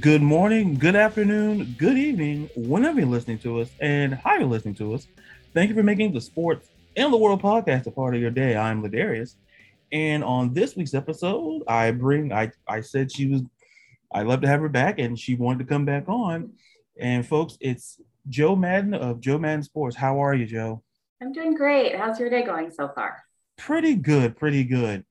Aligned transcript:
Good 0.00 0.22
morning, 0.22 0.74
good 0.74 0.94
afternoon, 0.94 1.74
good 1.76 1.98
evening, 1.98 2.48
whenever 2.54 3.00
you're 3.00 3.08
listening 3.08 3.40
to 3.40 3.60
us, 3.60 3.68
and 3.80 4.14
how 4.14 4.34
you're 4.34 4.44
listening 4.44 4.76
to 4.76 4.94
us. 4.94 5.08
Thank 5.52 5.68
you 5.68 5.74
for 5.74 5.82
making 5.82 6.12
the 6.12 6.20
Sports 6.20 6.68
and 6.96 7.12
the 7.12 7.16
World 7.16 7.42
podcast 7.42 7.86
a 7.86 7.90
part 7.90 8.14
of 8.14 8.20
your 8.20 8.30
day. 8.30 8.56
I'm 8.56 8.84
Ladarius, 8.84 9.34
and 9.90 10.22
on 10.22 10.54
this 10.54 10.76
week's 10.76 10.94
episode, 10.94 11.64
I 11.66 11.90
bring 11.90 12.32
I 12.32 12.52
I 12.68 12.82
said 12.82 13.10
she 13.10 13.26
was 13.26 13.42
I'd 14.12 14.26
love 14.28 14.42
to 14.42 14.46
have 14.46 14.60
her 14.60 14.68
back, 14.68 15.00
and 15.00 15.18
she 15.18 15.34
wanted 15.34 15.58
to 15.58 15.64
come 15.64 15.84
back 15.84 16.08
on. 16.08 16.52
And 17.00 17.26
folks, 17.26 17.58
it's 17.60 18.00
Jo 18.28 18.54
Madden 18.54 18.94
of 18.94 19.18
Jo 19.20 19.38
Madden 19.38 19.64
Sports. 19.64 19.96
How 19.96 20.22
are 20.22 20.34
you, 20.34 20.46
Jo? 20.46 20.84
I'm 21.20 21.32
doing 21.32 21.54
great. 21.54 21.96
How's 21.96 22.20
your 22.20 22.30
day 22.30 22.44
going 22.44 22.70
so 22.70 22.92
far? 22.94 23.24
Pretty 23.56 23.96
good, 23.96 24.36
pretty 24.36 24.62
good. 24.62 25.04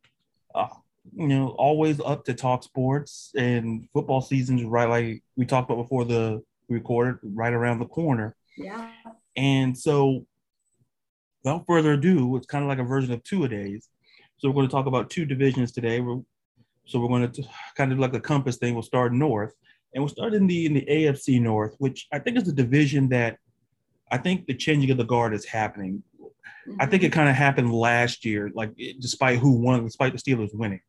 Uh, 0.55 0.68
you 1.13 1.27
know, 1.27 1.49
always 1.49 1.99
up 1.99 2.25
to 2.25 2.33
talk 2.33 2.63
sports 2.63 3.32
and 3.36 3.87
football 3.93 4.21
season's 4.21 4.63
right 4.63 4.89
like 4.89 5.23
we 5.36 5.45
talked 5.45 5.69
about 5.69 5.82
before 5.82 6.05
the 6.05 6.41
recorded, 6.69 7.18
right 7.23 7.54
around 7.54 7.79
the 7.79 7.86
corner. 7.86 8.36
Yeah. 8.57 8.89
And 9.35 9.77
so 9.77 10.25
without 11.43 11.65
further 11.65 11.93
ado, 11.93 12.35
it's 12.35 12.47
kind 12.47 12.63
of 12.63 12.69
like 12.69 12.79
a 12.79 12.83
version 12.83 13.13
of 13.13 13.23
two 13.23 13.43
a 13.43 13.47
days. 13.47 13.89
So 14.37 14.49
we're 14.49 14.55
going 14.55 14.68
to 14.68 14.71
talk 14.71 14.85
about 14.85 15.09
two 15.09 15.25
divisions 15.25 15.71
today. 15.71 16.01
We're, 16.01 16.21
so 16.85 16.99
we're 16.99 17.07
going 17.07 17.32
to 17.32 17.43
kind 17.75 17.91
of 17.91 17.99
like 17.99 18.13
a 18.13 18.19
compass 18.19 18.57
thing. 18.57 18.74
We'll 18.74 18.83
start 18.83 19.13
north, 19.13 19.54
and 19.93 20.04
we'll 20.04 20.10
start 20.10 20.33
in 20.33 20.47
the 20.47 20.65
in 20.65 20.74
the 20.74 20.85
AFC 20.89 21.41
North, 21.41 21.75
which 21.79 22.07
I 22.13 22.19
think 22.19 22.37
is 22.37 22.43
the 22.43 22.54
division 22.54 23.10
that 23.10 23.37
I 24.11 24.18
think 24.18 24.46
the 24.46 24.54
changing 24.54 24.91
of 24.91 24.97
the 24.97 25.04
guard 25.04 25.33
is 25.33 25.43
happening. 25.46 26.04
Mm-hmm. 26.21 26.75
I 26.79 26.85
think 26.85 27.04
it 27.04 27.07
mm-hmm. 27.07 27.19
kind 27.19 27.29
of 27.29 27.35
happened 27.35 27.74
last 27.74 28.24
year, 28.25 28.51
like 28.54 28.71
despite 28.99 29.39
who 29.39 29.51
won, 29.51 29.83
despite 29.83 30.13
the 30.13 30.19
Steelers 30.19 30.54
winning. 30.54 30.82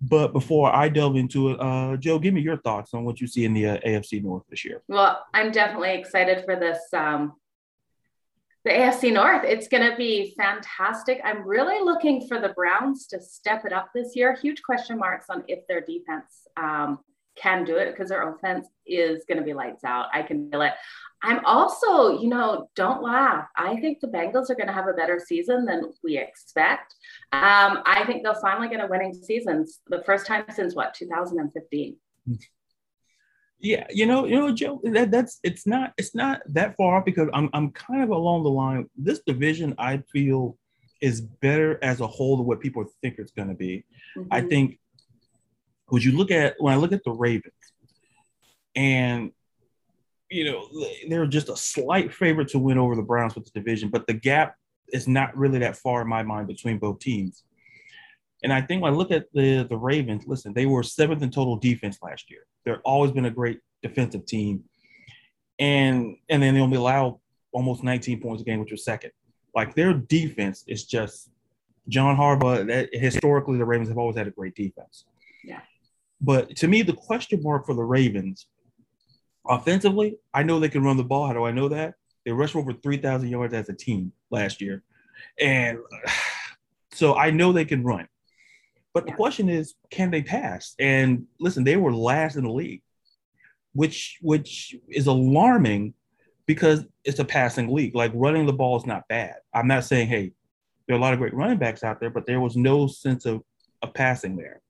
But 0.00 0.32
before 0.32 0.74
I 0.74 0.88
delve 0.88 1.16
into 1.16 1.50
it, 1.50 1.60
uh, 1.60 1.96
Jo, 1.96 2.18
give 2.18 2.34
me 2.34 2.42
your 2.42 2.58
thoughts 2.58 2.92
on 2.92 3.04
what 3.04 3.20
you 3.20 3.26
see 3.26 3.44
in 3.44 3.54
the 3.54 3.66
uh, 3.66 3.78
AFC 3.78 4.22
North 4.22 4.42
this 4.50 4.64
year. 4.64 4.82
Well, 4.88 5.24
I'm 5.32 5.50
definitely 5.50 5.94
excited 5.94 6.44
for 6.44 6.54
this. 6.54 6.78
Um, 6.92 7.32
the 8.64 8.72
AFC 8.72 9.12
North, 9.12 9.44
it's 9.44 9.68
going 9.68 9.88
to 9.88 9.96
be 9.96 10.34
fantastic. 10.36 11.20
I'm 11.24 11.46
really 11.46 11.82
looking 11.82 12.26
for 12.26 12.40
the 12.40 12.48
Browns 12.48 13.06
to 13.06 13.20
step 13.20 13.64
it 13.64 13.72
up 13.72 13.90
this 13.94 14.16
year. 14.16 14.34
Huge 14.34 14.60
question 14.62 14.98
marks 14.98 15.26
on 15.30 15.44
if 15.46 15.66
their 15.68 15.80
defense 15.80 16.48
um, 16.56 16.98
can 17.36 17.64
do 17.64 17.76
it 17.76 17.92
because 17.92 18.08
their 18.08 18.28
offense 18.28 18.66
is 18.84 19.24
going 19.28 19.38
to 19.38 19.44
be 19.44 19.54
lights 19.54 19.84
out. 19.84 20.06
I 20.12 20.22
can 20.22 20.50
feel 20.50 20.62
it. 20.62 20.72
I'm 21.26 21.44
also, 21.44 22.20
you 22.20 22.28
know, 22.28 22.70
don't 22.76 23.02
laugh. 23.02 23.48
I 23.56 23.80
think 23.80 23.98
the 23.98 24.06
Bengals 24.06 24.48
are 24.48 24.54
going 24.54 24.68
to 24.68 24.72
have 24.72 24.86
a 24.86 24.92
better 24.92 25.18
season 25.18 25.64
than 25.64 25.92
we 26.04 26.16
expect. 26.16 26.94
Um, 27.32 27.82
I 27.84 28.04
think 28.06 28.22
they'll 28.22 28.40
finally 28.40 28.68
get 28.68 28.78
a 28.78 28.86
winning 28.86 29.12
season, 29.12 29.66
the 29.88 30.04
first 30.04 30.24
time 30.24 30.44
since 30.54 30.76
what 30.76 30.94
2015. 30.94 31.96
Yeah, 33.58 33.86
you 33.90 34.06
know, 34.06 34.24
you 34.24 34.36
know, 34.36 34.52
Jo, 34.52 34.80
that, 34.84 35.10
that's 35.10 35.40
it's 35.42 35.66
not 35.66 35.94
it's 35.96 36.14
not 36.14 36.42
that 36.46 36.76
far 36.76 36.98
off 36.98 37.04
because 37.04 37.28
I'm 37.32 37.50
I'm 37.52 37.72
kind 37.72 38.04
of 38.04 38.10
along 38.10 38.44
the 38.44 38.50
line. 38.50 38.88
This 38.96 39.20
division, 39.26 39.74
I 39.78 40.04
feel, 40.12 40.56
is 41.00 41.20
better 41.20 41.82
as 41.82 42.00
a 42.00 42.06
whole 42.06 42.36
than 42.36 42.46
what 42.46 42.60
people 42.60 42.84
think 43.02 43.16
it's 43.18 43.32
going 43.32 43.48
to 43.48 43.54
be. 43.54 43.84
Mm-hmm. 44.16 44.28
I 44.30 44.42
think, 44.42 44.78
would 45.90 46.04
you 46.04 46.16
look 46.16 46.30
at 46.30 46.54
when 46.58 46.72
I 46.72 46.76
look 46.76 46.92
at 46.92 47.02
the 47.02 47.10
Ravens, 47.10 47.52
and 48.76 49.32
you 50.30 50.44
know, 50.44 50.68
they're 51.08 51.26
just 51.26 51.48
a 51.48 51.56
slight 51.56 52.12
favorite 52.12 52.48
to 52.48 52.58
win 52.58 52.78
over 52.78 52.96
the 52.96 53.02
Browns 53.02 53.34
with 53.34 53.44
the 53.44 53.58
division, 53.58 53.90
but 53.90 54.06
the 54.06 54.14
gap 54.14 54.56
is 54.92 55.06
not 55.08 55.36
really 55.36 55.58
that 55.60 55.76
far 55.76 56.02
in 56.02 56.08
my 56.08 56.22
mind 56.22 56.46
between 56.46 56.78
both 56.78 56.98
teams. 56.98 57.44
And 58.42 58.52
I 58.52 58.60
think 58.60 58.82
when 58.82 58.92
I 58.92 58.96
look 58.96 59.10
at 59.10 59.26
the 59.32 59.66
the 59.68 59.76
Ravens, 59.76 60.24
listen, 60.26 60.52
they 60.52 60.66
were 60.66 60.82
seventh 60.82 61.22
in 61.22 61.30
total 61.30 61.56
defense 61.56 61.98
last 62.02 62.30
year. 62.30 62.42
They've 62.64 62.76
always 62.84 63.12
been 63.12 63.24
a 63.24 63.30
great 63.30 63.60
defensive 63.82 64.26
team, 64.26 64.64
and 65.58 66.16
and 66.28 66.42
then 66.42 66.54
they 66.54 66.60
only 66.60 66.76
allow 66.76 67.20
almost 67.52 67.82
19 67.82 68.20
points 68.20 68.42
a 68.42 68.44
game, 68.44 68.60
which 68.60 68.70
was 68.70 68.84
second. 68.84 69.12
Like 69.54 69.74
their 69.74 69.94
defense 69.94 70.64
is 70.66 70.84
just 70.84 71.30
John 71.88 72.16
Harbaugh. 72.16 72.66
That, 72.66 72.90
historically, 72.92 73.58
the 73.58 73.64
Ravens 73.64 73.88
have 73.88 73.98
always 73.98 74.16
had 74.16 74.26
a 74.26 74.32
great 74.32 74.54
defense. 74.54 75.06
Yeah. 75.42 75.60
But 76.20 76.56
to 76.56 76.68
me, 76.68 76.82
the 76.82 76.92
question 76.92 77.42
mark 77.42 77.64
for 77.66 77.74
the 77.74 77.82
Ravens 77.82 78.46
Offensively, 79.48 80.18
I 80.34 80.42
know 80.42 80.58
they 80.58 80.68
can 80.68 80.84
run 80.84 80.96
the 80.96 81.04
ball. 81.04 81.26
How 81.26 81.32
do 81.32 81.44
I 81.44 81.52
know 81.52 81.68
that? 81.68 81.94
They 82.24 82.32
rushed 82.32 82.56
over 82.56 82.72
3,000 82.72 83.28
yards 83.28 83.54
as 83.54 83.68
a 83.68 83.74
team 83.74 84.12
last 84.30 84.60
year. 84.60 84.82
And 85.40 85.78
so 86.92 87.14
I 87.16 87.30
know 87.30 87.52
they 87.52 87.64
can 87.64 87.84
run. 87.84 88.08
But 88.92 89.04
the 89.04 89.12
question 89.12 89.50
is, 89.50 89.74
can 89.90 90.10
they 90.10 90.22
pass? 90.22 90.74
And 90.78 91.26
listen, 91.38 91.64
they 91.64 91.76
were 91.76 91.92
last 91.92 92.36
in 92.36 92.44
the 92.44 92.50
league, 92.50 92.80
which 93.74 94.16
which 94.22 94.74
is 94.88 95.06
alarming 95.06 95.92
because 96.46 96.86
it's 97.04 97.18
a 97.18 97.24
passing 97.24 97.68
league. 97.74 97.94
Like 97.94 98.12
running 98.14 98.46
the 98.46 98.54
ball 98.54 98.78
is 98.78 98.86
not 98.86 99.06
bad. 99.06 99.34
I'm 99.52 99.68
not 99.68 99.84
saying, 99.84 100.08
hey, 100.08 100.32
there 100.86 100.96
are 100.96 100.98
a 100.98 101.02
lot 101.02 101.12
of 101.12 101.18
great 101.18 101.34
running 101.34 101.58
backs 101.58 101.84
out 101.84 102.00
there, 102.00 102.08
but 102.08 102.26
there 102.26 102.40
was 102.40 102.56
no 102.56 102.86
sense 102.86 103.26
of, 103.26 103.42
of 103.82 103.92
passing 103.92 104.34
there. 104.36 104.62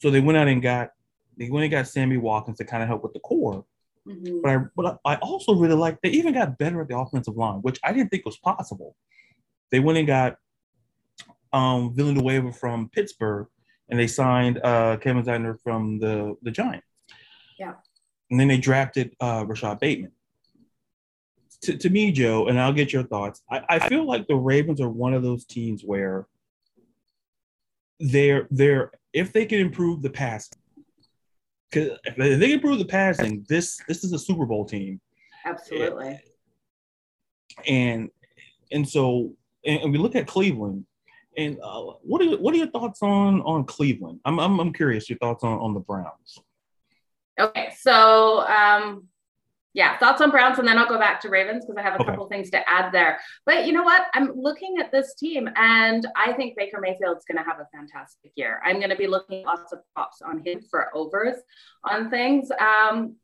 So 0.00 0.10
they 0.10 0.20
went 0.20 0.38
out 0.38 0.48
and 0.48 0.62
got 0.62 0.92
they 1.40 1.48
went 1.48 1.64
and 1.64 1.72
got 1.72 1.88
Sammy 1.88 2.18
Watkins 2.18 2.58
to 2.58 2.64
kind 2.64 2.82
of 2.82 2.88
help 2.88 3.02
with 3.02 3.14
the 3.14 3.20
corps. 3.20 3.64
Mm-hmm. 4.06 4.42
But 4.42 4.50
I 4.50 4.58
but 4.76 4.98
I 5.06 5.16
also 5.16 5.54
really 5.54 5.74
like 5.74 5.98
they 6.02 6.10
even 6.10 6.34
got 6.34 6.58
better 6.58 6.82
at 6.82 6.88
the 6.88 6.98
offensive 6.98 7.36
line, 7.36 7.60
which 7.60 7.80
I 7.82 7.92
didn't 7.92 8.10
think 8.10 8.26
was 8.26 8.36
possible. 8.36 8.94
They 9.70 9.80
went 9.80 9.98
and 9.98 10.06
got 10.06 10.36
um 11.52 11.94
Villanueva 11.94 12.52
from 12.52 12.90
Pittsburgh 12.90 13.48
and 13.88 13.98
they 13.98 14.06
signed 14.06 14.60
uh 14.62 14.98
Kevin 14.98 15.24
Zeitler 15.24 15.58
from 15.62 15.98
the 15.98 16.36
the 16.42 16.50
Giants. 16.50 16.86
Yeah. 17.58 17.74
And 18.30 18.38
then 18.38 18.48
they 18.48 18.58
drafted 18.58 19.16
uh 19.18 19.44
Rashod 19.46 19.80
Bateman. 19.80 20.12
To, 21.62 21.76
to 21.76 21.90
me, 21.90 22.10
Jo, 22.10 22.46
and 22.46 22.58
I'll 22.58 22.72
get 22.72 22.90
your 22.90 23.02
thoughts. 23.02 23.42
I, 23.50 23.62
I 23.68 23.88
feel 23.88 24.06
like 24.06 24.26
the 24.26 24.36
Ravens 24.36 24.80
are 24.80 24.88
one 24.88 25.12
of 25.12 25.22
those 25.22 25.44
teams 25.44 25.82
where 25.82 26.26
they're 27.98 28.46
they're 28.50 28.92
if 29.12 29.32
they 29.32 29.44
can 29.44 29.58
improve 29.58 30.00
the 30.00 30.08
passing, 30.10 30.59
because 31.70 31.98
if 32.04 32.16
they 32.16 32.46
can 32.46 32.50
improve 32.52 32.78
the 32.78 32.84
passing, 32.84 33.44
this 33.48 33.80
this 33.88 34.04
is 34.04 34.12
a 34.12 34.18
Super 34.18 34.46
Bowl 34.46 34.64
team. 34.64 35.00
Absolutely. 35.44 36.20
And 37.66 38.10
and 38.72 38.88
so 38.88 39.34
and 39.64 39.92
we 39.92 39.98
look 39.98 40.16
at 40.16 40.26
Cleveland. 40.26 40.86
And 41.36 41.58
uh, 41.62 41.82
what 42.02 42.20
are 42.22 42.36
what 42.38 42.54
are 42.54 42.58
your 42.58 42.70
thoughts 42.70 43.02
on 43.02 43.40
on 43.42 43.64
Cleveland? 43.64 44.20
I'm 44.24 44.40
I'm, 44.40 44.58
I'm 44.58 44.72
curious 44.72 45.08
your 45.08 45.18
thoughts 45.18 45.44
on 45.44 45.58
on 45.58 45.74
the 45.74 45.80
Browns. 45.80 46.38
Okay, 47.38 47.72
so 47.78 48.40
um, 48.46 49.06
yeah, 49.72 49.96
thoughts 49.98 50.20
on 50.20 50.30
Browns, 50.30 50.58
and 50.58 50.66
then 50.66 50.78
I'll 50.78 50.88
go 50.88 50.98
back 50.98 51.20
to 51.20 51.28
Ravens 51.28 51.64
because 51.64 51.78
I 51.78 51.82
have 51.82 51.94
a 51.94 52.02
okay. 52.02 52.10
couple 52.10 52.26
things 52.26 52.50
to 52.50 52.68
add 52.68 52.90
there. 52.92 53.20
But 53.46 53.66
you 53.66 53.72
know 53.72 53.84
what? 53.84 54.06
I'm 54.14 54.32
looking 54.34 54.78
at 54.80 54.90
this 54.90 55.14
team, 55.14 55.48
and 55.54 56.06
I 56.16 56.32
think 56.32 56.56
Baker 56.56 56.80
Mayfield's 56.80 57.24
going 57.24 57.38
to 57.38 57.48
have 57.48 57.60
a 57.60 57.68
fantastic 57.72 58.32
year. 58.34 58.60
I'm 58.64 58.78
going 58.78 58.90
to 58.90 58.96
be 58.96 59.06
looking 59.06 59.44
lots 59.44 59.72
of 59.72 59.80
props 59.94 60.22
on 60.22 60.44
him 60.44 60.60
for 60.68 60.88
overs 60.94 61.36
on 61.84 62.10
things, 62.10 62.50
um, 62.58 63.14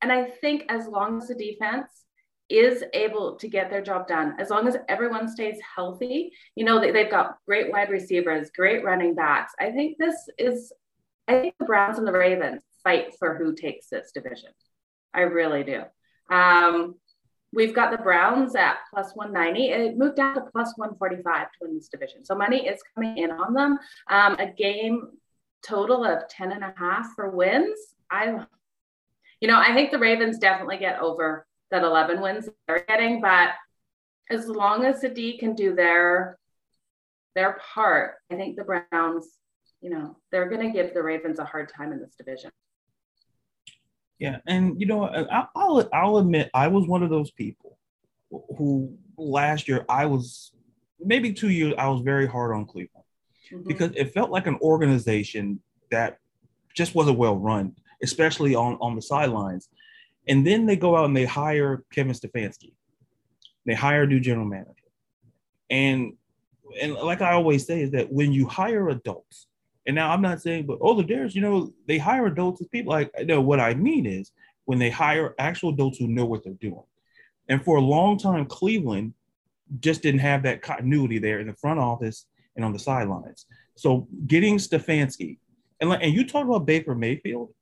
and 0.00 0.12
I 0.12 0.24
think 0.24 0.64
as 0.68 0.86
long 0.86 1.20
as 1.20 1.28
the 1.28 1.34
defense 1.34 1.90
is 2.48 2.84
able 2.94 3.34
to 3.34 3.48
get 3.48 3.70
their 3.70 3.82
job 3.82 4.06
done, 4.06 4.36
as 4.38 4.50
long 4.50 4.68
as 4.68 4.76
everyone 4.88 5.28
stays 5.28 5.58
healthy, 5.74 6.30
you 6.54 6.64
know 6.64 6.80
they, 6.80 6.92
they've 6.92 7.10
got 7.10 7.38
great 7.46 7.72
wide 7.72 7.90
receivers, 7.90 8.50
great 8.56 8.84
running 8.84 9.16
backs. 9.16 9.54
I 9.58 9.72
think 9.72 9.98
this 9.98 10.14
is. 10.38 10.72
I 11.28 11.40
think 11.40 11.54
the 11.58 11.64
Browns 11.64 11.98
and 11.98 12.06
the 12.06 12.12
Ravens 12.12 12.62
fight 12.84 13.16
for 13.18 13.34
who 13.34 13.52
takes 13.56 13.88
this 13.88 14.12
division. 14.14 14.50
I 15.12 15.22
really 15.22 15.64
do. 15.64 15.82
Um, 16.30 16.96
we've 17.52 17.74
got 17.74 17.90
the 17.90 17.98
Browns 17.98 18.54
at 18.54 18.76
plus 18.92 19.12
190. 19.14 19.70
It 19.70 19.98
moved 19.98 20.16
down 20.16 20.34
to 20.34 20.40
plus 20.40 20.72
145 20.76 21.46
to 21.46 21.58
win 21.62 21.74
this 21.74 21.88
division. 21.88 22.24
So 22.24 22.34
money 22.34 22.66
is 22.66 22.80
coming 22.94 23.18
in 23.18 23.30
on 23.30 23.54
them. 23.54 23.78
Um, 24.08 24.36
a 24.38 24.46
game 24.46 25.10
total 25.66 26.04
of 26.04 26.28
10 26.28 26.52
and 26.52 26.62
a 26.62 26.74
half 26.76 27.14
for 27.14 27.30
wins. 27.30 27.78
I, 28.10 28.44
you 29.40 29.48
know, 29.48 29.58
I 29.58 29.74
think 29.74 29.90
the 29.90 29.98
Ravens 29.98 30.38
definitely 30.38 30.78
get 30.78 31.00
over 31.00 31.46
that 31.70 31.82
11 31.82 32.20
wins 32.20 32.48
they're 32.68 32.84
getting, 32.86 33.20
but 33.20 33.50
as 34.30 34.48
long 34.48 34.84
as 34.84 35.00
the 35.00 35.08
D 35.08 35.38
can 35.38 35.54
do 35.54 35.74
their 35.74 36.38
their 37.34 37.58
part, 37.74 38.14
I 38.30 38.34
think 38.36 38.56
the 38.56 38.64
Browns, 38.64 39.28
you 39.82 39.90
know, 39.90 40.16
they're 40.32 40.48
going 40.48 40.66
to 40.66 40.72
give 40.72 40.94
the 40.94 41.02
Ravens 41.02 41.38
a 41.38 41.44
hard 41.44 41.68
time 41.68 41.92
in 41.92 42.00
this 42.00 42.14
division. 42.16 42.50
Yeah, 44.18 44.38
and 44.46 44.80
you 44.80 44.86
know, 44.86 45.04
I'll 45.54 45.88
I'll 45.92 46.16
admit 46.18 46.50
I 46.54 46.68
was 46.68 46.86
one 46.86 47.02
of 47.02 47.10
those 47.10 47.30
people 47.30 47.76
who 48.56 48.96
last 49.18 49.68
year 49.68 49.84
I 49.88 50.06
was 50.06 50.52
maybe 50.98 51.32
two 51.32 51.50
years 51.50 51.74
I 51.76 51.88
was 51.88 52.00
very 52.00 52.26
hard 52.26 52.54
on 52.54 52.64
Cleveland 52.64 53.04
mm-hmm. 53.52 53.68
because 53.68 53.92
it 53.94 54.14
felt 54.14 54.30
like 54.30 54.46
an 54.46 54.58
organization 54.62 55.60
that 55.90 56.18
just 56.74 56.94
wasn't 56.94 57.18
well 57.18 57.36
run, 57.36 57.74
especially 58.02 58.54
on 58.54 58.78
on 58.80 58.96
the 58.96 59.02
sidelines. 59.02 59.68
And 60.28 60.46
then 60.46 60.66
they 60.66 60.76
go 60.76 60.96
out 60.96 61.04
and 61.04 61.16
they 61.16 61.24
hire 61.24 61.84
Kevin 61.92 62.12
Stefanski. 62.12 62.72
They 63.64 63.74
hire 63.74 64.04
a 64.04 64.06
new 64.06 64.20
general 64.20 64.46
manager, 64.46 64.72
and 65.68 66.14
and 66.80 66.94
like 66.94 67.20
I 67.20 67.32
always 67.32 67.66
say 67.66 67.82
is 67.82 67.90
that 67.90 68.10
when 68.10 68.32
you 68.32 68.46
hire 68.46 68.88
adults 68.88 69.46
And 69.86 69.94
now 69.94 70.10
I'm 70.10 70.22
not 70.22 70.42
saying, 70.42 70.66
but 70.66 70.78
oh, 70.80 70.94
the 70.94 71.04
Dares, 71.04 71.34
you 71.34 71.40
know, 71.40 71.72
they 71.86 71.98
hire 71.98 72.26
adults 72.26 72.60
as 72.60 72.68
people. 72.68 72.92
Like, 72.92 73.12
no, 73.24 73.40
what 73.40 73.60
I 73.60 73.74
mean 73.74 74.06
is 74.06 74.32
when 74.64 74.78
they 74.78 74.90
hire 74.90 75.34
actual 75.38 75.70
adults 75.70 75.98
who 75.98 76.08
know 76.08 76.24
what 76.24 76.42
they're 76.42 76.54
doing. 76.54 76.82
And 77.48 77.64
for 77.64 77.76
a 77.76 77.82
long 77.82 78.18
time, 78.18 78.46
Cleveland 78.46 79.14
just 79.80 80.02
didn't 80.02 80.20
have 80.20 80.42
that 80.42 80.62
continuity 80.62 81.18
there 81.18 81.38
in 81.40 81.46
the 81.46 81.54
front 81.54 81.78
office 81.78 82.26
and 82.56 82.64
on 82.64 82.72
the 82.72 82.78
sidelines. 82.78 83.46
So 83.76 84.08
getting 84.26 84.56
Stefanski, 84.56 85.38
and, 85.80 85.90
like, 85.90 86.00
and 86.02 86.12
you 86.12 86.26
talk 86.26 86.46
about 86.46 86.66
Baker 86.66 86.94
Mayfield, 86.94 87.52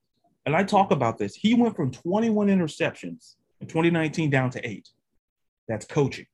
and 0.47 0.55
I 0.55 0.62
talk 0.62 0.91
about 0.91 1.19
this. 1.19 1.35
He 1.35 1.55
went 1.55 1.77
from 1.77 1.91
21 1.91 2.49
interceptions 2.49 3.35
in 3.61 3.67
2019 3.67 4.31
down 4.31 4.50
to 4.50 4.69
eight. 4.69 4.88
That's 5.69 5.87
coaching. 5.87 6.27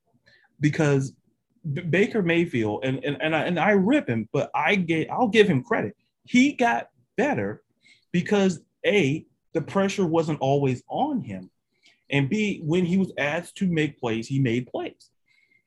Because 0.61 1.15
Baker 1.91 2.23
Mayfield, 2.23 2.85
and, 2.85 3.05
and, 3.05 3.21
and, 3.21 3.37
I, 3.37 3.43
and 3.43 3.59
I 3.59 3.73
rip 3.73 4.09
him, 4.09 4.29
but 4.33 4.51
I 4.55 4.77
get, 4.77 5.11
I'll 5.11 5.29
give 5.29 5.47
him 5.47 5.63
credit. 5.63 5.97
He 6.25 6.53
got 6.53 6.89
better 7.17 7.63
because 8.13 8.61
A, 8.87 9.27
the 9.53 9.61
pressure 9.61 10.07
wasn't 10.07 10.41
always 10.41 10.83
on 10.89 11.21
him. 11.21 11.51
And 12.11 12.29
B, 12.29 12.61
when 12.65 12.85
he 12.85 12.97
was 12.97 13.13
asked 13.19 13.57
to 13.59 13.69
make 13.69 13.99
plays, 13.99 14.27
he 14.27 14.39
made 14.39 14.67
plays. 14.67 15.11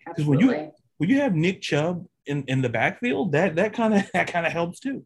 Because 0.06 0.26
when 0.26 0.40
you 0.40 0.72
when 0.98 1.10
you 1.10 1.22
have 1.22 1.36
Nick 1.36 1.62
Chubb 1.62 2.06
in, 2.26 2.44
in 2.48 2.62
the 2.62 2.70
backfield, 2.70 3.32
that 3.32 3.56
that 3.56 3.74
kind 3.74 3.94
of 3.94 4.10
that 4.14 4.28
kind 4.28 4.46
of 4.46 4.52
helps 4.52 4.80
too. 4.80 5.06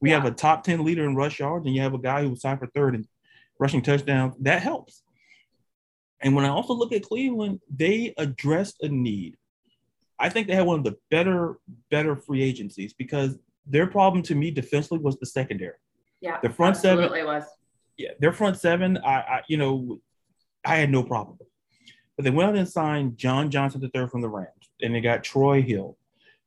We 0.00 0.10
yeah. 0.10 0.16
have 0.16 0.26
a 0.26 0.34
top 0.34 0.64
10 0.64 0.84
leader 0.84 1.04
in 1.04 1.16
rush 1.16 1.40
yards, 1.40 1.66
and 1.66 1.74
you 1.74 1.80
have 1.80 1.94
a 1.94 1.98
guy 1.98 2.22
who 2.22 2.30
was 2.30 2.42
signed 2.42 2.58
for 2.58 2.66
third 2.66 2.94
in 2.94 3.06
rushing 3.58 3.82
touchdowns. 3.82 4.34
That 4.40 4.60
helps. 4.60 5.02
And 6.20 6.34
when 6.34 6.44
I 6.44 6.48
also 6.48 6.74
look 6.74 6.92
at 6.92 7.02
Cleveland, 7.02 7.60
they 7.74 8.14
addressed 8.18 8.82
a 8.82 8.88
need. 8.88 9.36
I 10.24 10.30
think 10.30 10.46
they 10.46 10.54
had 10.54 10.64
one 10.64 10.78
of 10.78 10.84
the 10.84 10.96
better, 11.10 11.58
better 11.90 12.16
free 12.16 12.42
agencies 12.42 12.94
because 12.94 13.38
their 13.66 13.86
problem 13.86 14.22
to 14.22 14.34
me 14.34 14.50
defensively 14.50 14.96
was 14.96 15.18
the 15.18 15.26
secondary. 15.26 15.76
Yeah, 16.22 16.38
the 16.42 16.48
front 16.48 16.78
seven 16.78 17.10
was. 17.26 17.44
Yeah, 17.98 18.12
their 18.20 18.32
front 18.32 18.56
seven. 18.56 18.96
I, 19.04 19.16
I, 19.16 19.42
you 19.48 19.58
know, 19.58 20.00
I 20.64 20.76
had 20.76 20.90
no 20.90 21.02
problem. 21.02 21.36
But 22.16 22.24
they 22.24 22.30
went 22.30 22.48
out 22.48 22.56
and 22.56 22.66
signed 22.66 23.18
John 23.18 23.50
Johnson 23.50 23.82
III 23.82 24.06
from 24.06 24.22
the 24.22 24.30
Rams, 24.30 24.70
and 24.80 24.94
they 24.94 25.02
got 25.02 25.24
Troy 25.24 25.60
Hill. 25.60 25.98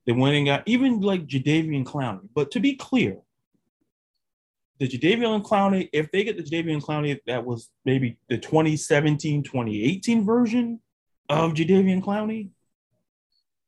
They 0.07 0.11
went 0.13 0.35
and 0.35 0.47
got 0.47 0.63
even 0.65 0.99
like 0.99 1.27
Jadeveon 1.27 1.85
Clowney. 1.85 2.27
But 2.33 2.49
to 2.51 2.59
be 2.59 2.75
clear, 2.77 3.19
the 4.79 4.87
Jadeveon 4.87 5.43
Clowney, 5.43 5.87
if 5.93 6.11
they 6.11 6.23
get 6.23 6.35
the 6.35 6.41
Jadeveon 6.41 6.81
Clowney 6.81 7.19
that 7.27 7.45
was 7.45 7.69
maybe 7.85 8.17
the 8.27 8.39
2017, 8.39 9.43
2018 9.43 10.25
version 10.25 10.79
of 11.29 11.53
Jadeveon 11.53 12.03
Clowney, 12.03 12.49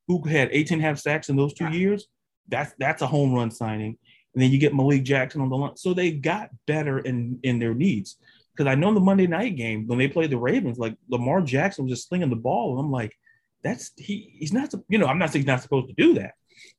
who 0.09 0.27
had 0.27 0.49
18 0.51 0.79
half 0.79 0.99
sacks 0.99 1.29
in 1.29 1.37
those 1.37 1.53
two 1.53 1.65
yeah. 1.65 1.71
years, 1.71 2.07
that's 2.49 2.73
that's 2.79 3.01
a 3.01 3.07
home 3.07 3.33
run 3.33 3.51
signing. 3.51 3.97
And 4.33 4.43
then 4.43 4.51
you 4.51 4.57
get 4.57 4.75
Malik 4.75 5.03
Jackson 5.03 5.39
on 5.39 5.49
the 5.49 5.55
line. 5.55 5.77
So 5.77 5.93
they 5.93 6.11
got 6.11 6.49
better 6.67 6.99
in 6.99 7.39
in 7.43 7.59
their 7.59 7.73
needs. 7.73 8.17
Because 8.51 8.69
I 8.69 8.75
know 8.75 8.93
the 8.93 8.99
Monday 8.99 9.27
night 9.27 9.55
game 9.55 9.87
when 9.87 9.99
they 9.99 10.09
played 10.09 10.31
the 10.31 10.37
Ravens, 10.37 10.77
like 10.77 10.97
Lamar 11.07 11.41
Jackson 11.41 11.85
was 11.85 11.93
just 11.93 12.09
slinging 12.09 12.29
the 12.29 12.35
ball, 12.35 12.71
and 12.71 12.85
I'm 12.85 12.91
like, 12.91 13.15
that's 13.63 13.91
he 13.97 14.35
he's 14.37 14.51
not 14.51 14.73
you 14.89 14.97
know 14.97 15.05
I'm 15.05 15.19
not 15.19 15.31
saying 15.31 15.43
he's 15.43 15.47
not 15.47 15.61
supposed 15.61 15.87
to 15.87 15.93
do 15.93 16.15
that, 16.15 16.33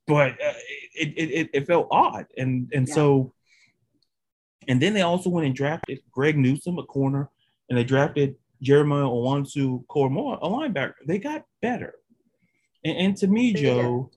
but 0.07 0.33
uh, 0.33 0.53
it, 0.95 1.15
it 1.17 1.51
it 1.55 1.67
felt 1.67 1.89
odd, 1.91 2.27
and 2.37 2.71
and 2.75 2.87
yeah. 2.87 2.95
so 2.95 3.33
and 4.69 4.83
then 4.83 4.93
they 4.93 5.03
also 5.03 5.31
went 5.31 5.47
and 5.47 5.55
drafted 5.55 6.01
Greg 6.11 6.37
Newsome, 6.37 6.79
a 6.79 6.85
corner, 6.85 7.31
and 7.69 7.79
they 7.79 7.85
drafted 7.85 8.35
Jeremiah 8.61 9.05
Owusu-Koramoah, 9.05 10.39
a 10.43 10.49
linebacker. 10.49 10.95
They 11.07 11.19
got 11.19 11.45
better. 11.63 11.95
And, 12.85 12.97
and 12.97 13.17
to 13.19 13.27
me, 13.27 13.53
Jo, 13.53 14.11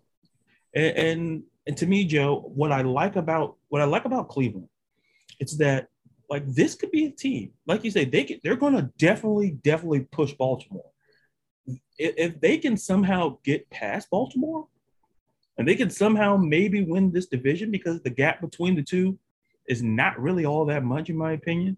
and, 0.73 0.97
and, 0.97 1.43
and 1.67 1.77
to 1.77 1.85
me, 1.85 2.05
Jo, 2.05 2.51
what 2.55 2.71
I 2.71 2.81
like 2.81 3.15
about 3.15 3.57
what 3.69 3.81
I 3.81 3.85
like 3.85 4.05
about 4.05 4.29
Cleveland, 4.29 4.69
it's 5.39 5.57
that 5.57 5.87
like 6.29 6.47
this 6.47 6.75
could 6.75 6.91
be 6.91 7.05
a 7.05 7.11
team. 7.11 7.51
Like 7.67 7.83
you 7.83 7.91
say, 7.91 8.05
they 8.05 8.23
can, 8.23 8.39
they're 8.43 8.55
going 8.55 8.75
to 8.75 8.89
definitely, 8.97 9.51
definitely 9.63 10.01
push 10.01 10.33
Baltimore. 10.33 10.89
If, 11.97 12.15
if 12.17 12.41
they 12.41 12.57
can 12.57 12.77
somehow 12.77 13.37
get 13.43 13.69
past 13.69 14.09
Baltimore, 14.09 14.67
and 15.57 15.67
they 15.67 15.75
can 15.75 15.89
somehow 15.89 16.37
maybe 16.37 16.83
win 16.83 17.11
this 17.11 17.27
division 17.27 17.69
because 17.69 18.01
the 18.01 18.09
gap 18.09 18.41
between 18.41 18.75
the 18.75 18.81
two 18.81 19.19
is 19.67 19.83
not 19.83 20.19
really 20.19 20.45
all 20.45 20.65
that 20.65 20.83
much, 20.83 21.09
in 21.09 21.17
my 21.17 21.33
opinion. 21.33 21.77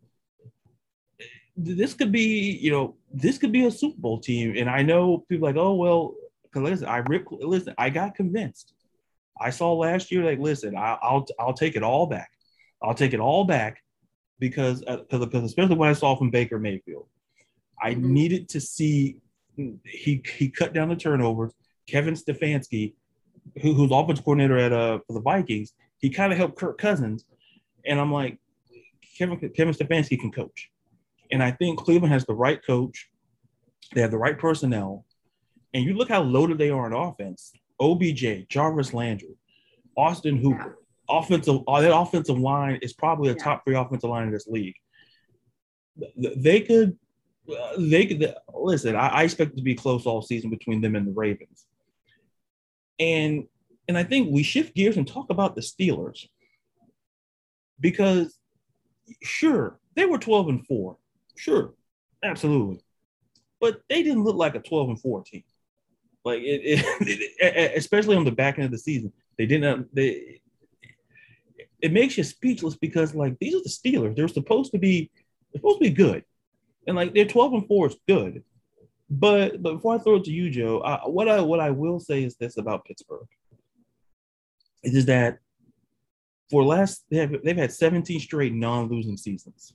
This 1.57 1.93
could 1.93 2.11
be, 2.11 2.51
you 2.51 2.71
know, 2.71 2.95
this 3.13 3.37
could 3.37 3.51
be 3.51 3.65
a 3.65 3.71
Super 3.71 3.99
Bowl 3.99 4.19
team. 4.19 4.55
And 4.57 4.69
I 4.69 4.81
know 4.81 5.25
people 5.29 5.47
like, 5.47 5.57
oh, 5.57 5.75
well, 5.75 6.15
because 6.55 6.69
listen, 6.69 6.87
I 6.87 6.97
rip, 6.97 7.27
listen, 7.31 7.73
I 7.77 7.89
got 7.89 8.15
convinced. 8.15 8.73
I 9.39 9.49
saw 9.49 9.73
last 9.73 10.11
year, 10.11 10.23
like, 10.23 10.39
listen, 10.39 10.77
I, 10.77 10.97
will 11.03 11.27
I'll 11.37 11.53
take 11.53 11.75
it 11.75 11.83
all 11.83 12.05
back. 12.05 12.31
I'll 12.81 12.93
take 12.93 13.13
it 13.13 13.19
all 13.19 13.43
back 13.43 13.83
because, 14.39 14.79
because, 14.79 15.21
uh, 15.21 15.25
because 15.25 15.43
especially 15.43 15.75
when 15.75 15.89
I 15.89 15.93
saw 15.93 16.15
from 16.15 16.29
Baker 16.29 16.59
Mayfield, 16.59 17.07
I 17.81 17.93
mm-hmm. 17.93 18.13
needed 18.13 18.49
to 18.49 18.61
see 18.61 19.17
he 19.85 20.21
he 20.37 20.49
cut 20.49 20.73
down 20.73 20.89
the 20.89 20.95
turnovers. 20.95 21.53
Kevin 21.87 22.13
Stefanski, 22.13 22.93
who, 23.61 23.73
who's 23.73 23.91
offense 23.91 24.19
coordinator 24.19 24.57
at 24.57 24.73
uh 24.73 24.99
for 25.07 25.13
the 25.13 25.21
Vikings, 25.21 25.73
he 25.97 26.09
kind 26.09 26.31
of 26.31 26.37
helped 26.37 26.57
Kirk 26.57 26.77
Cousins 26.77 27.25
and 27.85 27.99
I'm 27.99 28.11
like, 28.11 28.37
Kevin 29.17 29.37
Kevin 29.37 29.73
Stefanski 29.73 30.19
can 30.19 30.31
coach, 30.31 30.69
and 31.31 31.41
I 31.41 31.51
think 31.51 31.79
Cleveland 31.79 32.13
has 32.13 32.25
the 32.25 32.33
right 32.33 32.59
coach. 32.65 33.09
They 33.93 34.01
have 34.01 34.11
the 34.11 34.17
right 34.17 34.37
personnel, 34.37 35.05
and 35.75 35.83
you 35.83 35.93
look 35.93 36.07
how 36.07 36.23
loaded 36.23 36.57
they 36.57 36.69
are 36.69 36.85
on 36.85 36.93
offense. 36.93 37.51
OBJ, 37.81 38.47
Jarvis 38.47 38.93
Landry, 38.93 39.35
Austin 39.97 40.37
Hooper, 40.37 40.79
yeah. 41.09 41.19
offensive. 41.19 41.59
Uh, 41.67 41.81
that 41.81 41.95
offensive 41.95 42.39
line 42.39 42.79
is 42.81 42.93
probably 42.93 43.29
the 43.29 43.37
yeah. 43.37 43.43
top 43.43 43.65
three 43.65 43.75
offensive 43.75 44.09
line 44.09 44.27
in 44.27 44.31
this 44.31 44.47
league. 44.47 44.75
They 46.15 46.61
could, 46.61 46.97
uh, 47.49 47.73
they 47.77 48.05
could 48.05 48.33
listen. 48.53 48.95
I, 48.95 49.07
I 49.07 49.23
expect 49.23 49.51
it 49.51 49.57
to 49.57 49.63
be 49.63 49.75
close 49.75 50.05
all 50.05 50.21
season 50.21 50.49
between 50.49 50.79
them 50.79 50.95
and 50.95 51.05
the 51.05 51.11
Ravens, 51.11 51.65
and 52.97 53.45
and 53.89 53.97
I 53.97 54.03
think 54.03 54.31
we 54.31 54.43
shift 54.43 54.75
gears 54.75 54.95
and 54.95 55.05
talk 55.05 55.29
about 55.29 55.55
the 55.55 55.61
Steelers 55.61 56.25
because 57.81 58.39
sure, 59.21 59.77
they 59.95 60.05
were 60.05 60.17
12 60.17 60.47
and 60.47 60.65
4. 60.65 60.97
Sure, 61.35 61.73
absolutely. 62.23 62.81
But 63.59 63.81
they 63.89 64.03
didn't 64.03 64.23
look 64.23 64.37
like 64.37 64.55
a 64.55 64.59
12 64.59 64.89
and 64.89 65.01
4 65.01 65.23
team. 65.23 65.43
Like 66.25 66.41
it, 66.41 66.61
it, 66.63 67.35
it 67.39 67.71
especially 67.77 68.15
on 68.15 68.25
the 68.25 68.31
back 68.31 68.57
end 68.57 68.65
of 68.65 68.71
the 68.71 68.77
season. 68.79 69.13
They 69.37 69.45
didn't 69.45 69.93
they 69.95 70.41
it 71.81 71.93
makes 71.93 72.17
you 72.17 72.23
speechless 72.23 72.75
because 72.75 73.13
like 73.13 73.37
these 73.39 73.53
are 73.53 73.63
the 73.63 73.69
Steelers. 73.69 74.15
They're 74.15 74.27
supposed 74.27 74.71
to 74.71 74.79
be 74.79 75.11
they're 75.53 75.59
supposed 75.59 75.81
to 75.81 75.89
be 75.89 75.95
good. 75.95 76.23
And 76.87 76.95
like 76.95 77.13
they're 77.13 77.25
12 77.25 77.53
and 77.53 77.67
4 77.67 77.87
is 77.87 77.97
good. 78.07 78.43
But 79.09 79.61
but 79.61 79.75
before 79.75 79.95
I 79.95 79.97
throw 79.99 80.15
it 80.15 80.23
to 80.23 80.31
you, 80.31 80.49
Jo, 80.49 80.79
I, 80.79 81.07
what 81.07 81.29
I 81.29 81.41
what 81.41 81.59
I 81.59 81.69
will 81.69 81.99
say 81.99 82.23
is 82.23 82.35
this 82.35 82.57
about 82.57 82.85
Pittsburgh. 82.85 83.27
It 84.83 84.95
is 84.95 85.05
that 85.05 85.39
for 86.49 86.63
last 86.63 87.05
they 87.11 87.17
have 87.17 87.35
they've 87.43 87.55
had 87.55 87.71
17 87.71 88.19
straight 88.19 88.53
non-losing 88.53 89.17
seasons. 89.17 89.73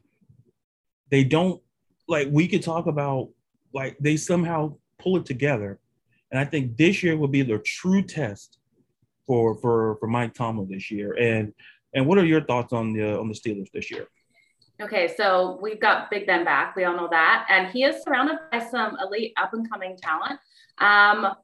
They 1.11 1.23
don't 1.23 1.63
like 2.09 2.29
we 2.33 2.49
could 2.49 2.63
talk 2.63 2.87
about 2.87 3.29
like 3.73 3.97
they 4.01 4.17
somehow 4.17 4.77
pull 4.99 5.17
it 5.17 5.27
together. 5.27 5.79
And 6.31 6.41
I 6.41 6.45
think 6.45 6.77
this 6.77 7.03
year 7.03 7.17
will 7.17 7.29
be 7.29 7.43
the 7.43 7.59
true 7.59 8.03
test 8.03 8.59
for 9.27 9.57
for 9.57 9.97
for 10.01 10.07
Mike 10.07 10.35
Tomlin 10.35 10.69
this 10.69 10.91
year. 10.91 11.15
And 11.15 11.53
and 11.95 12.07
what 12.07 12.19
are 12.19 12.25
your 12.25 12.45
thoughts 12.45 12.73
on 12.73 12.93
the 12.93 13.19
on 13.19 13.29
the 13.29 13.35
Steelers 13.35 13.71
this 13.73 13.91
year? 13.91 14.07
Okay, 14.81 15.13
so 15.15 15.59
we've 15.61 15.81
got 15.81 16.11
Big 16.11 16.27
Ben 16.27 16.45
back. 16.45 16.75
We 16.75 16.85
all 16.85 16.97
know 16.97 17.09
that, 17.11 17.47
and 17.51 17.69
he 17.69 17.85
is 17.85 18.03
surrounded 18.03 18.39
by 18.51 18.61
some 18.61 18.97
elite 19.03 19.35
up 19.37 19.53
and 19.53 19.69
coming 19.71 19.97
talent. 20.01 20.41
Um, 20.79 21.35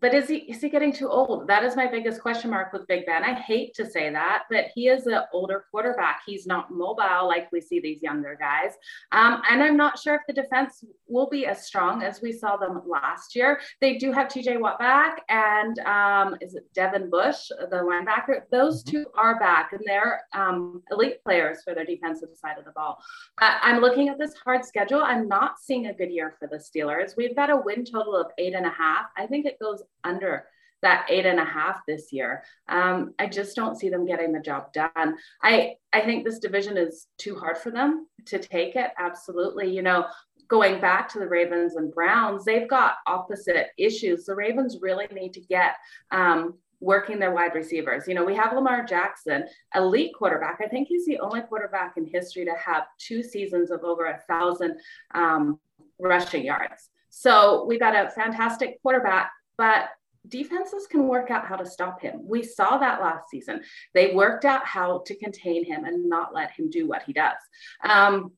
but 0.00 0.14
is 0.14 0.28
he 0.28 0.36
is 0.36 0.60
he 0.60 0.68
getting 0.68 0.92
too 0.92 1.08
old? 1.08 1.46
That 1.46 1.64
is 1.64 1.76
my 1.76 1.86
biggest 1.86 2.20
question 2.20 2.50
mark 2.50 2.72
with 2.72 2.86
Big 2.86 3.06
Ben. 3.06 3.24
I 3.24 3.34
hate 3.34 3.74
to 3.74 3.88
say 3.88 4.10
that, 4.10 4.44
but 4.50 4.66
he 4.74 4.88
is 4.88 5.06
an 5.06 5.22
older 5.32 5.64
quarterback. 5.70 6.20
He's 6.26 6.46
not 6.46 6.70
mobile 6.70 7.26
like 7.26 7.50
we 7.52 7.60
see 7.60 7.80
these 7.80 8.02
younger 8.02 8.36
guys. 8.38 8.72
Um, 9.12 9.42
and 9.50 9.62
I'm 9.62 9.76
not 9.76 9.98
sure 9.98 10.14
if 10.14 10.22
the 10.26 10.40
defense 10.40 10.84
will 11.08 11.28
be 11.28 11.46
as 11.46 11.66
strong 11.66 12.02
as 12.02 12.20
we 12.20 12.32
saw 12.32 12.56
them 12.56 12.82
last 12.86 13.34
year. 13.34 13.60
They 13.80 13.96
do 13.96 14.12
have 14.12 14.28
TJ 14.28 14.60
Watt 14.60 14.78
back, 14.78 15.22
and 15.28 15.78
um, 15.80 16.36
is 16.40 16.54
it 16.54 16.72
Devin 16.74 17.08
Bush, 17.08 17.48
the 17.48 17.76
linebacker? 17.76 18.42
Those 18.50 18.82
mm-hmm. 18.82 18.96
two 18.96 19.06
are 19.16 19.38
back, 19.38 19.72
and 19.72 19.80
they're 19.86 20.22
um, 20.34 20.82
elite 20.90 21.22
players 21.24 21.62
for 21.64 21.74
their 21.74 21.84
defensive 21.84 22.30
side 22.34 22.58
of 22.58 22.64
the 22.64 22.72
ball. 22.72 22.98
Uh, 23.40 23.54
I'm 23.62 23.80
looking 23.80 24.08
at 24.08 24.18
this 24.18 24.34
hard 24.34 24.64
schedule. 24.64 25.00
I'm 25.00 25.28
not 25.28 25.58
seeing 25.58 25.86
a 25.86 25.94
good 25.94 26.10
year 26.10 26.34
for 26.38 26.48
the 26.48 26.56
Steelers. 26.56 27.16
We've 27.16 27.36
got 27.36 27.50
a 27.50 27.56
win 27.56 27.84
total 27.84 28.16
of 28.16 28.26
eight 28.38 28.54
and 28.54 28.66
a 28.66 28.70
half. 28.70 29.06
I 29.16 29.26
think 29.26 29.46
it 29.46 29.58
goes 29.58 29.82
under 30.04 30.44
that 30.82 31.06
eight 31.08 31.26
and 31.26 31.40
a 31.40 31.44
half 31.44 31.80
this 31.86 32.12
year. 32.12 32.44
Um, 32.68 33.14
I 33.18 33.26
just 33.26 33.56
don't 33.56 33.78
see 33.78 33.88
them 33.88 34.06
getting 34.06 34.32
the 34.32 34.40
job 34.40 34.72
done. 34.72 35.16
I 35.42 35.76
I 35.92 36.02
think 36.02 36.24
this 36.24 36.38
division 36.38 36.76
is 36.76 37.06
too 37.18 37.36
hard 37.36 37.58
for 37.58 37.70
them 37.70 38.06
to 38.26 38.38
take 38.38 38.76
it. 38.76 38.90
Absolutely, 38.98 39.74
you 39.74 39.82
know. 39.82 40.06
Going 40.48 40.80
back 40.80 41.08
to 41.08 41.18
the 41.18 41.26
Ravens 41.26 41.74
and 41.74 41.92
Browns, 41.92 42.44
they've 42.44 42.68
got 42.68 42.98
opposite 43.08 43.70
issues. 43.76 44.26
The 44.26 44.34
Ravens 44.36 44.78
really 44.80 45.08
need 45.12 45.32
to 45.32 45.40
get 45.40 45.74
um, 46.12 46.54
working 46.80 47.18
their 47.18 47.32
wide 47.32 47.54
receivers. 47.54 48.06
You 48.06 48.14
know, 48.14 48.24
we 48.24 48.36
have 48.36 48.52
Lamar 48.52 48.84
Jackson, 48.84 49.44
elite 49.74 50.12
quarterback. 50.14 50.60
I 50.62 50.68
think 50.68 50.86
he's 50.86 51.06
the 51.06 51.18
only 51.18 51.40
quarterback 51.40 51.96
in 51.96 52.06
history 52.06 52.44
to 52.44 52.54
have 52.54 52.84
two 52.98 53.22
seasons 53.22 53.72
of 53.72 53.82
over 53.82 54.06
a 54.06 54.20
thousand 54.28 54.78
um, 55.14 55.58
rushing 55.98 56.44
yards. 56.44 56.90
So 57.08 57.64
we 57.66 57.78
got 57.78 57.96
a 57.96 58.10
fantastic 58.10 58.80
quarterback, 58.82 59.32
but 59.58 59.88
defenses 60.28 60.86
can 60.86 61.06
work 61.06 61.30
out 61.30 61.46
how 61.46 61.56
to 61.56 61.66
stop 61.66 62.00
him. 62.00 62.20
We 62.22 62.42
saw 62.42 62.78
that 62.78 63.00
last 63.00 63.30
season. 63.30 63.62
They 63.94 64.14
worked 64.14 64.44
out 64.44 64.66
how 64.66 65.02
to 65.06 65.16
contain 65.16 65.64
him 65.64 65.84
and 65.84 66.08
not 66.08 66.34
let 66.34 66.50
him 66.52 66.70
do 66.70 66.88
what 66.88 67.02
he 67.02 67.12
does. 67.12 67.36
Um, 67.84 68.32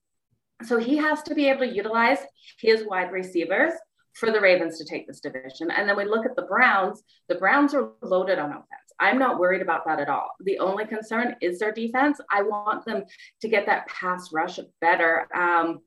so 0.65 0.79
he 0.79 0.97
has 0.97 1.23
to 1.25 1.35
be 1.35 1.49
able 1.49 1.61
to 1.61 1.75
utilize 1.75 2.19
his 2.59 2.85
wide 2.85 3.13
receivers 3.13 3.73
for 4.15 4.33
the 4.33 4.41
Ravens 4.41 4.79
to 4.79 4.85
take 4.85 5.07
this 5.07 5.21
division. 5.21 5.71
And 5.71 5.89
then 5.89 5.97
we 5.97 6.05
look 6.05 6.27
at 6.27 6.35
the 6.35 6.43
Browns. 6.43 7.03
The 7.29 7.37
Browns 7.37 7.75
are 7.75 7.93
loaded 8.03 8.39
on 8.39 8.51
offense. 8.51 8.67
I'm 9.01 9.19
not 9.19 9.39
worried 9.39 9.63
about 9.63 9.87
that 9.87 10.01
at 10.01 10.09
all. 10.09 10.31
The 10.41 10.59
only 10.59 10.85
concern 10.85 11.37
is 11.41 11.61
their 11.61 11.73
defense. 11.73 12.21
I 12.31 12.43
want 12.43 12.85
them 12.85 13.05
to 13.41 13.49
get 13.49 13.67
that 13.67 13.87
pass 13.87 14.33
rush 14.33 14.59
better. 14.81 15.29
Um, 15.35 15.81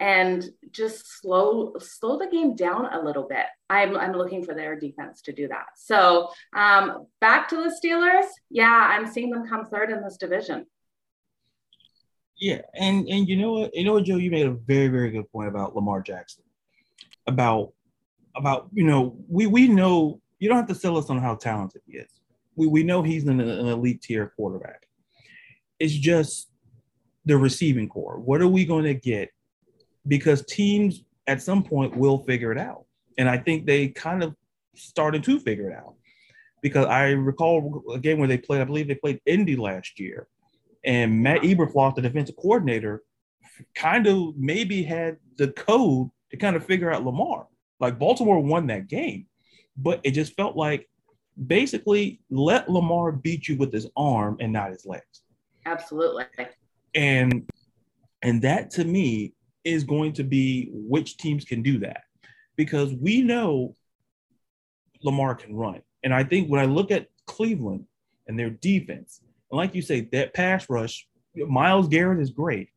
and 0.00 0.48
just 0.72 1.20
slow 1.20 1.74
slow 1.78 2.18
the 2.18 2.26
game 2.26 2.56
down 2.56 2.86
a 2.92 3.02
little 3.02 3.28
bit. 3.28 3.44
I'm, 3.68 3.96
I'm 3.96 4.12
looking 4.12 4.42
for 4.42 4.54
their 4.54 4.74
defense 4.74 5.20
to 5.22 5.32
do 5.32 5.46
that. 5.48 5.66
So 5.76 6.30
um, 6.56 7.06
back 7.20 7.48
to 7.50 7.56
the 7.56 7.70
Steelers. 7.70 8.26
Yeah, 8.48 8.88
I'm 8.90 9.06
seeing 9.06 9.30
them 9.30 9.46
come 9.46 9.66
third 9.66 9.90
in 9.90 10.02
this 10.02 10.16
division. 10.16 10.66
Yeah, 12.38 12.62
and 12.74 13.06
and 13.08 13.28
you 13.28 13.36
know 13.36 13.52
what, 13.52 13.74
you 13.74 13.84
know 13.84 13.92
what, 13.92 14.04
Jo, 14.04 14.16
you 14.16 14.30
made 14.30 14.46
a 14.46 14.52
very 14.52 14.88
very 14.88 15.10
good 15.10 15.30
point 15.30 15.48
about 15.48 15.76
Lamar 15.76 16.00
Jackson, 16.00 16.42
about 17.26 17.72
about 18.34 18.70
you 18.72 18.84
know 18.84 19.16
we 19.28 19.46
we 19.46 19.68
know 19.68 20.22
you 20.38 20.48
don't 20.48 20.56
have 20.56 20.68
to 20.68 20.74
sell 20.74 20.96
us 20.96 21.10
on 21.10 21.18
how 21.18 21.34
talented 21.34 21.82
he 21.86 21.98
is. 21.98 22.10
We 22.56 22.66
we 22.66 22.82
know 22.82 23.02
he's 23.02 23.26
an, 23.26 23.40
an 23.40 23.66
elite 23.66 24.00
tier 24.00 24.32
quarterback. 24.34 24.86
It's 25.78 25.92
just 25.92 26.48
the 27.26 27.36
receiving 27.36 27.88
corps. 27.88 28.18
What 28.18 28.40
are 28.40 28.48
we 28.48 28.64
going 28.64 28.84
to 28.84 28.94
get? 28.94 29.30
Because 30.10 30.44
teams 30.46 31.04
at 31.28 31.40
some 31.40 31.62
point 31.62 31.96
will 31.96 32.18
figure 32.24 32.50
it 32.50 32.58
out, 32.58 32.84
and 33.16 33.28
I 33.28 33.38
think 33.38 33.64
they 33.64 33.88
kind 33.88 34.24
of 34.24 34.34
started 34.74 35.22
to 35.24 35.38
figure 35.38 35.70
it 35.70 35.76
out. 35.76 35.94
Because 36.62 36.86
I 36.86 37.10
recall 37.12 37.84
a 37.94 37.98
game 37.98 38.18
where 38.18 38.28
they 38.28 38.36
played, 38.36 38.60
I 38.60 38.64
believe 38.64 38.88
they 38.88 38.96
played 38.96 39.20
Indy 39.24 39.54
last 39.56 40.00
year, 40.00 40.26
and 40.84 41.22
Matt 41.22 41.42
Eberflus, 41.42 41.94
the 41.94 42.02
defensive 42.02 42.36
coordinator, 42.36 43.02
kind 43.74 44.06
of 44.08 44.36
maybe 44.36 44.82
had 44.82 45.16
the 45.36 45.48
code 45.52 46.10
to 46.30 46.36
kind 46.36 46.56
of 46.56 46.64
figure 46.64 46.92
out 46.92 47.04
Lamar. 47.04 47.46
Like 47.78 47.98
Baltimore 47.98 48.40
won 48.40 48.66
that 48.66 48.88
game, 48.88 49.26
but 49.76 50.00
it 50.02 50.10
just 50.10 50.34
felt 50.34 50.56
like 50.56 50.88
basically 51.46 52.20
let 52.30 52.68
Lamar 52.68 53.12
beat 53.12 53.48
you 53.48 53.56
with 53.56 53.72
his 53.72 53.86
arm 53.96 54.36
and 54.40 54.52
not 54.52 54.70
his 54.70 54.84
legs. 54.84 55.22
Absolutely. 55.66 56.24
And 56.94 57.48
and 58.22 58.42
that 58.42 58.70
to 58.72 58.84
me 58.84 59.32
is 59.64 59.84
going 59.84 60.12
to 60.14 60.24
be 60.24 60.70
which 60.72 61.16
teams 61.16 61.44
can 61.44 61.62
do 61.62 61.78
that 61.78 62.04
because 62.56 62.92
we 62.94 63.22
know 63.22 63.74
Lamar 65.02 65.34
can 65.34 65.54
run. 65.54 65.82
And 66.02 66.14
I 66.14 66.24
think 66.24 66.48
when 66.48 66.60
I 66.60 66.64
look 66.64 66.90
at 66.90 67.08
Cleveland 67.26 67.86
and 68.26 68.38
their 68.38 68.50
defense, 68.50 69.20
and 69.50 69.58
like 69.58 69.74
you 69.74 69.82
say, 69.82 70.02
that 70.12 70.34
pass 70.34 70.68
rush, 70.68 71.06
Myles 71.34 71.88
Garrett 71.88 72.20
is 72.20 72.30
great, 72.30 72.68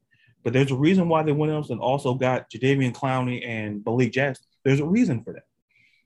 but 0.44 0.54
there's 0.54 0.72
a 0.72 0.76
reason 0.76 1.08
why 1.08 1.24
they 1.24 1.32
went 1.32 1.52
out 1.52 1.70
and 1.70 1.80
also 1.80 2.14
got 2.14 2.50
Jadeveon 2.50 2.94
Clowney 2.94 3.48
and 3.48 3.84
Malik 3.86 4.12
Jackson. 4.12 4.46
There's 4.64 4.80
a 4.80 4.86
reason 4.86 5.24
for 5.24 5.34
that. 5.34 5.46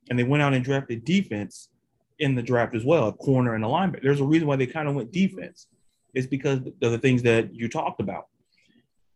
And 0.10 0.18
they 0.18 0.24
went 0.24 0.44
out 0.44 0.54
and 0.54 0.64
drafted 0.64 1.04
defense 1.04 1.70
in 2.20 2.36
the 2.36 2.42
draft 2.42 2.76
as 2.76 2.84
well, 2.84 3.08
a 3.08 3.14
corner 3.14 3.56
and 3.56 3.64
a 3.64 3.68
linebacker. 3.68 4.04
There's 4.04 4.22
a 4.22 4.26
reason 4.26 4.48
why 4.48 4.56
they 4.56 4.68
kind 4.68 4.88
of 4.88 4.96
went 4.96 5.12
defense. 5.12 5.68
It's 6.14 6.28
because 6.28 6.60
of 6.60 6.92
the 6.92 6.98
things 6.98 7.22
that 7.24 7.54
you 7.54 7.68
talked 7.68 8.00
about. 8.00 8.28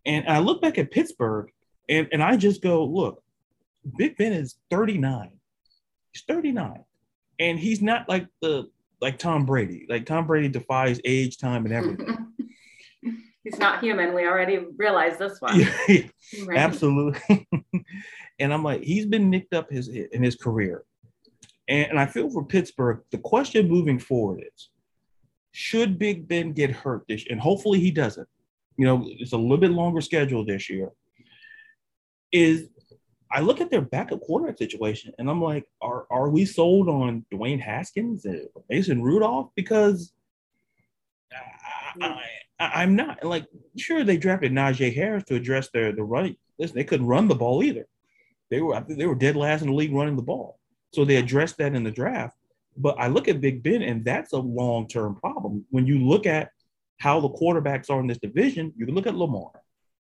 And 0.05 0.27
I 0.27 0.39
look 0.39 0.61
back 0.61 0.77
at 0.77 0.91
Pittsburgh 0.91 1.51
and, 1.89 2.07
and 2.11 2.23
I 2.23 2.37
just 2.37 2.61
go, 2.61 2.85
look, 2.85 3.23
Big 3.97 4.17
Ben 4.17 4.33
is 4.33 4.55
39. 4.69 5.31
He's 6.11 6.23
39. 6.27 6.83
And 7.39 7.59
he's 7.59 7.81
not 7.81 8.07
like 8.07 8.27
the 8.41 8.69
like 9.01 9.17
Tom 9.17 9.45
Brady. 9.45 9.85
Like 9.89 10.05
Tom 10.05 10.27
Brady 10.27 10.47
defies 10.47 10.99
age, 11.03 11.37
time, 11.37 11.65
and 11.65 11.73
everything. 11.73 12.27
He's 13.43 13.57
not 13.57 13.81
human. 13.81 14.13
We 14.13 14.27
already 14.27 14.59
realized 14.77 15.17
this 15.17 15.41
one. 15.41 15.59
Yeah, 15.59 16.03
right. 16.45 16.57
Absolutely. 16.59 17.47
and 18.39 18.53
I'm 18.53 18.63
like, 18.63 18.83
he's 18.83 19.07
been 19.07 19.31
nicked 19.31 19.55
up 19.55 19.71
his 19.71 19.87
in 19.87 20.21
his 20.21 20.35
career. 20.35 20.83
And, 21.67 21.89
and 21.89 21.99
I 21.99 22.05
feel 22.05 22.29
for 22.29 22.45
Pittsburgh, 22.45 23.01
the 23.09 23.17
question 23.17 23.67
moving 23.67 23.97
forward 23.97 24.43
is 24.55 24.69
should 25.53 25.97
Big 25.97 26.27
Ben 26.27 26.53
get 26.53 26.69
hurt 26.69 27.03
this? 27.07 27.25
And 27.31 27.39
hopefully 27.39 27.79
he 27.79 27.89
doesn't. 27.89 28.27
You 28.77 28.85
know, 28.85 29.05
it's 29.07 29.33
a 29.33 29.37
little 29.37 29.57
bit 29.57 29.71
longer 29.71 30.01
schedule 30.01 30.45
this 30.45 30.69
year. 30.69 30.91
Is 32.31 32.69
I 33.31 33.41
look 33.41 33.61
at 33.61 33.69
their 33.69 33.81
backup 33.81 34.21
quarterback 34.21 34.57
situation 34.57 35.13
and 35.17 35.29
I'm 35.29 35.41
like, 35.41 35.65
are 35.81 36.05
are 36.09 36.29
we 36.29 36.45
sold 36.45 36.89
on 36.89 37.25
Dwayne 37.33 37.59
Haskins 37.59 38.25
and 38.25 38.47
Mason 38.69 39.01
Rudolph? 39.01 39.49
Because 39.55 40.13
I, 42.01 42.21
I, 42.59 42.83
am 42.83 42.95
not 42.95 43.23
like 43.23 43.47
sure 43.77 44.03
they 44.03 44.17
drafted 44.17 44.51
Najee 44.51 44.93
Harris 44.93 45.23
to 45.25 45.35
address 45.35 45.69
their 45.73 45.91
the 45.91 46.03
run. 46.03 46.35
Listen, 46.57 46.75
they 46.75 46.83
couldn't 46.83 47.07
run 47.07 47.27
the 47.27 47.35
ball 47.35 47.63
either. 47.63 47.87
They 48.49 48.61
were 48.61 48.75
I 48.75 48.81
think 48.81 48.99
they 48.99 49.07
were 49.07 49.15
dead 49.15 49.35
last 49.35 49.61
in 49.61 49.67
the 49.67 49.73
league 49.73 49.93
running 49.93 50.15
the 50.15 50.21
ball. 50.21 50.59
So 50.93 51.05
they 51.05 51.15
addressed 51.17 51.57
that 51.57 51.73
in 51.73 51.83
the 51.83 51.91
draft. 51.91 52.35
But 52.77 52.97
I 52.99 53.07
look 53.07 53.27
at 53.27 53.41
Big 53.41 53.63
Ben, 53.63 53.81
and 53.81 54.03
that's 54.03 54.33
a 54.33 54.37
long 54.37 54.87
term 54.87 55.15
problem. 55.15 55.65
When 55.69 55.85
you 55.85 55.99
look 55.99 56.25
at 56.25 56.51
how 57.01 57.19
the 57.19 57.29
quarterbacks 57.29 57.89
are 57.89 57.99
in 57.99 58.05
this 58.05 58.19
division, 58.19 58.71
you 58.77 58.85
look 58.85 59.07
at 59.07 59.15
Lamar, 59.15 59.51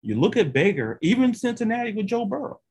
you 0.01 0.15
look 0.15 0.37
at 0.37 0.53
Baker, 0.53 0.97
even 1.01 1.33
Cincinnati 1.33 1.91
with 1.91 2.07
Joe 2.07 2.23
Burrow. 2.25 2.61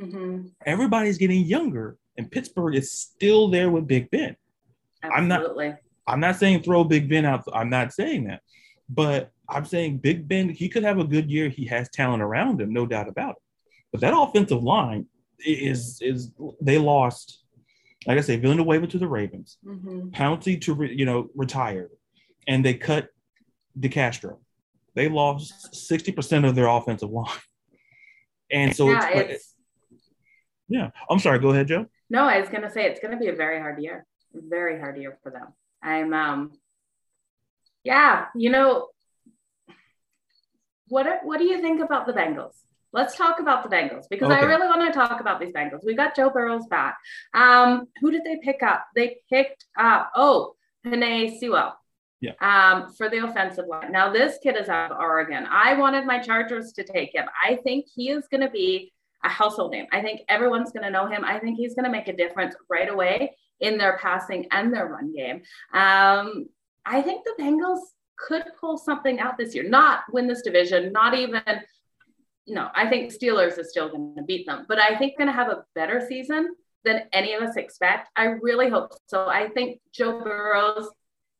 Mm-hmm. 0.00 0.48
Everybody's 0.66 1.16
getting 1.16 1.44
younger, 1.44 1.96
and 2.18 2.28
Pittsburgh 2.28 2.74
is 2.74 2.90
still 2.90 3.48
there 3.48 3.70
with 3.70 3.86
Big 3.86 4.10
Ben. 4.10 4.34
Absolutely. 5.04 5.66
I'm 5.66 5.70
not. 5.70 5.78
I'm 6.04 6.20
not 6.20 6.36
saying 6.36 6.62
throw 6.62 6.82
Big 6.82 7.08
Ben 7.08 7.24
out. 7.24 7.44
I'm 7.54 7.70
not 7.70 7.92
saying 7.92 8.24
that, 8.24 8.42
but 8.88 9.30
I'm 9.48 9.64
saying 9.64 9.98
Big 9.98 10.26
Ben. 10.26 10.48
He 10.48 10.68
could 10.68 10.82
have 10.82 10.98
a 10.98 11.04
good 11.04 11.30
year. 11.30 11.48
He 11.48 11.64
has 11.66 11.88
talent 11.90 12.22
around 12.22 12.60
him, 12.60 12.72
no 12.72 12.84
doubt 12.84 13.08
about 13.08 13.36
it. 13.36 13.42
But 13.92 14.00
that 14.00 14.16
offensive 14.16 14.62
line 14.62 15.06
is 15.38 16.00
is 16.02 16.32
they 16.60 16.78
lost. 16.78 17.38
Like 18.08 18.18
I 18.18 18.22
say, 18.22 18.36
Villanueva 18.36 18.88
to 18.88 18.98
the 18.98 19.06
Ravens, 19.06 19.58
mm-hmm. 19.64 20.08
Pouncey 20.08 20.60
to 20.62 20.74
re, 20.74 20.92
you 20.92 21.04
know 21.04 21.28
retired, 21.36 21.90
and 22.48 22.64
they 22.64 22.74
cut 22.74 23.10
DeCastro. 23.78 24.38
They 24.94 25.08
lost 25.08 25.74
sixty 25.74 26.12
percent 26.12 26.44
of 26.44 26.54
their 26.54 26.68
offensive 26.68 27.10
line, 27.10 27.28
and 28.50 28.76
so 28.76 28.90
yeah, 28.90 29.08
it's, 29.08 29.32
it's 29.32 29.54
yeah, 30.68 30.90
I'm 31.08 31.18
sorry. 31.18 31.38
Go 31.38 31.50
ahead, 31.50 31.68
Jo. 31.68 31.86
No, 32.10 32.24
I 32.24 32.38
was 32.40 32.48
going 32.50 32.62
to 32.62 32.70
say 32.70 32.84
it's 32.84 33.00
going 33.00 33.12
to 33.12 33.18
be 33.18 33.28
a 33.28 33.34
very 33.34 33.58
hard 33.58 33.82
year. 33.82 34.06
Very 34.34 34.78
hard 34.78 34.98
year 34.98 35.18
for 35.22 35.30
them. 35.30 35.48
I'm, 35.82 36.12
um, 36.12 36.52
yeah, 37.84 38.26
you 38.34 38.50
know, 38.50 38.88
what 40.88 41.06
what 41.22 41.38
do 41.38 41.44
you 41.44 41.60
think 41.60 41.80
about 41.80 42.06
the 42.06 42.12
Bengals? 42.12 42.54
Let's 42.92 43.16
talk 43.16 43.40
about 43.40 43.62
the 43.62 43.74
Bengals 43.74 44.04
because 44.10 44.30
okay. 44.30 44.40
I 44.40 44.44
really 44.44 44.66
want 44.66 44.86
to 44.86 44.92
talk 44.92 45.20
about 45.20 45.40
these 45.40 45.52
Bengals. 45.52 45.84
We 45.84 45.94
got 45.94 46.14
Joe 46.14 46.28
Burrows 46.28 46.66
back. 46.66 46.98
Um, 47.32 47.88
who 48.02 48.10
did 48.10 48.24
they 48.24 48.38
pick 48.42 48.62
up? 48.62 48.86
They 48.94 49.16
picked 49.30 49.64
up 49.78 50.10
oh 50.14 50.54
Penei 50.86 51.38
Sewell. 51.38 51.74
Yeah. 52.22 52.34
Um, 52.40 52.92
for 52.92 53.10
the 53.10 53.18
offensive 53.18 53.66
line. 53.66 53.90
Now 53.90 54.12
this 54.12 54.38
kid 54.42 54.56
is 54.56 54.68
out 54.68 54.92
of 54.92 54.98
Oregon. 54.98 55.44
I 55.50 55.74
wanted 55.74 56.06
my 56.06 56.20
Chargers 56.20 56.72
to 56.74 56.84
take 56.84 57.12
him. 57.12 57.24
I 57.44 57.56
think 57.56 57.86
he 57.92 58.10
is 58.10 58.28
going 58.30 58.42
to 58.42 58.50
be 58.50 58.92
a 59.24 59.28
household 59.28 59.72
name. 59.72 59.86
I 59.92 60.00
think 60.02 60.20
everyone's 60.28 60.70
going 60.70 60.84
to 60.84 60.90
know 60.90 61.06
him. 61.06 61.24
I 61.24 61.40
think 61.40 61.58
he's 61.58 61.74
going 61.74 61.84
to 61.84 61.90
make 61.90 62.06
a 62.06 62.16
difference 62.16 62.54
right 62.70 62.88
away 62.88 63.36
in 63.58 63.76
their 63.76 63.98
passing 63.98 64.46
and 64.52 64.72
their 64.72 64.86
run 64.86 65.12
game. 65.12 65.42
Um, 65.74 66.46
I 66.86 67.02
think 67.02 67.24
the 67.24 67.34
Bengals 67.42 67.80
could 68.16 68.44
pull 68.60 68.78
something 68.78 69.18
out 69.18 69.36
this 69.36 69.52
year, 69.52 69.68
not 69.68 70.02
win 70.12 70.28
this 70.28 70.42
division, 70.42 70.92
not 70.92 71.14
even. 71.14 71.42
No, 72.46 72.68
I 72.74 72.88
think 72.88 73.12
Steelers 73.12 73.58
is 73.58 73.70
still 73.70 73.88
going 73.88 74.14
to 74.16 74.22
beat 74.22 74.46
them, 74.46 74.64
but 74.68 74.78
I 74.78 74.96
think 74.96 75.18
going 75.18 75.28
to 75.28 75.34
have 75.34 75.48
a 75.48 75.64
better 75.74 76.04
season 76.08 76.54
than 76.84 77.02
any 77.12 77.34
of 77.34 77.42
us 77.42 77.56
expect. 77.56 78.10
I 78.16 78.24
really 78.24 78.68
hope 78.68 78.92
so. 79.06 79.28
I 79.28 79.48
think 79.48 79.80
Joe 79.92 80.20
Burrows 80.22 80.88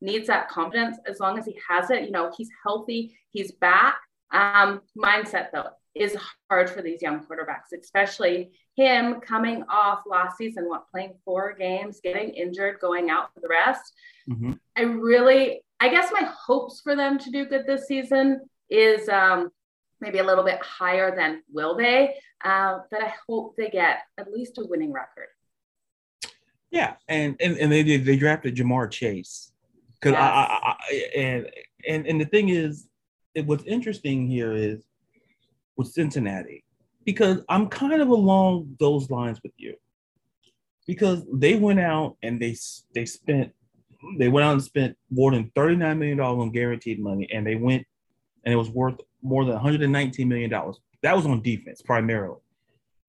needs 0.02 0.26
that 0.26 0.48
confidence 0.48 0.98
as 1.06 1.20
long 1.20 1.38
as 1.38 1.46
he 1.46 1.58
has 1.68 1.90
it. 1.90 2.04
You 2.04 2.10
know, 2.10 2.30
he's 2.36 2.50
healthy, 2.62 3.16
he's 3.30 3.52
back. 3.52 3.96
Um, 4.32 4.80
mindset 4.96 5.48
though, 5.52 5.68
is 5.94 6.16
hard 6.50 6.68
for 6.70 6.82
these 6.82 7.02
young 7.02 7.20
quarterbacks, 7.20 7.78
especially 7.78 8.52
him 8.76 9.20
coming 9.20 9.62
off 9.70 10.02
last 10.06 10.38
season, 10.38 10.68
what 10.68 10.90
playing 10.90 11.14
four 11.24 11.54
games, 11.58 12.00
getting 12.02 12.30
injured, 12.30 12.78
going 12.80 13.10
out 13.10 13.32
for 13.34 13.40
the 13.40 13.48
rest. 13.48 13.92
Mm-hmm. 14.28 14.52
I 14.76 14.82
really, 14.82 15.62
I 15.80 15.88
guess 15.90 16.10
my 16.12 16.28
hopes 16.34 16.80
for 16.80 16.96
them 16.96 17.18
to 17.18 17.30
do 17.30 17.44
good 17.44 17.66
this 17.66 17.86
season 17.86 18.40
is 18.70 19.08
um, 19.08 19.50
maybe 20.00 20.18
a 20.18 20.24
little 20.24 20.44
bit 20.44 20.60
higher 20.62 21.14
than 21.14 21.42
will 21.52 21.76
they, 21.76 22.14
uh, 22.44 22.78
but 22.90 23.02
I 23.02 23.12
hope 23.28 23.54
they 23.56 23.68
get 23.68 23.98
at 24.18 24.32
least 24.32 24.58
a 24.58 24.64
winning 24.66 24.92
record. 24.92 25.28
Yeah, 26.70 26.94
and 27.06 27.36
and, 27.38 27.58
and 27.58 27.70
they 27.70 27.82
they 27.98 28.16
drafted 28.16 28.56
Ja'Marr 28.56 28.90
Chase 28.90 29.51
because 30.02 30.18
yes. 30.18 30.22
I, 30.22 30.58
I, 30.62 30.70
I, 30.70 31.10
and 31.16 31.50
and 31.86 32.06
and 32.06 32.20
the 32.20 32.24
thing 32.26 32.48
is, 32.48 32.88
it, 33.34 33.46
what's 33.46 33.64
interesting 33.64 34.26
here 34.26 34.52
is 34.52 34.84
with 35.76 35.88
Cincinnati 35.88 36.64
because 37.04 37.38
I'm 37.48 37.68
kind 37.68 38.00
of 38.00 38.08
along 38.08 38.76
those 38.78 39.10
lines 39.10 39.40
with 39.42 39.52
you. 39.56 39.74
Because 40.86 41.24
they 41.32 41.54
went 41.54 41.78
out 41.78 42.16
and 42.22 42.40
they 42.40 42.56
they 42.94 43.06
spent 43.06 43.52
they 44.18 44.28
went 44.28 44.44
out 44.44 44.54
and 44.54 44.62
spent 44.62 44.96
more 45.10 45.30
than 45.30 45.50
39 45.54 45.98
million 45.98 46.18
dollars 46.18 46.42
on 46.42 46.50
guaranteed 46.50 47.00
money 47.00 47.28
and 47.32 47.46
they 47.46 47.54
went 47.54 47.86
and 48.44 48.52
it 48.52 48.56
was 48.56 48.68
worth 48.68 49.00
more 49.22 49.44
than 49.44 49.54
119 49.54 50.28
million 50.28 50.50
dollars. 50.50 50.80
That 51.02 51.14
was 51.14 51.26
on 51.26 51.40
defense 51.42 51.82
primarily. 51.82 52.40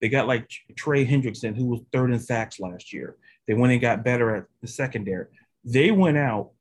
They 0.01 0.09
got 0.09 0.27
like 0.27 0.47
Trey 0.75 1.05
Hendrickson 1.05 1.55
who 1.55 1.65
was 1.65 1.81
third 1.91 2.11
in 2.11 2.19
sacks 2.19 2.59
last 2.59 2.93
year. 2.93 3.15
They 3.47 3.55
went 3.55 3.73
and 3.73 3.81
got 3.81 4.05
better 4.05 4.35
at 4.35 4.45
the 4.61 4.67
secondary. 4.67 5.25
They 5.65 5.89
went 5.89 6.17
out 6.17 6.51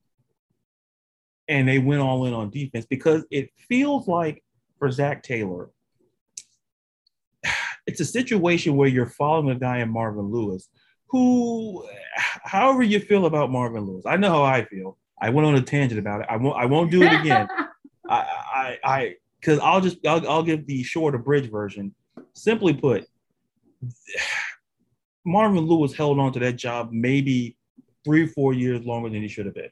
and 1.52 1.68
they 1.68 1.78
went 1.78 2.00
all 2.00 2.24
in 2.24 2.32
on 2.32 2.50
defense 2.50 2.86
because 2.86 3.24
it 3.30 3.50
feels 3.68 4.08
like 4.08 4.42
for 4.78 4.90
Zac 4.90 5.22
Taylor 5.22 5.70
it's 7.86 8.00
a 8.00 8.04
situation 8.04 8.76
where 8.76 8.88
you're 8.88 9.06
following 9.06 9.54
a 9.54 9.58
guy 9.58 9.78
in 9.78 9.90
Marvin 9.90 10.30
Lewis 10.30 10.68
who, 11.12 11.86
however 12.16 12.82
you 12.82 12.98
feel 12.98 13.26
about 13.26 13.50
Marvin 13.50 13.84
Lewis, 13.84 14.04
I 14.06 14.16
know 14.16 14.30
how 14.30 14.42
I 14.44 14.64
feel. 14.64 14.96
I 15.20 15.28
went 15.28 15.46
on 15.46 15.54
a 15.54 15.60
tangent 15.60 16.00
about 16.00 16.22
it. 16.22 16.26
I 16.30 16.38
won't. 16.38 16.56
I 16.56 16.64
won't 16.64 16.90
do 16.90 17.02
it 17.02 17.12
again. 17.12 17.46
I, 18.08 18.16
I, 18.54 18.78
I, 18.82 19.14
because 19.38 19.58
I'll 19.58 19.80
just, 19.80 20.04
I'll, 20.06 20.26
I'll 20.28 20.42
give 20.42 20.66
the 20.66 20.82
short 20.82 21.14
abridged 21.14 21.52
version. 21.52 21.94
Simply 22.32 22.72
put, 22.72 23.04
Marvin 25.26 25.66
Lewis 25.66 25.94
held 25.94 26.18
on 26.18 26.32
to 26.32 26.40
that 26.40 26.54
job 26.54 26.88
maybe 26.92 27.58
three, 28.04 28.26
four 28.26 28.54
years 28.54 28.84
longer 28.86 29.10
than 29.10 29.20
he 29.20 29.28
should 29.28 29.46
have 29.46 29.54
been, 29.54 29.70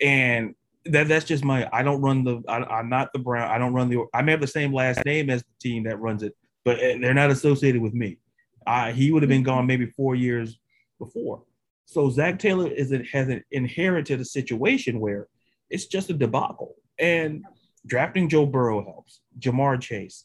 and 0.00 0.54
that 0.86 1.08
that's 1.08 1.24
just 1.24 1.44
my. 1.44 1.68
I 1.72 1.82
don't 1.82 2.00
run 2.00 2.24
the. 2.24 2.42
I, 2.48 2.80
am 2.80 2.88
not 2.88 3.12
the 3.12 3.18
Brown. 3.18 3.50
I 3.50 3.58
don't 3.58 3.72
run 3.72 3.88
the. 3.88 4.06
I 4.14 4.22
may 4.22 4.32
have 4.32 4.40
the 4.40 4.46
same 4.46 4.72
last 4.72 5.04
name 5.04 5.30
as 5.30 5.42
the 5.42 5.68
team 5.68 5.84
that 5.84 6.00
runs 6.00 6.22
it, 6.22 6.36
but 6.64 6.78
they're 6.78 7.14
not 7.14 7.30
associated 7.30 7.80
with 7.80 7.94
me. 7.94 8.18
Uh, 8.66 8.92
he 8.92 9.10
would 9.10 9.22
have 9.22 9.28
been 9.30 9.42
gone 9.42 9.66
maybe 9.66 9.86
four 9.86 10.14
years 10.14 10.58
before. 10.98 11.42
So 11.84 12.10
Zac 12.10 12.38
Taylor 12.38 12.68
is 12.68 12.92
has 13.12 13.28
inherited 13.50 14.20
a 14.20 14.24
situation 14.24 15.00
where 15.00 15.28
it's 15.70 15.86
just 15.86 16.10
a 16.10 16.14
debacle. 16.14 16.76
And 16.98 17.44
drafting 17.86 18.28
Joe 18.28 18.46
Burrow 18.46 18.84
helps, 18.84 19.20
Ja'Marr 19.38 19.80
Chase, 19.80 20.24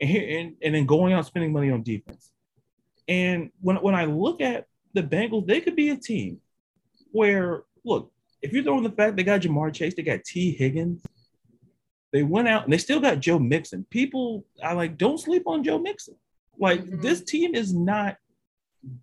and, 0.00 0.10
and, 0.10 0.56
and 0.62 0.74
then 0.74 0.86
going 0.86 1.12
out 1.12 1.26
spending 1.26 1.52
money 1.52 1.70
on 1.70 1.82
defense. 1.82 2.30
And 3.06 3.50
when, 3.60 3.76
when 3.76 3.94
I 3.94 4.04
look 4.04 4.40
at 4.40 4.66
the 4.92 5.02
Bengals, 5.02 5.46
they 5.46 5.60
could 5.60 5.76
be 5.76 5.90
a 5.90 5.96
team 5.96 6.40
where, 7.12 7.62
look, 7.84 8.12
if 8.42 8.52
you're 8.52 8.62
throwing 8.62 8.84
the 8.84 8.90
fact 8.90 9.16
they 9.16 9.24
got 9.24 9.40
Ja'Marr 9.40 9.72
Chase, 9.72 9.94
they 9.94 10.02
got 10.02 10.24
Tee 10.24 10.52
Higgins, 10.52 11.02
they 12.12 12.22
went 12.22 12.48
out 12.48 12.64
and 12.64 12.72
they 12.72 12.78
still 12.78 13.00
got 13.00 13.20
Joe 13.20 13.38
Mixon. 13.38 13.86
People 13.90 14.44
I 14.62 14.72
like 14.72 14.96
don't 14.96 15.18
sleep 15.18 15.42
on 15.46 15.64
Joe 15.64 15.78
Mixon. 15.78 16.16
Like 16.58 16.82
mm-hmm. 16.82 17.00
this 17.00 17.22
team 17.22 17.54
is 17.54 17.74
not 17.74 18.16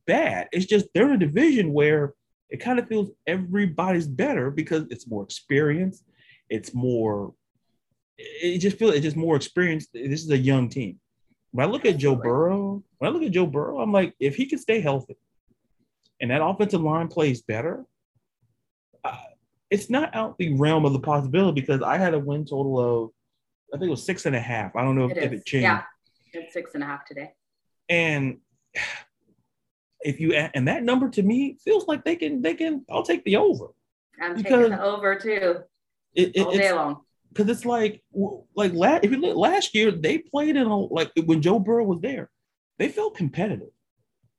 bad. 0.07 0.47
It's 0.51 0.65
just 0.65 0.87
they're 0.93 1.07
in 1.07 1.21
a 1.21 1.25
division 1.25 1.73
where 1.73 2.13
it 2.49 2.57
kind 2.57 2.79
of 2.79 2.87
feels 2.87 3.11
everybody's 3.27 4.07
better 4.07 4.49
because 4.49 4.85
it's 4.89 5.07
more 5.07 5.23
experience. 5.23 6.03
It's 6.49 6.73
more. 6.73 7.33
It 8.17 8.59
just 8.59 8.77
feels 8.77 8.95
it's 8.95 9.03
just 9.03 9.17
more 9.17 9.35
experienced. 9.35 9.89
This 9.93 10.23
is 10.23 10.31
a 10.31 10.37
young 10.37 10.69
team. 10.69 10.99
When 11.51 11.67
I 11.67 11.69
look 11.69 11.85
at 11.85 11.97
Joe 11.97 12.15
Burrow, 12.15 12.83
when 12.97 13.09
I 13.09 13.13
look 13.13 13.23
at 13.23 13.31
Joe 13.31 13.45
Burrow, 13.45 13.79
I'm 13.79 13.91
like, 13.91 14.13
if 14.19 14.35
he 14.35 14.45
can 14.45 14.59
stay 14.59 14.81
healthy, 14.81 15.17
and 16.19 16.31
that 16.31 16.43
offensive 16.43 16.81
line 16.81 17.07
plays 17.07 17.41
better, 17.41 17.85
it's 19.69 19.89
not 19.89 20.15
out 20.15 20.37
the 20.37 20.53
realm 20.55 20.85
of 20.85 20.93
the 20.93 20.99
possibility 20.99 21.61
because 21.61 21.81
I 21.81 21.97
had 21.97 22.13
a 22.13 22.19
win 22.19 22.45
total 22.45 22.79
of, 22.79 23.09
I 23.73 23.77
think 23.77 23.87
it 23.87 23.91
was 23.91 24.05
six 24.05 24.25
and 24.25 24.35
a 24.35 24.39
half. 24.39 24.75
I 24.75 24.83
don't 24.83 24.95
know 24.95 25.09
if, 25.09 25.17
if 25.17 25.31
it 25.31 25.45
changed. 25.45 25.63
Yeah, 25.63 25.81
it's 26.33 26.53
six 26.53 26.75
and 26.75 26.83
a 26.83 26.85
half 26.85 27.05
today. 27.05 27.31
And 27.89 28.37
if 30.01 30.19
you 30.19 30.33
and 30.33 30.67
that 30.67 30.83
number 30.83 31.09
to 31.09 31.23
me 31.23 31.57
feels 31.63 31.87
like 31.87 32.05
they 32.05 32.15
can 32.15 32.41
they 32.41 32.53
can 32.53 32.85
I'll 32.89 33.03
take 33.03 33.25
the 33.25 33.37
over. 33.37 33.67
I'm 34.21 34.35
taking 34.35 34.69
the 34.69 34.83
over 34.83 35.19
too. 35.19 35.61
It, 36.13 36.31
it, 36.35 36.45
all 36.45 36.51
day 36.51 36.71
long. 36.71 37.01
Because 37.29 37.49
it's 37.49 37.65
like 37.65 38.01
like 38.55 38.73
last 38.73 39.03
if 39.03 39.11
you 39.11 39.17
look 39.17 39.35
last 39.35 39.75
year 39.75 39.91
they 39.91 40.19
played 40.19 40.55
in 40.55 40.67
a 40.67 40.77
like 40.77 41.11
when 41.25 41.41
Joe 41.41 41.59
Burrow 41.59 41.83
was 41.83 41.99
there, 42.01 42.29
they 42.77 42.87
felt 42.87 43.17
competitive. 43.17 43.69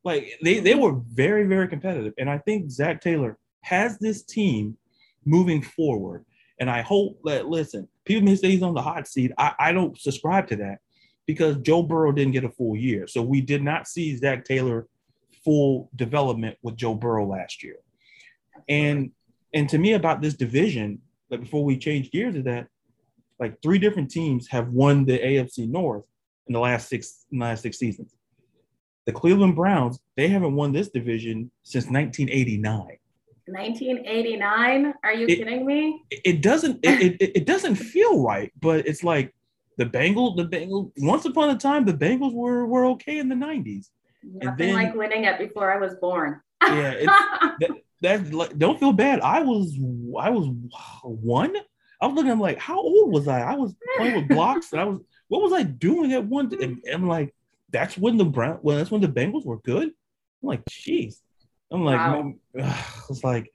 Like 0.05 0.39
they 0.41 0.61
they 0.61 0.73
mm-hmm. 0.73 0.81
were 0.81 1.01
very 1.13 1.47
very 1.47 1.69
competitive, 1.69 2.15
and 2.17 2.31
I 2.31 2.39
think 2.39 2.71
Zac 2.71 3.01
Taylor 3.01 3.37
has 3.63 3.99
this 3.99 4.23
team 4.23 4.79
moving 5.27 5.63
forward. 5.63 6.25
And 6.59 6.71
I 6.71 6.81
hope 6.81 7.21
that 7.25 7.49
listen, 7.49 7.89
people 8.05 8.25
may 8.25 8.37
say 8.37 8.51
he's 8.51 8.63
on 8.63 8.75
the 8.75 8.83
hot 8.83 9.07
seat. 9.07 9.33
I, 9.37 9.53
I 9.59 9.73
don't 9.73 9.99
subscribe 9.99 10.49
to 10.49 10.57
that 10.57 10.79
because 11.27 11.57
Joe 11.59 11.83
Burrow 11.83 12.13
didn't 12.13 12.33
get 12.33 12.45
a 12.45 12.51
full 12.51 12.77
year. 12.77 13.07
So 13.07 13.21
we 13.23 13.41
did 13.41 13.63
not 13.63 13.89
see 13.89 14.17
Zac 14.17 14.45
Taylor 14.45 14.87
full 15.45 15.91
development 15.97 16.57
with 16.63 16.77
Joe 16.77 16.95
Burrow 16.95 17.27
last 17.27 17.63
year. 17.63 17.77
And 18.69 19.11
and 19.53 19.69
to 19.69 19.79
me 19.79 19.93
about 19.93 20.23
this 20.23 20.35
division, 20.35 21.01
like 21.31 21.41
before 21.41 21.65
we 21.65 21.79
change 21.79 22.11
gears, 22.11 22.35
is 22.35 22.45
that 22.45 22.69
like 23.39 23.61
three 23.63 23.79
different 23.79 24.11
teams 24.11 24.49
have 24.49 24.69
won 24.69 25.05
the 25.05 25.19
AFC 25.19 25.69
North 25.69 26.05
in 26.47 26.53
the 26.53 26.61
last 26.61 26.89
six 26.89 27.27
last 27.33 27.63
six 27.63 27.79
seasons. 27.79 28.15
The 29.07 29.13
Cleveland 29.13 29.55
Browns, 29.55 30.01
they 30.17 30.29
haven't 30.29 30.57
won 30.57 30.73
this 30.73 30.89
division 30.89 31.51
since 31.63 31.85
1989. 31.85 32.99
1989? 33.47 34.95
Are 35.05 35.15
you 35.15 35.27
it, 35.27 35.37
kidding 35.37 35.65
me? 35.65 36.03
It 36.11 36.43
doesn't 36.43 36.81
it, 36.83 37.21
it, 37.21 37.37
it 37.39 37.47
doesn't 37.47 37.75
feel 37.93 38.23
right, 38.23 38.53
but 38.61 38.87
it's 38.87 39.05
like 39.05 39.35
the 39.79 39.87
Bengals, 39.87 40.37
the 40.37 40.45
Bengals. 40.45 40.93
Once 40.99 41.25
upon 41.25 41.51
a 41.51 41.59
time, 41.59 41.85
the 41.85 41.93
Bengals 41.93 42.33
were 42.33 42.67
were 42.67 42.87
okay 42.87 43.19
in 43.19 43.29
the 43.29 43.37
nineties. 43.37 43.91
Nothing 44.23 44.57
then, 44.57 44.75
like 44.75 44.95
winning 44.95 45.25
it 45.25 45.39
before 45.39 45.73
I 45.73 45.79
was 45.79 45.95
born. 45.97 46.41
yeah, 46.63 47.05
that, 47.61 47.71
that 48.03 48.33
like, 48.33 48.59
don't 48.59 48.81
feel 48.81 48.93
bad. 48.93 49.21
I 49.21 49.43
was 49.43 49.75
I 50.19 50.31
was 50.31 50.49
one. 51.03 51.55
I 52.01 52.07
was 52.07 52.15
looking. 52.15 52.31
I'm 52.31 52.41
like, 52.41 52.59
how 52.59 52.79
old 52.79 53.13
was 53.13 53.29
I? 53.29 53.41
I 53.41 53.55
was 53.55 53.75
playing 53.97 54.17
with 54.17 54.29
blocks. 54.29 54.73
and 54.73 54.81
I 54.81 54.85
was. 54.85 55.01
What 55.29 55.43
was 55.43 55.53
I 55.53 55.65
doing 55.65 56.13
at 56.13 56.25
one? 56.25 56.45
And, 56.53 56.77
mm-hmm. 56.77 56.95
I'm 56.95 57.09
like, 57.09 57.35
that's 57.73 57.99
when 57.99 58.17
the 58.17 58.25
Brown. 58.25 58.61
Well, 58.63 58.77
that's 58.77 58.93
when 58.93 59.01
the 59.01 59.09
Bengals 59.09 59.45
were 59.45 59.59
good. 59.59 59.89
I'm 59.89 60.49
like, 60.49 60.65
jeez. 60.67 61.17
I'm 61.71 61.85
like, 61.85 61.99
wow. 61.99 62.33
it's 63.11 63.25
like, 63.25 63.53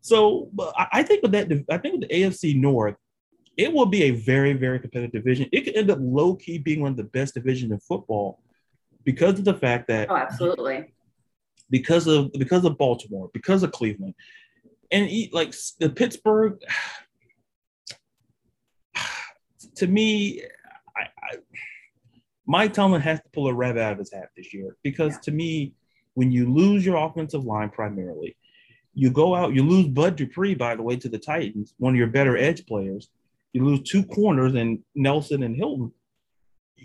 so. 0.00 0.48
But 0.52 0.74
I, 0.76 0.86
I 0.92 1.02
think 1.02 1.22
with 1.22 1.32
that, 1.32 1.50
I 1.70 1.78
think 1.78 2.00
with 2.00 2.08
the 2.08 2.14
AFC 2.14 2.58
North, 2.60 2.96
it 3.56 3.72
will 3.72 3.86
be 3.86 4.04
a 4.04 4.10
very, 4.10 4.52
very 4.52 4.78
competitive 4.78 5.12
division. 5.12 5.48
It 5.52 5.62
could 5.62 5.76
end 5.76 5.90
up 5.90 5.98
low 6.00 6.34
key 6.36 6.58
being 6.58 6.80
one 6.80 6.90
of 6.90 6.96
the 6.96 7.04
best 7.04 7.34
divisions 7.34 7.72
in 7.72 7.78
football 7.80 8.40
because 9.04 9.38
of 9.38 9.44
the 9.44 9.54
fact 9.54 9.88
that 9.88 10.10
oh, 10.10 10.16
absolutely 10.16 10.92
because 11.70 12.06
of 12.06 12.32
because 12.32 12.64
of 12.64 12.78
Baltimore, 12.78 13.30
because 13.32 13.62
of 13.62 13.72
Cleveland, 13.72 14.14
and 14.90 15.10
like 15.32 15.54
the 15.80 15.90
Pittsburgh. 15.90 16.60
To 19.76 19.86
me, 19.86 20.42
I, 20.96 21.02
I 21.02 21.36
Mike 22.46 22.72
Tomlin 22.72 23.02
has 23.02 23.20
to 23.20 23.28
pull 23.34 23.46
a 23.48 23.52
rabbit 23.52 23.82
out 23.82 23.92
of 23.92 23.98
his 23.98 24.10
hat 24.10 24.30
this 24.34 24.54
year 24.54 24.74
because 24.82 25.12
yeah. 25.12 25.20
to 25.24 25.32
me, 25.32 25.74
when 26.16 26.32
you 26.32 26.50
lose 26.50 26.84
your 26.84 26.96
offensive 26.96 27.44
line 27.44 27.68
primarily, 27.68 28.36
you 28.94 29.10
go 29.10 29.34
out, 29.34 29.54
you 29.54 29.62
lose 29.62 29.86
Bud 29.86 30.16
Dupree, 30.16 30.54
by 30.54 30.74
the 30.74 30.82
way, 30.82 30.96
to 30.96 31.10
the 31.10 31.18
Titans, 31.18 31.74
one 31.76 31.92
of 31.92 31.98
your 31.98 32.06
better 32.06 32.38
edge 32.38 32.64
players. 32.66 33.10
You 33.52 33.62
lose 33.62 33.82
two 33.82 34.02
corners 34.02 34.54
and 34.54 34.78
Nelson 34.94 35.42
and 35.42 35.54
Hilton. 35.54 35.92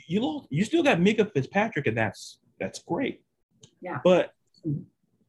You 0.07 0.21
lost, 0.21 0.47
you 0.49 0.65
still 0.65 0.83
got 0.83 0.99
Minkah 0.99 1.31
Fitzpatrick, 1.31 1.87
and 1.87 1.97
that's 1.97 2.39
that's 2.59 2.79
great. 2.79 3.21
Yeah. 3.79 3.99
But 4.03 4.33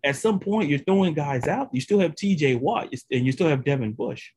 at 0.03 0.17
some 0.17 0.41
point, 0.41 0.69
you're 0.69 0.81
throwing 0.81 1.15
guys 1.15 1.47
out. 1.47 1.71
You 1.73 1.81
still 1.81 2.01
have 2.01 2.17
T.J. 2.17 2.57
Watt, 2.57 2.93
and 3.13 3.25
you 3.25 3.31
still 3.31 3.49
have 3.49 3.65
Devin 3.65 3.93
Bush. 3.93 4.31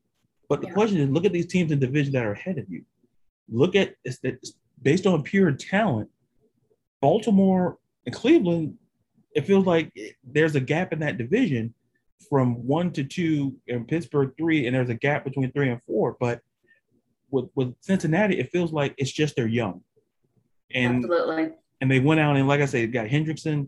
But 0.47 0.61
the 0.61 0.67
yeah. 0.67 0.73
question 0.73 0.99
is, 0.99 1.09
look 1.09 1.25
at 1.25 1.33
these 1.33 1.47
teams 1.47 1.71
in 1.71 1.79
division 1.79 2.13
that 2.13 2.25
are 2.25 2.33
ahead 2.33 2.59
of 2.59 2.69
you. 2.69 2.83
Look 3.49 3.75
at 3.75 3.95
it's, 4.03 4.19
it's 4.21 4.53
based 4.79 5.07
on 5.07 5.23
pure 5.23 5.51
talent. 5.51 6.09
Baltimore 7.01 7.79
and 8.05 8.13
Cleveland, 8.13 8.77
it 9.35 9.45
feels 9.45 9.65
like 9.65 9.91
there's 10.23 10.55
a 10.55 10.61
gap 10.61 10.93
in 10.93 10.99
that 10.99 11.17
division 11.17 11.73
from 12.29 12.65
one 12.65 12.91
to 12.93 13.03
two, 13.03 13.55
and 13.67 13.87
Pittsburgh 13.87 14.31
three, 14.37 14.65
and 14.65 14.75
there's 14.75 14.89
a 14.89 14.95
gap 14.95 15.25
between 15.25 15.51
three 15.51 15.69
and 15.69 15.81
four. 15.85 16.15
But 16.19 16.39
with 17.29 17.49
with 17.53 17.75
Cincinnati, 17.81 18.39
it 18.39 18.49
feels 18.51 18.71
like 18.71 18.95
it's 18.97 19.11
just 19.11 19.35
they're 19.35 19.45
young, 19.45 19.81
and 20.73 21.03
absolutely, 21.03 21.51
and 21.81 21.91
they 21.91 21.99
went 21.99 22.21
out 22.21 22.37
and 22.37 22.47
like 22.47 22.61
I 22.61 22.65
said, 22.65 22.93
got 22.93 23.07
Hendrickson. 23.07 23.67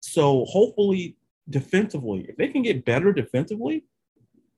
So 0.00 0.44
hopefully, 0.44 1.16
defensively, 1.48 2.26
if 2.28 2.36
they 2.36 2.48
can 2.48 2.62
get 2.62 2.84
better 2.84 3.12
defensively, 3.12 3.84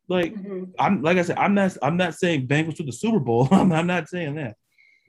like 0.08 0.34
mm-hmm. 0.34 0.64
I'm 0.78 1.02
like 1.02 1.18
I 1.18 1.22
said, 1.22 1.36
I'm 1.36 1.54
not 1.54 1.76
I'm 1.82 1.98
not 1.98 2.14
saying 2.14 2.48
Bengals 2.48 2.76
to 2.76 2.82
the 2.82 2.92
Super 2.92 3.20
Bowl. 3.20 3.48
I'm, 3.50 3.70
I'm 3.80 3.86
not 3.86 4.08
saying 4.08 4.36
that. 4.36 4.56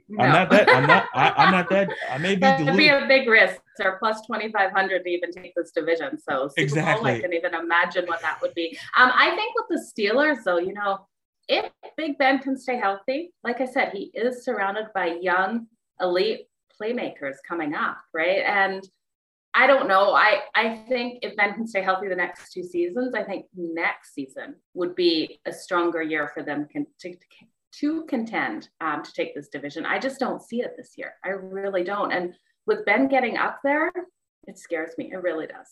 No. 0.09 0.23
I'm 0.23 0.31
not 0.31 0.49
that. 0.51 0.69
I'm 0.69 0.87
not. 0.87 1.05
I, 1.13 1.45
am 1.45 1.51
not 1.51 1.69
that. 1.69 1.89
I 2.09 2.17
may 2.17 2.35
be. 2.35 2.77
Be 2.77 2.89
a 2.89 3.05
big 3.07 3.27
risk 3.27 3.59
are 3.79 3.97
plus 3.99 4.21
2,500 4.27 5.03
to 5.03 5.09
even 5.09 5.31
take 5.31 5.53
this 5.55 5.71
division. 5.71 6.17
So 6.19 6.47
Super 6.49 6.61
exactly. 6.61 7.11
Bowl, 7.11 7.17
I 7.17 7.21
can 7.21 7.33
even 7.33 7.53
imagine 7.53 8.05
what 8.05 8.21
that 8.21 8.39
would 8.41 8.53
be. 8.53 8.77
Um, 8.95 9.11
I 9.13 9.35
think 9.35 9.53
with 9.55 9.67
the 9.69 10.01
Steelers, 10.03 10.43
though, 10.43 10.57
you 10.57 10.73
know, 10.73 11.07
if 11.47 11.71
Big 11.95 12.17
Ben 12.17 12.39
can 12.39 12.57
stay 12.57 12.77
healthy, 12.77 13.33
like 13.43 13.61
I 13.61 13.65
said, 13.65 13.91
he 13.93 14.11
is 14.13 14.43
surrounded 14.43 14.87
by 14.93 15.17
young, 15.21 15.67
elite 16.01 16.47
playmakers 16.79 17.35
coming 17.47 17.73
up, 17.73 17.97
right? 18.13 18.43
And 18.45 18.87
I 19.53 19.65
don't 19.65 19.87
know. 19.87 20.13
I, 20.13 20.41
I 20.53 20.83
think 20.87 21.19
if 21.23 21.35
Ben 21.35 21.53
can 21.53 21.65
stay 21.65 21.81
healthy 21.81 22.07
the 22.07 22.15
next 22.15 22.51
two 22.51 22.63
seasons, 22.63 23.15
I 23.15 23.23
think 23.23 23.45
next 23.55 24.13
season 24.13 24.55
would 24.73 24.93
be 24.93 25.39
a 25.45 25.53
stronger 25.53 26.01
year 26.01 26.29
for 26.33 26.43
them 26.43 26.67
to, 26.73 26.85
to, 27.01 27.15
to 27.79 28.05
contend 28.05 28.69
um, 28.81 29.03
to 29.03 29.11
take 29.13 29.33
this 29.33 29.47
division. 29.47 29.85
I 29.85 29.99
just 29.99 30.19
don't 30.19 30.41
see 30.41 30.61
it 30.61 30.75
this 30.77 30.91
year. 30.95 31.13
I 31.25 31.29
really 31.29 31.83
don't. 31.83 32.11
And 32.11 32.35
with 32.67 32.85
Ben 32.85 33.07
getting 33.07 33.37
up 33.37 33.59
there, 33.63 33.91
it 34.47 34.59
scares 34.59 34.91
me. 34.97 35.11
It 35.11 35.23
really 35.23 35.47
does. 35.47 35.67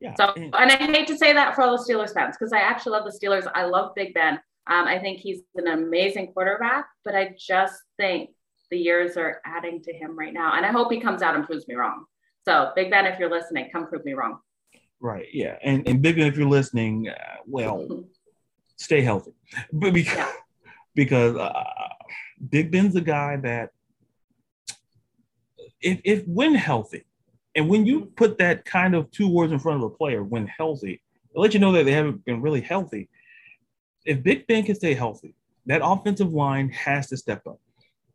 Yeah. 0.00 0.14
So, 0.16 0.34
and 0.36 0.54
I 0.54 0.76
hate 0.76 1.06
to 1.06 1.16
say 1.16 1.32
that 1.32 1.54
for 1.54 1.62
all 1.62 1.76
the 1.76 1.82
Steelers 1.82 2.12
fans 2.12 2.36
because 2.38 2.52
I 2.52 2.58
actually 2.58 2.92
love 2.92 3.04
the 3.04 3.18
Steelers. 3.18 3.50
I 3.54 3.64
love 3.64 3.94
Big 3.94 4.12
Ben. 4.12 4.34
Um, 4.66 4.86
I 4.86 4.98
think 4.98 5.20
he's 5.20 5.40
an 5.56 5.68
amazing 5.68 6.32
quarterback, 6.32 6.86
but 7.04 7.14
I 7.14 7.34
just 7.38 7.74
think 7.96 8.30
the 8.70 8.78
years 8.78 9.16
are 9.16 9.40
adding 9.44 9.82
to 9.82 9.92
him 9.92 10.18
right 10.18 10.32
now. 10.32 10.56
And 10.56 10.66
I 10.66 10.72
hope 10.72 10.90
he 10.92 11.00
comes 11.00 11.22
out 11.22 11.34
and 11.34 11.44
proves 11.44 11.68
me 11.68 11.74
wrong. 11.74 12.04
So, 12.44 12.72
Big 12.74 12.90
Ben, 12.90 13.06
if 13.06 13.18
you're 13.18 13.30
listening, 13.30 13.70
come 13.70 13.86
prove 13.86 14.04
me 14.04 14.14
wrong. 14.14 14.40
Right. 15.00 15.26
Yeah. 15.32 15.56
And, 15.62 15.86
and 15.88 16.02
Big 16.02 16.16
Ben, 16.16 16.26
if 16.26 16.36
you're 16.36 16.48
listening, 16.48 17.08
uh, 17.08 17.36
well, 17.46 18.04
stay 18.76 19.02
healthy. 19.02 19.32
But 19.72 19.92
because, 19.92 20.16
yeah. 20.16 20.32
because 20.94 21.36
uh, 21.36 21.52
Big 22.50 22.70
Ben's 22.70 22.96
a 22.96 23.00
guy 23.00 23.36
that, 23.36 23.70
if, 25.84 26.00
if 26.04 26.26
when 26.26 26.54
healthy, 26.54 27.04
and 27.54 27.68
when 27.68 27.86
you 27.86 28.06
put 28.16 28.38
that 28.38 28.64
kind 28.64 28.94
of 28.94 29.10
two 29.12 29.28
words 29.28 29.52
in 29.52 29.60
front 29.60 29.82
of 29.82 29.84
a 29.84 29.94
player, 29.94 30.24
when 30.24 30.46
healthy, 30.46 30.94
it 31.34 31.38
let 31.38 31.54
you 31.54 31.60
know 31.60 31.72
that 31.72 31.84
they 31.84 31.92
haven't 31.92 32.24
been 32.24 32.42
really 32.42 32.60
healthy 32.60 33.08
if 34.04 34.22
Big 34.22 34.46
Ben 34.46 34.64
can 34.64 34.74
stay 34.74 34.94
healthy, 34.94 35.34
that 35.66 35.80
offensive 35.82 36.32
line 36.32 36.68
has 36.70 37.08
to 37.08 37.16
step 37.16 37.46
up. 37.46 37.58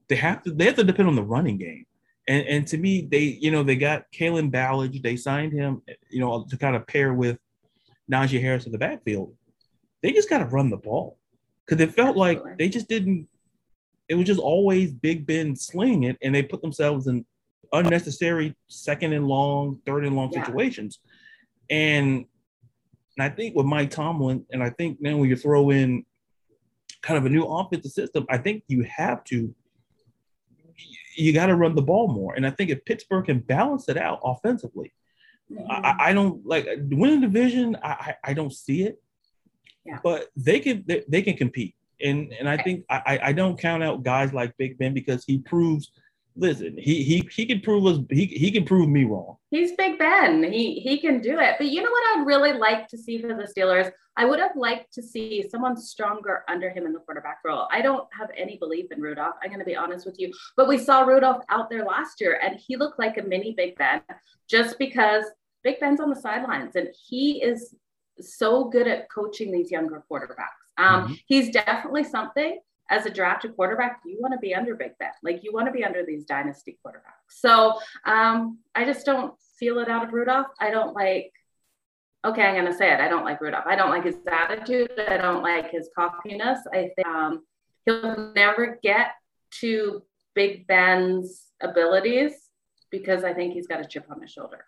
They 0.08 0.15
have 0.15 0.43
to 0.43 0.51
they 0.51 0.65
have 0.65 0.75
to 0.75 0.84
depend 0.84 1.08
on 1.08 1.15
the 1.15 1.23
running 1.23 1.58
game. 1.58 1.86
And 2.27 2.45
and 2.47 2.67
to 2.67 2.77
me, 2.77 3.08
they 3.10 3.38
you 3.41 3.51
know 3.51 3.63
they 3.63 3.75
got 3.75 4.12
Kalen 4.12 4.51
Ballage, 4.51 5.01
they 5.01 5.15
signed 5.15 5.53
him, 5.53 5.82
you 6.10 6.19
know, 6.19 6.45
to 6.49 6.58
kind 6.58 6.75
of 6.75 6.88
pair 6.88 7.13
with 7.13 7.38
Najee 8.12 8.41
Harris 8.41 8.65
in 8.65 8.71
the 8.71 8.77
backfield. 8.77 9.36
They 10.01 10.12
just 10.12 10.29
got 10.29 10.39
to 10.39 10.45
run 10.45 10.69
the 10.69 10.77
ball 10.77 11.17
because 11.65 11.82
it 11.82 11.93
felt 11.93 12.15
like 12.17 12.41
they 12.58 12.69
just 12.69 12.88
didn't. 12.88 13.27
It 14.08 14.15
was 14.15 14.25
just 14.25 14.39
always 14.39 14.91
Big 14.91 15.27
Ben 15.27 15.55
slinging 15.55 16.03
it, 16.03 16.17
and 16.21 16.34
they 16.34 16.41
put 16.41 16.62
themselves 16.62 17.08
in 17.08 17.25
unnecessary 17.73 18.55
second 18.67 19.13
and 19.13 19.27
long, 19.27 19.79
third 19.86 20.05
and 20.05 20.15
long 20.15 20.32
yeah. 20.32 20.45
situations. 20.45 20.99
And 21.69 22.25
and 23.17 23.25
I 23.25 23.29
think 23.29 23.55
with 23.55 23.65
Mike 23.65 23.89
Tomlin, 23.89 24.45
and 24.51 24.63
I 24.63 24.69
think 24.69 24.99
then 25.01 25.17
when 25.17 25.29
you 25.29 25.36
throw 25.36 25.71
in 25.71 26.05
kind 27.01 27.17
of 27.17 27.25
a 27.25 27.29
new 27.29 27.43
offensive 27.43 27.91
system, 27.91 28.25
I 28.29 28.38
think 28.38 28.63
you 28.67 28.84
have 28.84 29.23
to 29.25 29.53
you 31.15 31.34
got 31.34 31.47
to 31.47 31.55
run 31.55 31.75
the 31.75 31.82
ball 31.82 32.08
more. 32.08 32.34
And 32.36 32.47
I 32.47 32.51
think 32.51 32.69
if 32.69 32.86
Pittsburgh 32.86 33.25
can 33.25 33.39
balance 33.39 33.89
it 33.89 33.97
out 33.97 34.21
offensively, 34.23 34.93
mm-hmm. 35.51 35.69
I, 35.69 35.95
I, 35.99 36.13
don't 36.13 36.45
like 36.45 36.65
winning 36.89 37.19
division. 37.19 37.77
I, 37.84 38.15
I 38.23 38.34
don't 38.34 38.53
see 38.53 38.84
it, 38.84 39.01
yeah. 39.86 39.99
but 40.01 40.27
they 40.38 40.62
can 40.62 40.86
they, 40.88 41.03
they 41.10 41.21
can 41.21 41.36
compete. 41.36 41.75
And 42.01 42.32
and 42.39 42.47
I 42.47 42.55
think 42.55 42.86
I, 42.89 43.19
I 43.21 43.34
don't 43.34 43.60
count 43.60 43.84
out 43.84 44.03
guys 44.03 44.32
like 44.32 44.55
Big 44.58 44.77
Ben 44.77 44.93
because 44.93 45.25
he 45.25 45.39
proves 45.39 45.91
listen, 46.35 46.75
he 46.77 47.03
he 47.03 47.27
he 47.31 47.45
can 47.45 47.61
prove 47.61 47.85
us 47.85 47.99
he 48.09 48.25
he 48.25 48.51
can 48.51 48.65
prove 48.65 48.89
me 48.89 49.03
wrong. 49.03 49.37
He's 49.51 49.73
Big 49.73 49.99
Ben. 49.99 50.43
He 50.43 50.79
he 50.79 50.99
can 50.99 51.21
do 51.21 51.39
it. 51.39 51.55
But 51.57 51.67
you 51.67 51.81
know 51.81 51.89
what 51.91 52.19
I'd 52.19 52.25
really 52.25 52.53
like 52.53 52.87
to 52.89 52.97
see 52.97 53.21
for 53.21 53.29
the 53.29 53.51
Steelers? 53.51 53.91
I 54.17 54.25
would 54.25 54.39
have 54.39 54.55
liked 54.55 54.93
to 54.95 55.01
see 55.01 55.45
someone 55.49 55.77
stronger 55.77 56.43
under 56.49 56.69
him 56.69 56.85
in 56.85 56.91
the 56.91 56.99
quarterback 56.99 57.39
role. 57.45 57.67
I 57.71 57.81
don't 57.81 58.05
have 58.17 58.29
any 58.35 58.57
belief 58.57 58.91
in 58.91 59.01
Rudolph. 59.01 59.35
I'm 59.41 59.49
going 59.49 59.59
to 59.59 59.65
be 59.65 59.77
honest 59.77 60.05
with 60.05 60.19
you. 60.19 60.33
But 60.57 60.67
we 60.67 60.77
saw 60.77 61.01
Rudolph 61.03 61.41
out 61.47 61.69
there 61.69 61.85
last 61.85 62.19
year, 62.19 62.37
and 62.43 62.59
he 62.59 62.75
looked 62.75 62.99
like 62.99 63.17
a 63.17 63.21
mini 63.21 63.53
Big 63.55 63.77
Ben, 63.77 64.01
just 64.49 64.77
because 64.77 65.23
Big 65.63 65.79
Ben's 65.79 66.01
on 66.01 66.09
the 66.09 66.15
sidelines, 66.15 66.75
and 66.75 66.89
he 67.07 67.41
is 67.41 67.75
so 68.19 68.65
good 68.65 68.87
at 68.87 69.09
coaching 69.09 69.51
these 69.51 69.71
younger 69.71 70.03
quarterbacks. 70.11 70.67
Um, 70.77 71.03
mm-hmm. 71.03 71.13
He's 71.25 71.49
definitely 71.51 72.03
something 72.03 72.59
as 72.89 73.06
a 73.06 73.10
drafted 73.10 73.56
quarterback, 73.56 74.02
you 74.06 74.17
want 74.19 74.34
to 74.34 74.39
be 74.39 74.56
under 74.56 74.75
Big 74.75 74.97
Ben. 74.99 75.12
Like 75.23 75.43
you 75.43 75.54
want 75.54 75.67
to 75.67 75.71
be 75.71 75.84
under 75.84 76.06
these 76.06 76.25
dynasty 76.25 76.78
quarterbacks. 76.86 77.30
So 77.30 77.80
um, 78.06 78.60
I 78.73 78.84
just 78.84 79.06
don't 79.06 79.34
feel 79.58 79.80
it 79.80 79.89
out 79.89 80.06
of 80.06 80.13
Rudolph. 80.13 80.47
I 80.60 80.71
don't 80.71 80.95
like, 80.95 81.32
okay, 82.25 82.43
I'm 82.43 82.65
to 82.65 82.73
say 82.73 82.91
it. 82.91 82.99
I 82.99 83.08
don't 83.08 83.23
like 83.23 83.41
Rudolph. 83.41 83.65
I 83.67 83.75
don't 83.75 83.91
like 83.91 84.04
his 84.04 84.17
attitude. 84.30 84.91
I 85.08 85.17
don't 85.17 85.43
like 85.43 85.71
his 85.71 85.89
cockiness. 85.95 86.60
I 86.73 86.89
think 86.95 87.08
um, 87.08 87.43
he'll 87.86 88.34
never 88.34 88.80
get 88.82 89.12
to 89.60 90.04
Big 90.34 90.65
Ben's 90.67 91.45
abilities 91.62 92.34
because 92.89 93.23
I 93.23 93.34
think 93.34 93.54
he's 93.54 93.67
got 93.67 93.82
a 93.82 93.86
chip 93.86 94.06
on 94.10 94.21
his 94.21 94.32
shoulder. 94.32 94.65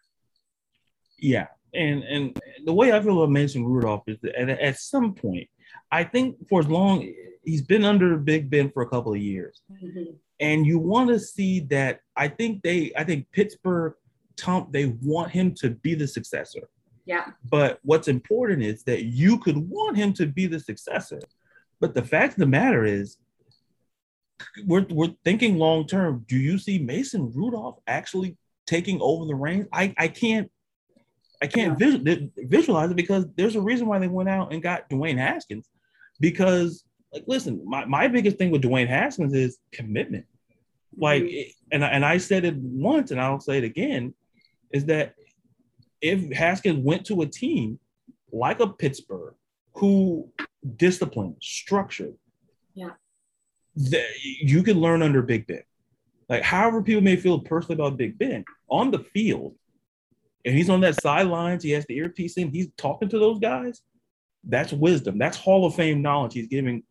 Yeah. 1.18 1.48
And 1.74 2.04
and 2.04 2.38
the 2.66 2.74
way 2.74 2.92
I 2.92 3.02
feel 3.02 3.18
about 3.18 3.32
Mason 3.32 3.64
Rudolph 3.64 4.04
is 4.08 4.20
that 4.22 4.36
at, 4.36 4.50
at 4.50 4.78
some 4.78 5.14
point, 5.14 5.50
I 5.92 6.04
think 6.04 6.38
for 6.48 6.62
as 6.62 6.68
long 6.68 7.14
he's 7.44 7.62
been 7.62 7.84
under 7.84 8.18
Big 8.18 8.50
Ben 8.50 8.70
for 8.72 8.84
a 8.84 8.90
couple 8.90 9.14
of 9.14 9.20
years, 9.20 9.62
mm-hmm. 9.72 10.14
and 10.40 10.66
you 10.66 10.80
want 10.80 11.10
to 11.10 11.20
see 11.20 11.62
that. 11.62 12.02
I 12.16 12.28
think 12.28 12.62
they, 12.64 12.92
I 12.96 13.04
think 13.04 13.28
Pittsburgh, 13.32 13.94
Tom, 14.38 14.68
they 14.72 14.98
want 15.02 15.32
him 15.32 15.54
to 15.56 15.72
be 15.72 15.96
the 15.96 16.08
successor. 16.08 16.70
Yeah. 17.06 17.32
But 17.50 17.80
what's 17.84 18.08
important 18.08 18.62
is 18.64 18.84
that 18.84 19.04
you 19.04 19.40
could 19.40 19.58
want 19.58 19.98
him 19.98 20.14
to 20.14 20.28
be 20.28 20.46
the 20.46 20.60
successor, 20.60 21.20
but 21.80 21.94
the 21.94 22.04
fact 22.04 22.34
of 22.34 22.40
the 22.40 22.46
matter 22.46 22.86
is, 22.86 23.18
we're 24.66 24.86
we're 24.90 25.14
thinking 25.24 25.58
long 25.58 25.88
term. 25.88 26.26
Do 26.28 26.38
you 26.38 26.58
see 26.58 26.80
Mason 26.80 27.32
Rudolph 27.32 27.80
actually 27.88 28.38
taking 28.66 29.00
over 29.02 29.26
the 29.26 29.36
reins? 29.36 29.68
I 29.74 29.94
I 29.98 30.08
can't 30.08 30.50
I 31.42 31.48
can't 31.48 31.80
yeah. 31.80 31.88
visual, 31.88 32.30
visualize 32.38 32.92
it 32.92 32.96
because 32.96 33.26
there's 33.36 33.56
a 33.56 33.62
reason 33.62 33.88
why 33.88 34.00
they 34.00 34.08
went 34.08 34.30
out 34.30 34.54
and 34.54 34.62
got 34.62 34.90
Dwayne 34.90 35.18
Haskins 35.18 35.68
because 36.22 36.86
like 37.14 37.24
listen, 37.28 37.62
my, 37.66 37.86
my 37.86 38.08
biggest 38.08 38.38
thing 38.38 38.52
with 38.52 38.62
Dwayne 38.62 38.88
Haskins 38.88 39.34
is 39.34 39.58
commitment. 39.74 40.26
Like, 40.98 41.24
mm-hmm. 41.24 41.50
and 41.72 41.84
and 41.84 42.06
I 42.06 42.18
said 42.18 42.46
it 42.46 42.56
once, 42.56 43.12
and 43.12 43.20
I'll 43.20 43.40
say 43.40 43.58
it 43.58 43.64
again, 43.64 44.14
is 44.72 44.86
that 44.86 45.16
if 46.02 46.32
Haskins 46.32 46.80
went 46.84 47.06
to 47.08 47.22
a 47.22 47.26
team 47.26 47.80
like 48.32 48.60
a 48.60 48.68
Pittsburgh, 48.68 49.36
who 49.76 50.30
disciplined, 50.78 51.36
structured, 51.42 52.16
yeah, 52.74 52.92
that 53.76 54.08
you 54.22 54.64
could 54.64 54.78
learn 54.78 55.02
under 55.02 55.22
Big 55.22 55.48
Ben. 55.48 55.64
Like, 56.30 56.44
however 56.44 56.82
people 56.82 57.02
may 57.02 57.18
feel 57.18 57.40
personally 57.40 57.76
about 57.76 57.98
Big 57.98 58.18
Ben 58.18 58.46
on 58.70 58.92
the 58.92 59.00
field, 59.00 59.56
and 60.46 60.56
he's 60.56 60.70
on 60.70 60.82
that 60.82 61.02
sidelines, 61.02 61.64
he 61.64 61.72
has 61.72 61.86
the 61.88 61.98
earpiece 61.98 62.38
in, 62.38 62.52
he's 62.52 62.70
talking 62.78 63.10
to 63.10 63.20
those 63.20 63.40
guys. 63.40 63.82
That's 64.44 64.74
wisdom. 64.74 65.18
That's 65.18 65.38
Hall 65.38 65.66
of 65.66 65.76
Fame 65.76 66.02
knowledge 66.02 66.34
he's 66.34 66.48
giving 66.48 66.84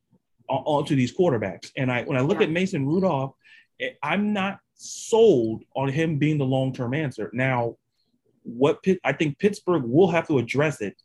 onto 0.49 0.97
these 0.97 1.17
quarterbacks. 1.17 1.71
And 1.77 1.91
I 1.91 2.03
when 2.03 2.17
I 2.17 2.21
look 2.21 2.39
yeah. 2.39 2.45
at 2.45 2.51
Mason 2.51 2.87
Rudolph, 2.87 3.35
eh, 3.81 3.91
I'm 4.03 4.33
not 4.33 4.59
sold 4.75 5.65
on 5.77 5.89
him 5.89 6.19
being 6.19 6.39
the 6.39 6.45
long 6.45 6.73
term 6.73 6.95
answer. 6.95 7.31
Now, 7.33 7.77
what 8.43 8.83
Pitt, 8.83 8.99
I 9.05 9.13
think 9.13 9.39
Pittsburgh 9.39 9.85
will 9.85 10.11
have 10.11 10.27
to 10.29 10.39
address 10.39 10.81
it. 10.81 11.01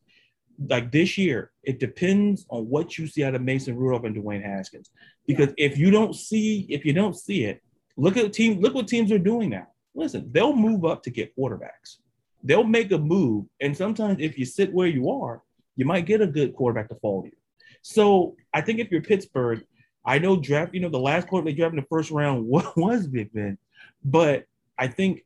Like 0.70 0.92
this 0.92 1.18
year, 1.18 1.52
it 1.64 1.80
depends 1.80 2.46
on 2.50 2.70
what 2.70 2.98
you 2.98 3.08
see 3.08 3.26
out 3.26 3.36
of 3.36 3.42
Mason 3.42 3.76
Rudolph 3.76 4.06
and 4.06 4.16
Dwayne 4.16 4.44
Haskins. 4.44 4.90
Because 5.28 5.50
yeah. 5.58 5.66
if 5.66 5.78
you 5.78 5.92
don't 5.92 6.16
see, 6.16 6.66
if 6.70 6.86
you 6.86 6.94
don't 6.94 7.16
see 7.16 7.44
it, 7.44 7.62
look 7.98 8.16
at 8.16 8.32
team, 8.32 8.62
look 8.62 8.74
what 8.74 8.88
teams 8.88 9.12
are 9.12 9.20
doing 9.20 9.50
now. 9.50 9.68
Listen, 9.94 10.30
they'll 10.32 10.56
move 10.56 10.86
up 10.86 11.04
to 11.04 11.10
get 11.10 11.36
quarterbacks. 11.38 11.98
They'll 12.44 12.64
make 12.64 12.92
a 12.92 12.98
move, 12.98 13.46
and 13.60 13.76
sometimes 13.76 14.18
if 14.20 14.38
you 14.38 14.46
sit 14.46 14.72
where 14.72 14.88
you 14.88 15.10
are, 15.10 15.42
you 15.76 15.86
might 15.86 16.06
get 16.06 16.22
a 16.22 16.28
good 16.28 16.56
quarterback 16.56 16.90
to 16.90 16.96
fall 16.96 17.24
to 17.24 17.28
you. 17.28 17.36
So 17.82 18.36
I 18.54 18.62
think 18.62 18.80
if 18.80 18.92
you're 18.92 19.02
Pittsburgh, 19.02 19.64
I 20.06 20.20
know 20.20 20.38
draft, 20.38 20.74
you 20.74 20.80
know, 20.80 20.90
the 20.90 21.00
last 21.00 21.28
quarterback 21.28 21.54
they 21.54 21.58
drafted 21.58 21.80
in 21.80 21.84
the 21.84 21.88
first 21.90 22.12
round 22.12 22.46
what 22.48 22.78
was 22.78 23.08
Big 23.08 23.34
Ben, 23.34 23.58
but 24.04 24.46
I 24.78 24.88
think 24.88 25.24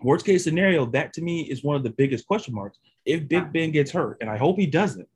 worst 0.00 0.26
case 0.26 0.44
scenario, 0.44 0.86
that 0.86 1.12
to 1.14 1.22
me 1.22 1.42
is 1.42 1.64
one 1.64 1.76
of 1.76 1.82
the 1.82 1.90
biggest 1.90 2.26
question 2.26 2.54
marks. 2.54 2.78
If 3.04 3.28
Big 3.28 3.52
Ben 3.52 3.70
gets 3.70 3.90
hurt, 3.90 4.18
and 4.20 4.30
I 4.30 4.36
hope 4.36 4.58
he 4.58 4.66
doesn't, 4.66 5.08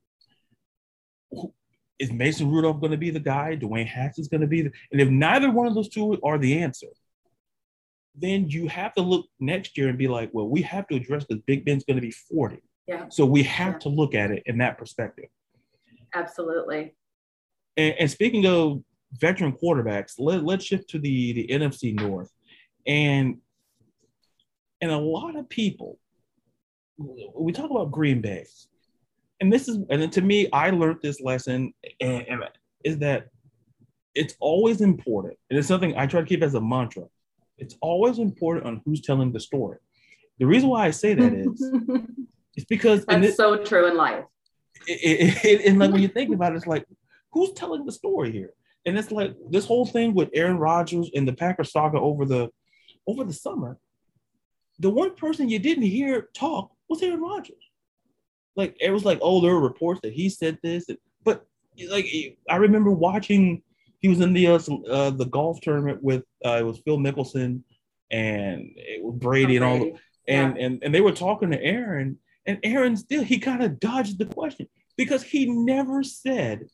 is 1.99 2.13
Mason 2.13 2.51
Rudolph 2.51 2.81
going 2.81 2.93
to 2.93 2.99
be 2.99 3.11
the 3.11 3.21
guy? 3.21 3.57
Dwayne 3.57 3.87
Haskins 3.87 4.29
going 4.29 4.41
to 4.41 4.47
be 4.47 4.63
the, 4.63 4.73
and 4.93 5.01
if 5.01 5.09
neither 5.09 5.51
one 5.51 5.67
of 5.67 5.75
those 5.75 5.89
two 5.89 6.19
are 6.23 6.39
the 6.39 6.59
answer, 6.59 6.89
then 8.15 8.49
you 8.49 8.69
have 8.69 8.95
to 8.95 9.03
look 9.03 9.27
next 9.41 9.77
year 9.77 9.89
and 9.89 9.99
be 9.99 10.09
like, 10.09 10.31
well, 10.33 10.49
we 10.49 10.63
have 10.63 10.87
to 10.89 10.97
address 10.97 11.25
because 11.25 11.43
Big 11.47 11.65
Ben's 11.65 11.85
going 11.85 11.97
to 11.97 12.03
be 12.03 12.11
40. 12.11 12.63
Yeah. 12.89 13.05
So 13.11 13.27
we 13.27 13.43
have 13.45 13.75
yeah. 13.75 13.79
to 13.81 13.89
look 13.91 14.15
at 14.15 14.31
it 14.31 14.43
in 14.47 14.59
that 14.59 14.79
perspective. 14.79 15.27
Absolutely. 16.15 16.95
And, 17.77 17.95
and 18.01 18.11
speaking 18.11 18.47
of 18.47 18.83
veteran 19.13 19.53
quarterbacks, 19.53 20.15
let, 20.19 20.43
let's 20.43 20.65
shift 20.65 20.89
to 20.91 20.99
the, 20.99 21.33
the 21.35 21.47
NFC 21.49 21.95
North. 21.95 22.33
And 22.87 23.37
And 24.81 24.91
a 24.91 24.99
lot 24.99 25.37
of 25.37 25.49
people, 25.49 25.99
we 26.97 27.53
talk 27.53 27.71
about 27.71 27.93
Green 27.93 28.21
Bay, 28.21 28.47
and 29.41 29.53
this 29.53 29.69
is, 29.69 29.77
and 29.91 30.03
then 30.03 30.11
to 30.11 30.23
me, 30.23 30.49
I 30.53 30.71
learned 30.71 30.99
this 31.03 31.21
lesson, 31.21 31.73
and, 32.01 32.27
and 32.29 32.43
is 32.85 32.99
that 32.99 33.29
it's 34.15 34.35
always 34.41 34.81
important, 34.81 35.39
and 35.49 35.59
it's 35.59 35.69
something 35.69 35.97
I 35.97 36.07
try 36.07 36.21
to 36.21 36.27
keep 36.27 36.43
as 36.43 36.55
a 36.55 36.61
mantra. 36.61 37.05
It's 37.59 37.77
always 37.81 38.19
important 38.19 38.67
on 38.67 38.83
who's 38.85 39.01
telling 39.01 39.33
the 39.33 39.41
story. 39.41 39.79
The 40.39 40.47
reason 40.47 40.69
why 40.69 40.87
I 40.87 40.91
say 40.91 41.15
that 41.15 41.33
is, 41.33 41.71
it's 42.59 42.67
because 42.67 43.05
that's 43.07 43.25
it, 43.25 43.37
so 43.37 43.63
true 43.63 43.87
in 43.87 43.97
life. 43.97 44.25
It, 44.89 45.45
it, 45.45 45.65
and 45.65 45.79
like 45.79 45.93
when 45.93 46.03
you 46.03 46.09
think 46.09 46.35
about 46.35 46.53
it, 46.53 46.57
it's 46.57 46.67
like, 46.67 46.85
who's 47.33 47.53
telling 47.53 47.87
the 47.87 47.93
story 47.93 48.33
here? 48.33 48.53
And 48.85 48.99
it's 48.99 49.13
like 49.13 49.37
this 49.49 49.65
whole 49.65 49.87
thing 49.87 50.13
with 50.13 50.31
Aaron 50.35 50.59
Rodgers 50.59 51.09
and 51.15 51.27
the 51.27 51.33
Packers 51.33 51.71
saga 51.71 52.01
over 52.01 52.25
the 52.25 52.49
over 53.07 53.23
the 53.23 53.33
summer. 53.33 53.79
The 54.81 54.91
one 54.91 55.15
person 55.15 55.49
you 55.49 55.61
didn't 55.61 55.85
hear 55.85 56.31
talk 56.35 56.73
was 56.89 57.01
Aaron 57.01 57.21
Rodgers. 57.21 57.63
Like 58.57 58.77
it 58.81 58.91
was 58.91 59.05
like, 59.05 59.21
oh, 59.23 59.41
there 59.41 59.53
were 59.53 59.61
reports 59.61 60.01
that 60.03 60.13
he 60.13 60.29
said 60.29 60.59
this, 60.61 60.87
but 61.25 61.47
like 61.89 62.07
I 62.51 62.57
remember 62.57 62.91
watching. 62.91 63.63
He 64.01 64.09
was 64.09 64.21
in 64.21 64.33
the 64.33 64.47
uh, 64.49 64.59
uh 64.91 65.11
the 65.11 65.27
golf 65.27 65.61
tournament 65.61 66.03
with 66.03 66.25
uh, 66.45 66.59
it 66.59 66.65
was 66.65 66.79
Phil 66.79 66.99
Mickelson 66.99 67.63
and 68.11 68.73
it 68.77 69.03
was 69.03 69.15
Brady, 69.17 69.57
and 69.57 69.65
all, 69.65 69.99
and 70.29 70.57
yeah. 70.57 70.65
and 70.65 70.83
and 70.83 70.95
they 70.95 71.01
were 71.01 71.13
talking 71.13 71.51
to 71.51 71.63
Aaron, 71.63 72.19
and 72.49 72.59
Aaron 72.65 72.97
still 72.97 73.23
he 73.23 73.39
kind 73.39 73.63
of 73.63 73.79
dodged 73.79 74.19
the 74.19 74.27
question 74.27 74.67
because 74.97 75.23
he 75.23 75.47
never 75.47 76.03
said 76.03 76.67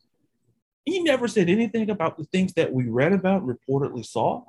he 0.85 1.03
never 1.03 1.29
said 1.29 1.49
anything 1.49 1.91
about 1.91 2.17
the 2.17 2.25
things 2.25 2.53
that 2.55 2.73
we 2.73 2.89
read 2.89 3.13
about, 3.13 3.47
reportedly 3.47 4.05
saw. 4.05 4.43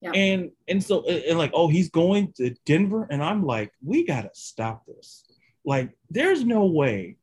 Yeah. 0.00 0.10
And 0.12 0.50
and 0.68 0.82
so 0.82 1.06
and 1.06 1.38
like, 1.38 1.52
oh, 1.54 1.68
he's 1.68 1.88
going 1.88 2.32
to 2.36 2.54
Denver, 2.66 3.06
and 3.10 3.22
I'm 3.22 3.44
like, 3.44 3.72
we 3.82 4.04
gotta 4.04 4.30
stop 4.34 4.84
this. 4.86 5.24
Like, 5.64 5.96
there's 6.10 6.44
no 6.44 6.66
way 6.66 7.16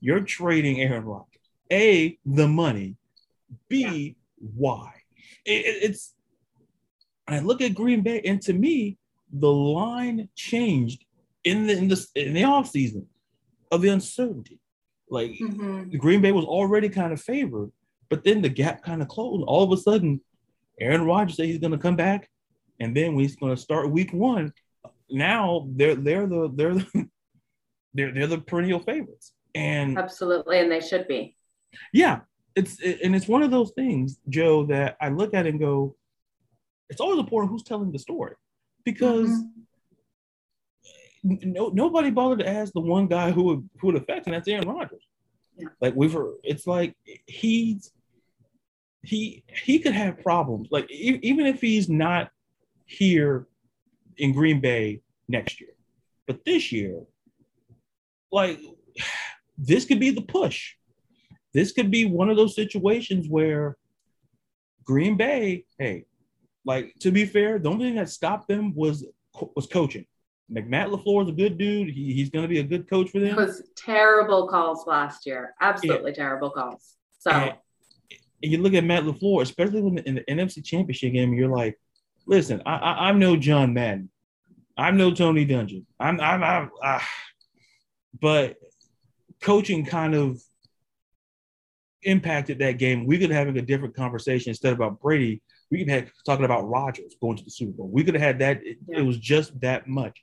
you're 0.00 0.20
trading 0.20 0.80
Aaron 0.80 1.04
Rodgers. 1.04 1.28
A, 1.72 2.18
the 2.26 2.48
money. 2.48 2.96
B, 3.68 3.80
yeah. 3.80 4.12
why? 4.54 4.92
It, 5.44 5.66
it, 5.66 5.90
it's. 5.90 6.14
I 7.26 7.38
look 7.38 7.60
at 7.60 7.74
Green 7.74 8.02
Bay, 8.02 8.20
and 8.24 8.42
to 8.42 8.52
me, 8.52 8.98
the 9.32 9.50
line 9.50 10.28
changed 10.34 11.04
in 11.44 11.66
the 11.66 11.76
in 11.76 11.88
the 11.88 12.06
in 12.14 12.34
the 12.34 12.44
off 12.44 12.68
season 12.68 13.06
of 13.70 13.82
the 13.82 13.88
uncertainty. 13.88 14.60
Like 15.10 15.32
mm-hmm. 15.32 15.96
Green 15.96 16.20
Bay 16.22 16.32
was 16.32 16.44
already 16.44 16.88
kind 16.88 17.12
of 17.12 17.20
favored, 17.20 17.70
but 18.08 18.24
then 18.24 18.42
the 18.42 18.48
gap 18.48 18.82
kind 18.82 19.02
of 19.02 19.08
closed. 19.08 19.44
All 19.46 19.62
of 19.62 19.72
a 19.72 19.76
sudden, 19.76 20.20
Aaron 20.80 21.04
Rodgers 21.04 21.36
said 21.36 21.46
he's 21.46 21.58
going 21.58 21.72
to 21.72 21.78
come 21.78 21.96
back, 21.96 22.30
and 22.80 22.96
then 22.96 23.18
he's 23.18 23.36
going 23.36 23.54
to 23.54 23.60
start 23.60 23.90
Week 23.90 24.12
One. 24.12 24.52
Now 25.10 25.68
they're 25.70 25.94
they're 25.94 26.26
the 26.26 26.50
they're 26.54 26.74
the, 26.74 27.08
they're 27.94 28.12
they're 28.12 28.26
the 28.26 28.38
perennial 28.38 28.80
favorites, 28.80 29.32
and 29.54 29.98
absolutely, 29.98 30.60
and 30.60 30.70
they 30.70 30.80
should 30.80 31.06
be. 31.08 31.36
Yeah, 31.92 32.20
it's 32.56 32.80
and 32.80 33.14
it's 33.14 33.28
one 33.28 33.42
of 33.42 33.50
those 33.50 33.72
things, 33.72 34.18
Jo, 34.28 34.64
that 34.66 34.96
I 35.00 35.08
look 35.08 35.34
at 35.34 35.46
and 35.46 35.60
go, 35.60 35.96
it's 36.88 37.00
always 37.00 37.18
important 37.18 37.50
who's 37.50 37.64
telling 37.64 37.92
the 37.92 37.98
story, 37.98 38.36
because. 38.84 39.28
Mm-hmm 39.28 39.58
no, 41.22 41.68
nobody 41.68 42.10
bothered 42.10 42.40
to 42.40 42.48
ask 42.48 42.72
the 42.72 42.80
one 42.80 43.06
guy 43.06 43.30
who 43.30 43.44
would 43.44 43.70
who 43.80 43.88
would 43.88 43.96
affect, 43.96 44.26
and 44.26 44.34
that's 44.34 44.48
Aaron 44.48 44.68
Rodgers. 44.68 45.06
Yeah. 45.56 45.68
Like 45.80 45.94
we've 45.94 46.16
it's 46.42 46.66
like 46.66 46.96
he's 47.26 47.92
he 49.02 49.44
he 49.48 49.78
could 49.78 49.92
have 49.92 50.22
problems. 50.22 50.68
Like 50.70 50.90
e- 50.90 51.20
even 51.22 51.46
if 51.46 51.60
he's 51.60 51.88
not 51.88 52.30
here 52.86 53.46
in 54.16 54.32
Green 54.32 54.60
Bay 54.60 55.00
next 55.28 55.60
year, 55.60 55.74
but 56.26 56.44
this 56.44 56.72
year, 56.72 57.00
like 58.30 58.60
this 59.58 59.84
could 59.84 60.00
be 60.00 60.10
the 60.10 60.22
push. 60.22 60.74
This 61.54 61.72
could 61.72 61.90
be 61.90 62.06
one 62.06 62.30
of 62.30 62.36
those 62.36 62.54
situations 62.54 63.28
where 63.28 63.76
Green 64.84 65.16
Bay, 65.16 65.66
hey, 65.78 66.06
like 66.64 66.94
to 67.00 67.10
be 67.10 67.26
fair, 67.26 67.58
the 67.58 67.68
only 67.68 67.86
thing 67.86 67.96
that 67.96 68.08
stopped 68.08 68.48
them 68.48 68.74
was 68.74 69.06
was 69.54 69.66
coaching. 69.66 70.06
Matt 70.48 70.88
LaFleur 70.88 71.22
is 71.22 71.28
a 71.28 71.32
good 71.32 71.56
dude. 71.56 71.88
He, 71.88 72.12
he's 72.12 72.30
going 72.30 72.42
to 72.42 72.48
be 72.48 72.58
a 72.58 72.64
good 72.64 72.88
coach 72.88 73.10
for 73.10 73.20
them. 73.20 73.30
It 73.30 73.36
was 73.36 73.70
terrible 73.76 74.48
calls 74.48 74.86
last 74.86 75.24
year. 75.24 75.54
Absolutely 75.60 76.10
yeah. 76.10 76.16
terrible 76.16 76.50
calls. 76.50 76.96
So 77.18 77.30
and, 77.30 77.54
you 78.42 78.58
look 78.58 78.74
at 78.74 78.84
Matt 78.84 79.04
LaFleur, 79.04 79.42
especially 79.42 79.80
when 79.80 79.98
in 79.98 80.16
the 80.16 80.22
NFC 80.22 80.64
Championship 80.64 81.12
game, 81.12 81.32
you're 81.32 81.48
like, 81.48 81.78
listen, 82.26 82.62
I, 82.66 82.76
I, 82.76 83.08
am 83.08 83.18
no 83.18 83.36
John 83.36 83.72
Madden. 83.72 84.10
I'm 84.76 84.96
no 84.96 85.12
Tony 85.12 85.46
Dungy. 85.46 85.84
I'm, 86.00 86.20
I'm, 86.20 86.42
I'm 86.42 86.70
uh, 86.82 87.00
but 88.20 88.56
coaching 89.40 89.84
kind 89.84 90.14
of 90.14 90.40
impacted 92.02 92.58
that 92.58 92.78
game. 92.78 93.06
We 93.06 93.18
could 93.18 93.30
have 93.30 93.46
having 93.46 93.58
a 93.58 93.66
different 93.66 93.94
conversation 93.94 94.50
instead 94.50 94.72
about 94.72 95.00
Brady. 95.00 95.42
We 95.70 95.78
could 95.78 95.88
have 95.88 96.10
talking 96.26 96.44
about 96.44 96.68
Rodgers 96.68 97.14
going 97.20 97.36
to 97.36 97.44
the 97.44 97.50
Super 97.50 97.72
Bowl. 97.72 97.88
We 97.88 98.04
could 98.04 98.14
have 98.14 98.22
had 98.22 98.38
that. 98.40 98.60
It, 98.64 98.78
yeah. 98.88 98.98
it 98.98 99.02
was 99.02 99.18
just 99.18 99.58
that 99.60 99.86
much. 99.86 100.22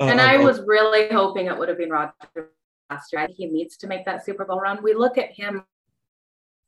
Uh, 0.00 0.04
and 0.04 0.20
I 0.20 0.38
was 0.38 0.60
really 0.66 1.08
hoping 1.08 1.46
it 1.46 1.56
would 1.56 1.68
have 1.68 1.78
been 1.78 1.90
last 1.90 3.12
year. 3.12 3.28
He 3.36 3.46
needs 3.46 3.76
to 3.78 3.86
make 3.86 4.04
that 4.06 4.24
Super 4.24 4.44
Bowl 4.44 4.60
run. 4.60 4.82
We 4.82 4.94
look 4.94 5.18
at 5.18 5.32
him 5.32 5.64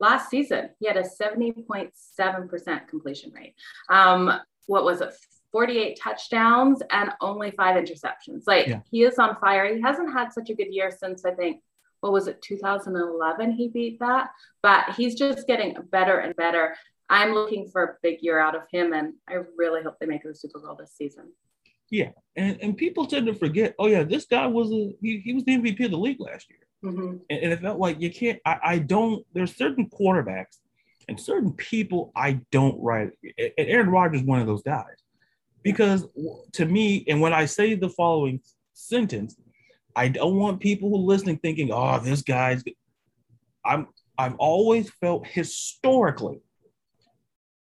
last 0.01 0.31
season, 0.31 0.71
he 0.79 0.87
had 0.87 0.97
a 0.97 1.03
70.7% 1.03 2.89
completion 2.89 3.33
rate. 3.33 3.55
Um, 3.89 4.41
what 4.67 4.85
was 4.85 5.01
it? 5.01 5.15
48 5.53 5.99
touchdowns 6.03 6.83
and 6.91 7.11
only 7.21 7.51
five 7.53 7.77
interceptions. 7.77 8.43
Like 8.47 8.67
yeah. 8.67 8.81
he 8.91 9.05
is 9.05 9.19
on 9.19 9.37
fire. 9.41 9.75
He 9.75 9.81
hasn't 9.81 10.13
had 10.13 10.33
such 10.33 10.51
a 10.51 10.55
good 10.55 10.69
year 10.71 10.91
since 10.91 11.25
I 11.25 11.33
think 11.33 11.63
what 12.01 12.13
was 12.13 12.29
it 12.29 12.41
2011 12.43 13.53
he 13.53 13.69
beat 13.69 13.99
that 13.99 14.31
but 14.63 14.85
he's 14.97 15.15
just 15.15 15.47
getting 15.47 15.77
better 15.91 16.19
and 16.19 16.37
better 16.37 16.77
i'm 17.09 17.33
looking 17.33 17.69
for 17.69 17.83
a 17.83 17.97
big 18.03 18.19
year 18.21 18.39
out 18.39 18.55
of 18.55 18.63
him 18.71 18.93
and 18.93 19.15
i 19.29 19.35
really 19.57 19.83
hope 19.83 19.97
they 19.99 20.07
make 20.07 20.25
it 20.25 20.29
the 20.29 20.35
super 20.35 20.61
bowl 20.61 20.77
this 20.77 20.93
season 20.93 21.33
yeah, 21.91 22.11
and, 22.37 22.59
and 22.61 22.77
people 22.77 23.07
tend 23.07 23.27
to 23.27 23.35
forget. 23.35 23.75
Oh 23.79 23.87
yeah, 23.87 24.03
this 24.03 24.27
guy 24.27 24.47
was 24.47 24.71
a 24.71 24.93
he, 25.01 25.21
he 25.21 25.33
was 25.33 25.45
the 25.45 25.57
MVP 25.57 25.85
of 25.85 25.91
the 25.91 25.99
league 25.99 26.21
last 26.21 26.47
year, 26.51 26.93
mm-hmm. 26.93 27.17
and, 27.31 27.41
and, 27.43 27.53
it 27.53 27.61
felt 27.61 27.79
like 27.79 28.01
you 28.01 28.11
can't. 28.11 28.41
I, 28.45 28.59
I 28.63 28.79
don't. 28.79 29.25
There's 29.33 29.57
certain 29.57 29.89
quarterbacks 29.89 30.59
and 31.09 31.19
certain 31.19 31.53
people 31.53 32.13
I 32.17 32.41
don't 32.51 32.81
write. 32.81 33.11
And 33.23 33.53
Aaron 33.59 33.91
Rodgers 33.91 34.21
is 34.21 34.27
one 34.27 34.41
of 34.41 34.47
those 34.47 34.63
guys 34.63 34.97
because 35.63 36.07
to 36.53 36.65
me, 36.65 37.05
and 37.09 37.21
when 37.21 37.33
I 37.33 37.45
say 37.47 37.75
the 37.75 37.89
following 37.89 38.41
sentence, 38.73 39.37
I 39.95 40.09
don't 40.09 40.37
want 40.37 40.61
people 40.61 40.89
who 40.89 40.97
are 40.97 40.99
listening 40.99 41.39
thinking, 41.39 41.71
"Oh, 41.73 41.99
this 41.99 42.23
guy's." 42.23 42.63
I'm. 43.65 43.89
I've 44.19 44.37
always 44.37 44.91
felt 44.91 45.27
historically, 45.27 46.41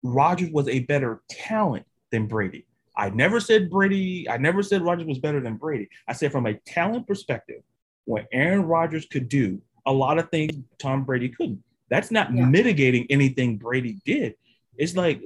Rodgers 0.03 0.51
was 0.51 0.69
a 0.69 0.81
better 0.81 1.21
talent 1.29 1.85
than 2.11 2.27
Brady. 2.27 2.67
I 3.01 3.09
never 3.09 3.41
said 3.41 3.71
Brady, 3.71 4.29
I 4.29 4.37
never 4.37 4.63
said 4.63 4.83
Rodgers 4.83 5.07
was 5.07 5.19
better 5.19 5.41
than 5.41 5.57
Brady. 5.57 5.89
I 6.07 6.13
said 6.13 6.33
from 6.33 6.45
a 6.45 6.53
talent 6.67 7.07
perspective, 7.07 7.63
what 8.05 8.27
Aaron 8.31 8.67
Rodgers 8.67 9.07
could 9.07 9.27
do, 9.31 9.63
a 9.87 9.93
lot 9.93 10.19
of 10.19 10.29
things 10.29 10.53
Tom 10.79 11.05
Brady 11.05 11.31
couldn't. 11.31 11.63
That's 11.89 12.11
not 12.11 12.35
yeah. 12.35 12.45
mitigating 12.45 13.07
anything 13.09 13.57
Brady 13.57 14.01
did. 14.05 14.35
It's 14.77 14.95
like, 14.97 15.23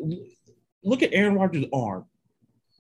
look 0.84 1.02
at 1.02 1.12
Aaron 1.12 1.34
Rodgers' 1.34 1.64
arm. 1.72 2.04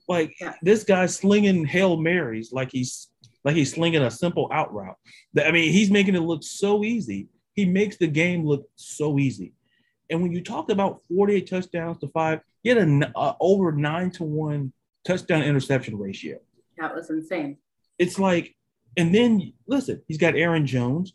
Like 0.06 0.36
yeah. 0.40 0.54
this 0.62 0.84
guy's 0.84 1.16
slinging 1.16 1.64
Hail 1.64 1.96
Marys 1.96 2.52
like 2.52 2.70
he's 2.70 3.08
like 3.42 3.56
he's 3.56 3.72
slinging 3.72 4.02
a 4.02 4.10
simple 4.10 4.48
out 4.52 4.72
route. 4.72 4.96
I 5.42 5.50
mean, 5.50 5.72
he's 5.72 5.90
making 5.90 6.14
it 6.14 6.20
look 6.20 6.44
so 6.44 6.84
easy. 6.84 7.26
He 7.54 7.64
makes 7.64 7.96
the 7.96 8.06
game 8.06 8.46
look 8.46 8.68
so 8.76 9.18
easy. 9.18 9.54
And 10.08 10.22
when 10.22 10.30
you 10.30 10.42
talk 10.42 10.70
about 10.70 11.00
48 11.08 11.48
touchdowns 11.48 11.98
to 11.98 12.08
five, 12.08 12.40
he 12.62 12.68
had 12.68 12.78
a 12.78 13.12
uh, 13.16 13.34
over 13.40 13.72
nine 13.72 14.10
to 14.12 14.24
one 14.24 14.72
touchdown 15.04 15.42
interception 15.42 15.98
ratio. 15.98 16.38
That 16.78 16.94
was 16.94 17.10
insane. 17.10 17.58
It's 17.98 18.18
like, 18.18 18.54
and 18.96 19.14
then 19.14 19.52
listen, 19.66 20.02
he's 20.08 20.18
got 20.18 20.34
Aaron 20.34 20.66
Jones, 20.66 21.14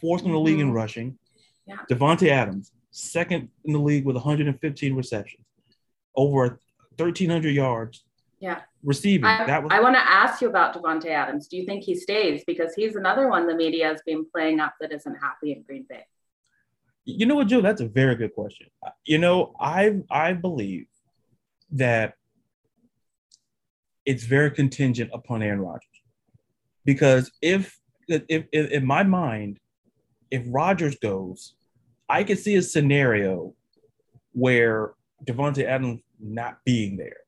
fourth 0.00 0.24
in 0.24 0.32
the 0.32 0.38
league 0.38 0.58
mm-hmm. 0.58 0.68
in 0.68 0.72
rushing. 0.72 1.18
Yeah. 1.66 1.76
Davante 1.90 2.28
Adams, 2.28 2.72
second 2.90 3.48
in 3.64 3.72
the 3.72 3.78
league 3.78 4.04
with 4.04 4.16
115 4.16 4.94
receptions, 4.94 5.44
over 6.16 6.60
1,300 6.96 7.50
yards. 7.50 8.04
Yeah. 8.40 8.60
Receiving. 8.82 9.26
I, 9.26 9.46
that 9.46 9.62
was- 9.62 9.72
I 9.72 9.80
want 9.80 9.96
to 9.96 10.00
ask 10.00 10.40
you 10.40 10.48
about 10.48 10.74
Davante 10.74 11.06
Adams. 11.06 11.46
Do 11.46 11.56
you 11.56 11.66
think 11.66 11.84
he 11.84 11.94
stays? 11.94 12.42
Because 12.46 12.74
he's 12.74 12.96
another 12.96 13.28
one 13.28 13.46
the 13.46 13.54
media 13.54 13.86
has 13.86 14.00
been 14.06 14.24
playing 14.30 14.60
up 14.60 14.74
that 14.80 14.92
isn't 14.92 15.14
happy 15.16 15.52
in 15.52 15.62
Green 15.62 15.86
Bay. 15.88 16.04
You 17.04 17.26
know 17.26 17.34
what, 17.34 17.48
Jo? 17.48 17.60
That's 17.60 17.80
a 17.80 17.88
very 17.88 18.14
good 18.14 18.34
question. 18.34 18.68
You 19.04 19.18
know, 19.18 19.54
I 19.58 20.00
I 20.10 20.32
believe 20.32 20.86
that 21.72 22.14
it's 24.06 24.24
very 24.24 24.50
contingent 24.50 25.10
upon 25.12 25.42
Aaron 25.42 25.60
Rodgers. 25.60 25.86
Because 26.84 27.30
if, 27.42 27.78
if, 28.08 28.46
if 28.50 28.70
in 28.70 28.84
my 28.84 29.02
mind, 29.02 29.58
if 30.30 30.42
Rodgers 30.46 30.96
goes, 30.96 31.54
I 32.08 32.24
could 32.24 32.38
see 32.38 32.56
a 32.56 32.62
scenario 32.62 33.54
where 34.32 34.94
Davante 35.24 35.64
Adams 35.64 36.00
not 36.18 36.58
being 36.64 36.96
there. 36.96 37.18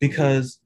Because 0.00 0.58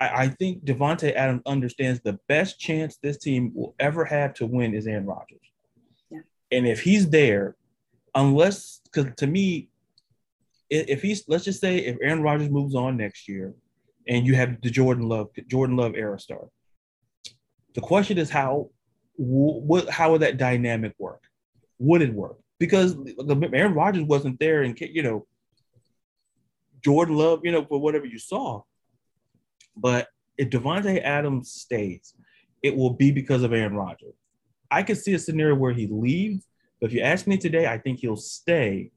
I, 0.00 0.24
I 0.24 0.28
think 0.28 0.64
Davante 0.64 1.14
Adams 1.14 1.42
understands 1.46 2.00
the 2.00 2.18
best 2.28 2.58
chance 2.58 2.96
this 2.96 3.18
team 3.18 3.52
will 3.54 3.74
ever 3.78 4.04
have 4.04 4.34
to 4.34 4.46
win 4.46 4.74
is 4.74 4.86
Aaron 4.86 5.06
Rodgers. 5.06 5.40
Yeah. 6.10 6.20
And 6.50 6.66
if 6.66 6.80
he's 6.80 7.08
there, 7.08 7.56
unless 8.14 8.80
because 8.84 9.06
to 9.16 9.26
me, 9.26 9.68
if 10.70 11.02
he's 11.02 11.24
let's 11.28 11.44
just 11.44 11.60
say 11.60 11.78
if 11.78 11.96
Aaron 12.02 12.22
Rodgers 12.22 12.50
moves 12.50 12.74
on 12.74 12.96
next 12.96 13.28
year, 13.28 13.54
and 14.08 14.26
you 14.26 14.34
have 14.34 14.60
the 14.62 14.70
Jordan 14.70 15.08
Love 15.08 15.30
Jordan 15.48 15.76
Love 15.76 15.94
era 15.94 16.18
star, 16.18 16.48
the 17.74 17.80
question 17.80 18.18
is 18.18 18.30
how 18.30 18.70
what 19.16 19.88
how 19.88 20.12
would 20.12 20.22
that 20.22 20.38
dynamic 20.38 20.94
work? 20.98 21.22
Would 21.78 22.02
it 22.02 22.12
work? 22.12 22.38
Because 22.58 22.96
Aaron 23.52 23.74
Rodgers 23.74 24.04
wasn't 24.04 24.38
there, 24.38 24.62
and 24.62 24.78
you 24.80 25.02
know 25.02 25.26
Jordan 26.84 27.16
Love, 27.16 27.40
you 27.44 27.52
know, 27.52 27.64
for 27.64 27.80
whatever 27.80 28.06
you 28.06 28.18
saw. 28.18 28.62
But 29.76 30.08
if 30.36 30.50
Davante 30.50 31.02
Adams 31.02 31.52
stays, 31.52 32.14
it 32.62 32.76
will 32.76 32.90
be 32.90 33.10
because 33.10 33.42
of 33.42 33.52
Aaron 33.52 33.74
Rodgers. 33.74 34.14
I 34.70 34.82
could 34.82 34.98
see 34.98 35.14
a 35.14 35.18
scenario 35.18 35.54
where 35.54 35.72
he 35.72 35.86
leaves, 35.86 36.46
but 36.80 36.88
if 36.90 36.94
you 36.94 37.00
ask 37.00 37.26
me 37.26 37.36
today, 37.36 37.66
I 37.66 37.78
think 37.78 38.00
he'll 38.00 38.16
stay 38.16 38.90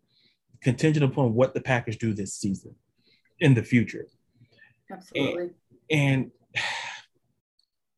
contingent 0.62 1.06
upon 1.06 1.34
what 1.34 1.54
the 1.54 1.62
Packers 1.62 1.98
do 1.98 2.14
this 2.14 2.34
season 2.34 2.76
in 3.40 3.54
the 3.54 3.64
future. 3.64 4.08
Absolutely. 4.92 5.50
And 5.90 6.32
and, 6.56 6.62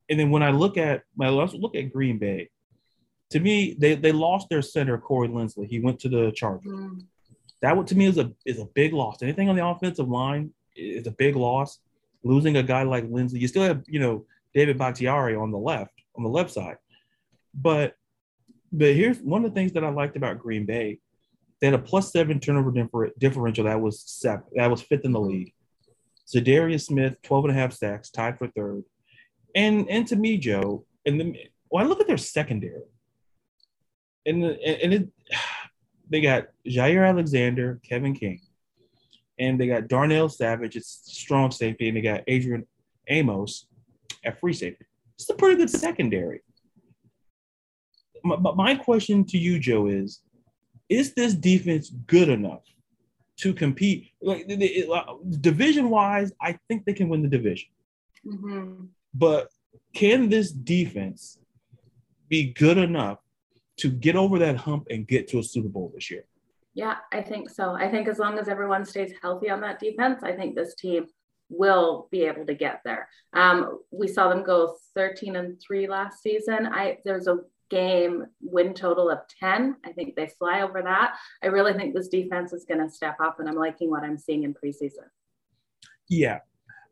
and 0.10 0.20
then 0.20 0.30
when 0.30 0.44
I 0.44 0.52
look 0.52 0.78
at 0.78 1.04
when 1.16 1.30
I 1.30 1.32
look 1.32 1.76
at 1.76 1.92
Green 1.92 2.18
Bay, 2.18 2.50
to 3.32 3.40
me, 3.40 3.76
they, 3.78 3.96
they 3.96 4.12
lost 4.12 4.50
their 4.50 4.62
center, 4.62 4.98
Corey 4.98 5.28
Linsley. 5.28 5.68
He 5.68 5.80
went 5.80 6.00
to 6.00 6.10
the 6.10 6.32
Chargers. 6.32 6.72
Mm. 6.72 7.06
That 7.62 7.76
would 7.76 7.88
to 7.88 7.96
me 7.96 8.06
is 8.06 8.18
a 8.18 8.32
is 8.46 8.60
a 8.60 8.66
big 8.66 8.94
loss. 8.94 9.22
Anything 9.22 9.50
on 9.50 9.56
the 9.56 9.66
offensive 9.66 10.08
line 10.08 10.52
is 10.76 11.08
a 11.08 11.12
big 11.12 11.36
loss. 11.36 11.80
Losing 12.24 12.58
a 12.58 12.64
guy 12.64 12.84
like 12.84 13.06
Linsley, 13.10 13.40
you 13.40 13.48
still 13.48 13.64
have, 13.64 13.84
you 13.88 14.00
know, 14.00 14.26
David 14.54 14.78
Bakhtiari 14.78 15.36
on 15.36 15.52
the 15.52 15.58
left, 15.58 15.94
on 16.18 16.24
the 16.24 16.30
left 16.30 16.52
side. 16.52 16.78
But 17.54 17.96
but 18.72 18.94
here's 18.94 19.20
one 19.20 19.46
of 19.46 19.52
the 19.52 19.56
things 19.56 19.74
that 19.74 19.84
I 19.84 19.90
liked 19.90 20.16
about 20.16 20.40
Green 20.40 20.66
Bay. 20.66 21.00
They 21.60 21.68
had 21.68 21.74
a 21.74 21.80
plus 21.80 22.12
seven 22.12 22.40
turnover 22.40 22.72
differential 23.20 23.66
that 23.66 23.82
was 23.82 24.02
seven, 24.02 24.44
that 24.56 24.72
was 24.72 24.82
fifth 24.82 25.06
in 25.06 25.12
the 25.12 25.20
league. 25.20 25.54
Za'Darius 26.34 26.86
Smith, 26.86 27.16
12 27.24 27.46
and 27.46 27.52
a 27.52 27.60
half 27.60 27.74
sacks, 27.74 28.10
tied 28.10 28.38
for 28.38 28.48
third. 28.48 28.84
And 29.56 29.90
and 29.90 30.06
to 30.08 30.16
me, 30.16 30.38
Jo, 30.38 30.86
and 31.06 31.20
the 31.20 31.36
when 31.70 31.84
I 31.84 31.88
look 31.88 32.02
at 32.02 32.08
their 32.08 32.18
secondary, 32.18 32.84
and 34.26 34.44
the, 34.44 34.84
and 34.84 34.94
it, 34.94 35.10
they 36.10 36.22
got 36.22 36.48
Jaire 36.68 37.08
Alexander, 37.08 37.80
Kevin 37.88 38.14
King, 38.14 38.42
and 39.40 39.60
they 39.60 39.68
got 39.68 39.88
Darnell 39.88 40.30
Savage, 40.30 40.76
it's 40.76 41.02
strong 41.06 41.52
safety, 41.52 41.88
and 41.88 41.98
they 41.98 42.02
got 42.02 42.24
Adrian 42.28 42.68
Amos 43.08 43.68
at 44.24 44.40
free 44.40 44.54
safety. 44.54 44.86
It's 45.16 45.30
a 45.30 45.34
pretty 45.34 45.56
good 45.56 45.70
secondary. 45.70 46.42
My, 48.24 48.36
my 48.36 48.76
question 48.76 49.26
to 49.26 49.38
you, 49.38 49.60
Jo, 49.60 49.88
is: 49.88 50.22
Is 50.90 51.14
this 51.14 51.34
defense 51.34 51.90
good 51.90 52.30
enough 52.30 52.64
to 53.40 53.54
compete? 53.54 54.12
Like 54.22 54.48
division 55.42 55.90
wise, 55.90 56.32
I 56.42 56.58
think 56.68 56.86
they 56.86 56.94
can 56.94 57.10
win 57.10 57.22
the 57.22 57.28
division. 57.28 57.70
Mm-hmm. 58.26 58.86
But 59.14 59.50
can 59.94 60.30
this 60.30 60.52
defense 60.52 61.40
be 62.28 62.54
good 62.54 62.78
enough 62.78 63.20
to 63.78 63.90
get 63.90 64.16
over 64.16 64.40
that 64.40 64.58
hump 64.58 64.88
and 64.90 65.08
get 65.08 65.28
to 65.30 65.40
a 65.40 65.44
Super 65.44 65.70
Bowl 65.70 65.92
this 65.94 66.12
year? 66.12 66.26
Yeah, 66.74 66.98
I 67.12 67.22
think 67.22 67.50
so. 67.50 67.72
I 67.72 67.90
think 67.90 68.08
as 68.08 68.20
long 68.20 68.38
as 68.38 68.48
everyone 68.48 68.86
stays 68.86 69.14
healthy 69.22 69.50
on 69.50 69.62
that 69.62 69.80
defense, 69.80 70.22
I 70.24 70.34
think 70.34 70.56
this 70.56 70.76
team 70.76 71.08
will 71.50 72.08
be 72.12 72.24
able 72.24 72.46
to 72.46 72.54
get 72.54 72.82
there. 72.86 73.10
Um, 73.34 73.80
we 73.92 74.08
saw 74.08 74.30
them 74.30 74.44
go 74.44 74.76
13 74.96 75.36
and 75.36 75.60
three 75.60 75.88
last 75.88 76.22
season. 76.22 76.68
I 76.68 76.98
there's 77.04 77.28
a 77.28 77.40
game 77.70 78.26
win 78.42 78.74
total 78.74 79.10
of 79.10 79.20
10. 79.40 79.78
I 79.86 79.92
think 79.92 80.16
they 80.16 80.28
fly 80.28 80.62
over 80.62 80.82
that. 80.82 81.16
I 81.44 81.48
really 81.48 81.74
think 81.74 81.94
this 81.94 82.08
defense 82.08 82.54
is 82.54 82.66
going 82.66 82.82
to 82.82 82.90
step 82.90 83.18
up, 83.24 83.40
and 83.40 83.48
I'm 83.48 83.56
liking 83.56 83.90
what 83.90 84.04
I'm 84.04 84.18
seeing 84.18 84.44
in 84.44 84.54
preseason. 84.54 85.08
Yeah, 86.08 86.40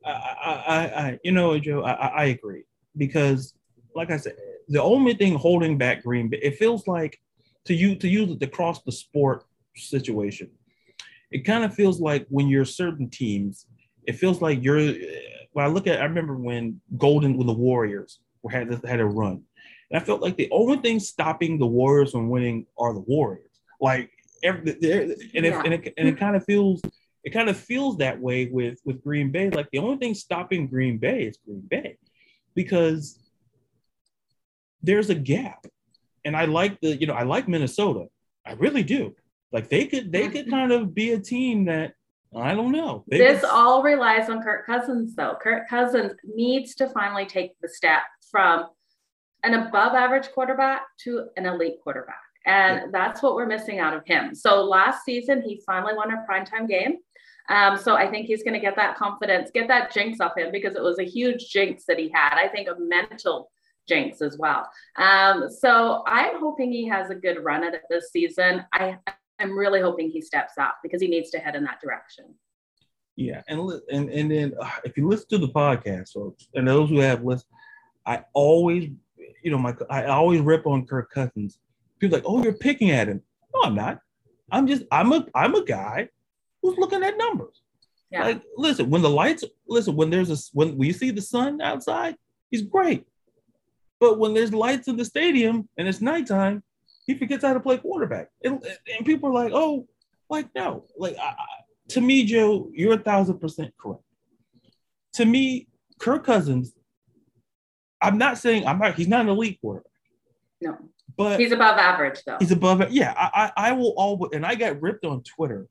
I, 0.06 0.12
I, 0.12 0.78
I 0.78 1.20
you 1.24 1.32
know, 1.32 1.58
Jo, 1.60 1.84
I, 1.84 1.92
I 1.92 2.26
agree 2.26 2.64
because, 2.96 3.56
like 3.96 4.12
I 4.12 4.18
said, 4.18 4.36
the 4.68 4.82
only 4.82 5.14
thing 5.14 5.36
holding 5.36 5.78
back 5.78 6.04
Green 6.04 6.30
Bay, 6.30 6.40
it 6.42 6.58
feels 6.58 6.88
like 6.88 7.20
to 7.66 7.74
you 7.74 7.96
to 7.96 8.08
use 8.08 8.32
it 8.32 8.44
across 8.44 8.82
the 8.84 8.92
sport 8.92 9.44
situation. 9.76 10.50
It 11.32 11.46
kind 11.46 11.64
of 11.64 11.74
feels 11.74 12.00
like 12.00 12.26
when 12.30 12.48
you're 12.48 12.66
certain 12.66 13.10
teams, 13.10 13.66
it 14.06 14.14
feels 14.14 14.42
like 14.42 14.64
you're. 14.64 14.80
Uh, 14.80 14.94
when 15.54 15.66
I 15.66 15.70
look 15.70 15.88
at, 15.88 16.00
I 16.00 16.06
remember 16.06 16.36
when 16.36 16.80
Golden, 16.98 17.36
when 17.36 17.48
the 17.48 17.54
Warriors 17.54 18.20
had 18.50 18.86
had 18.86 19.00
a 19.00 19.06
run, 19.06 19.44
and 19.90 20.02
I 20.02 20.04
felt 20.04 20.22
like 20.22 20.38
the 20.38 20.50
only 20.52 20.78
thing 20.78 21.00
stopping 21.00 21.58
the 21.58 21.68
Warriors 21.68 22.12
from 22.12 22.30
winning 22.30 22.66
are 22.78 22.94
the 22.94 23.00
Warriors. 23.02 23.52
Like 23.80 24.12
every, 24.44 24.72
and, 24.72 25.16
yeah. 25.46 25.62
and 25.64 25.74
it 25.74 25.94
and 25.98 26.08
it 26.08 26.18
kind 26.18 26.36
of 26.36 26.44
feels 26.46 26.82
it 27.24 27.32
kind 27.32 27.50
of 27.50 27.58
feels 27.58 27.98
that 27.98 28.20
way 28.20 28.46
with 28.46 28.80
with 28.86 29.04
Green 29.04 29.32
Bay. 29.32 29.50
Like 29.50 29.70
the 29.72 29.80
only 29.80 29.98
thing 29.98 30.14
stopping 30.14 30.68
Green 30.68 30.98
Bay 30.98 31.24
is 31.24 31.38
Green 31.46 31.66
Bay, 31.70 31.98
because 32.56 33.20
there's 34.82 35.10
a 35.10 35.16
gap. 35.16 35.66
And 36.26 36.36
I 36.36 36.46
like 36.46 36.80
the, 36.82 36.96
you 36.96 37.08
know, 37.08 37.14
I 37.14 37.24
like 37.24 37.48
Minnesota. 37.48 38.08
I 38.46 38.54
really 38.54 38.84
do. 38.84 39.16
Like 39.52 39.70
they 39.70 39.86
could, 39.86 40.12
they 40.12 40.28
could 40.28 40.50
kind 40.50 40.74
of 40.74 40.94
be 40.94 41.12
a 41.12 41.20
team 41.20 41.66
that 41.66 41.94
I 42.36 42.54
don't 42.54 42.74
know. 42.74 43.06
They 43.08 43.18
this 43.18 43.42
could... 43.42 43.50
all 43.50 43.82
relies 43.82 44.30
on 44.30 44.44
Kirk 44.44 44.66
Cousins, 44.66 45.16
though. 45.16 45.38
Kirk 45.42 45.70
Cousins 45.70 46.14
needs 46.24 46.76
to 46.76 46.90
finally 46.90 47.26
take 47.26 47.52
the 47.62 47.70
step 47.70 48.02
from 48.30 48.68
an 49.44 49.54
above 49.54 49.94
average 49.94 50.30
quarterback 50.34 50.84
to 51.04 51.28
an 51.38 51.46
elite 51.46 51.78
quarterback. 51.84 52.22
And 52.46 52.94
that's 52.94 53.22
what 53.22 53.36
we're 53.36 53.46
missing 53.46 53.80
out 53.80 53.94
of 53.94 54.06
him. 54.06 54.34
So 54.34 54.64
last 54.64 55.04
season, 55.04 55.42
he 55.42 55.62
finally 55.66 55.94
won 55.96 56.12
a 56.12 56.26
primetime 56.30 56.68
game. 56.68 56.98
Um, 57.50 57.78
so 57.78 57.96
I 57.96 58.10
think 58.10 58.28
he's 58.28 58.44
going 58.44 58.54
to 58.54 58.60
get 58.60 58.76
that 58.76 58.98
confidence, 58.98 59.52
get 59.54 59.68
that 59.68 59.94
jinx 59.94 60.20
off 60.20 60.38
him 60.38 60.52
because 60.52 60.76
it 60.76 60.82
was 60.82 61.00
a 61.00 61.04
huge 61.04 61.50
jinx 61.50 61.86
that 61.88 62.00
he 62.00 62.10
had. 62.14 62.38
I 62.38 62.48
think 62.48 62.68
a 62.68 62.76
mental 62.80 63.52
jinx 63.88 64.22
as 64.22 64.38
well. 64.38 64.70
Um, 64.98 65.50
so 65.50 66.04
I'm 66.06 66.40
hoping 66.40 66.72
he 66.72 66.88
has 66.88 67.10
a 67.10 67.16
good 67.16 67.44
run 67.44 67.64
at 67.64 67.74
it 67.74 67.84
this 67.90 68.12
season. 68.12 68.66
I 68.74 68.98
I'm 69.40 69.58
really 69.58 69.82
hoping 69.82 70.10
he 70.10 70.22
steps 70.22 70.54
up 70.60 70.78
because 70.82 71.02
he 71.02 71.08
needs 71.08 71.30
to 71.32 71.40
head 71.40 71.56
in 71.56 71.64
that 71.66 71.80
direction. 71.80 72.26
Yeah, 73.16 73.42
and 73.48 73.60
and 73.92 74.10
and 74.10 74.32
then 74.32 74.54
uh, 74.60 74.70
if 74.84 74.98
you 74.98 75.08
listen 75.08 75.28
to 75.30 75.38
the 75.40 75.50
podcast, 75.50 76.14
folks, 76.14 76.48
and 76.54 76.68
those 76.68 76.90
who 76.90 77.00
have 77.00 77.24
listened, 77.24 77.52
I 78.06 78.24
always, 78.34 78.90
you 79.44 79.52
know, 79.52 79.58
my 79.58 79.76
I 79.90 80.06
always 80.06 80.42
rip 80.42 80.66
on 80.68 80.86
Kirk 80.86 81.12
Cousins. 81.12 81.60
People 82.00 82.18
like, 82.18 82.26
oh, 82.28 82.44
you're 82.44 82.54
picking 82.54 82.92
at 82.92 83.08
him. 83.08 83.22
No, 83.54 83.62
I'm 83.64 83.76
not. 83.76 84.00
I'm 84.52 84.68
just 84.68 84.84
I'm 84.92 85.12
a 85.12 85.26
I'm 85.36 85.56
a 85.56 85.64
guy 85.64 86.10
who's 86.62 86.78
looking 86.78 87.04
at 87.04 87.18
numbers. 87.18 87.62
Yeah. 88.12 88.24
Like, 88.24 88.42
listen, 88.56 88.90
when 88.90 89.02
the 89.02 89.10
lights, 89.10 89.44
listen, 89.68 89.96
when 89.96 90.10
there's 90.10 90.30
a 90.30 90.38
when 90.54 90.78
we 90.78 90.94
see 90.94 91.12
the 91.12 91.22
sun 91.22 91.62
outside, 91.62 92.16
he's 92.50 92.62
great. 92.62 93.06
But 94.00 94.20
when 94.20 94.34
there's 94.34 94.54
lights 94.54 94.88
in 94.88 94.96
the 94.96 95.06
stadium 95.06 95.68
and 95.78 95.88
it's 95.88 96.02
nighttime, 96.02 96.64
he 97.06 97.16
forgets 97.16 97.44
how 97.44 97.54
to 97.54 97.60
play 97.60 97.78
quarterback. 97.78 98.30
And, 98.44 98.64
and 98.96 99.06
people 99.06 99.30
are 99.30 99.34
like, 99.34 99.54
oh, 99.54 99.88
like, 100.30 100.54
no. 100.54 100.86
Like, 100.98 101.18
I, 101.18 101.34
to 101.90 102.02
me, 102.02 102.26
Jo, 102.26 102.70
you're 102.74 102.94
a 102.94 103.00
thousand 103.00 103.40
percent 103.40 103.74
correct. 103.78 104.04
To 105.14 105.26
me, 105.26 105.68
Kirk 106.00 106.26
Cousins, 106.26 106.74
I'm 108.02 108.18
not 108.18 108.38
saying 108.38 108.66
I'm 108.68 108.80
not, 108.80 108.96
he's 108.96 109.08
not 109.08 109.22
an 109.22 109.30
elite 109.30 109.60
quarterback. 109.62 109.92
No. 110.62 110.78
But 111.16 111.40
he's 111.40 111.52
above 111.52 111.78
average, 111.78 112.22
though. 112.26 112.38
He's 112.40 112.52
above. 112.52 112.92
Yeah. 112.92 113.14
I, 113.18 113.52
I, 113.56 113.70
I 113.70 113.72
will 113.72 113.94
always, 113.98 114.32
and 114.34 114.46
I 114.46 114.56
got 114.56 114.82
ripped 114.82 115.06
on 115.06 115.24
Twitter 115.24 115.68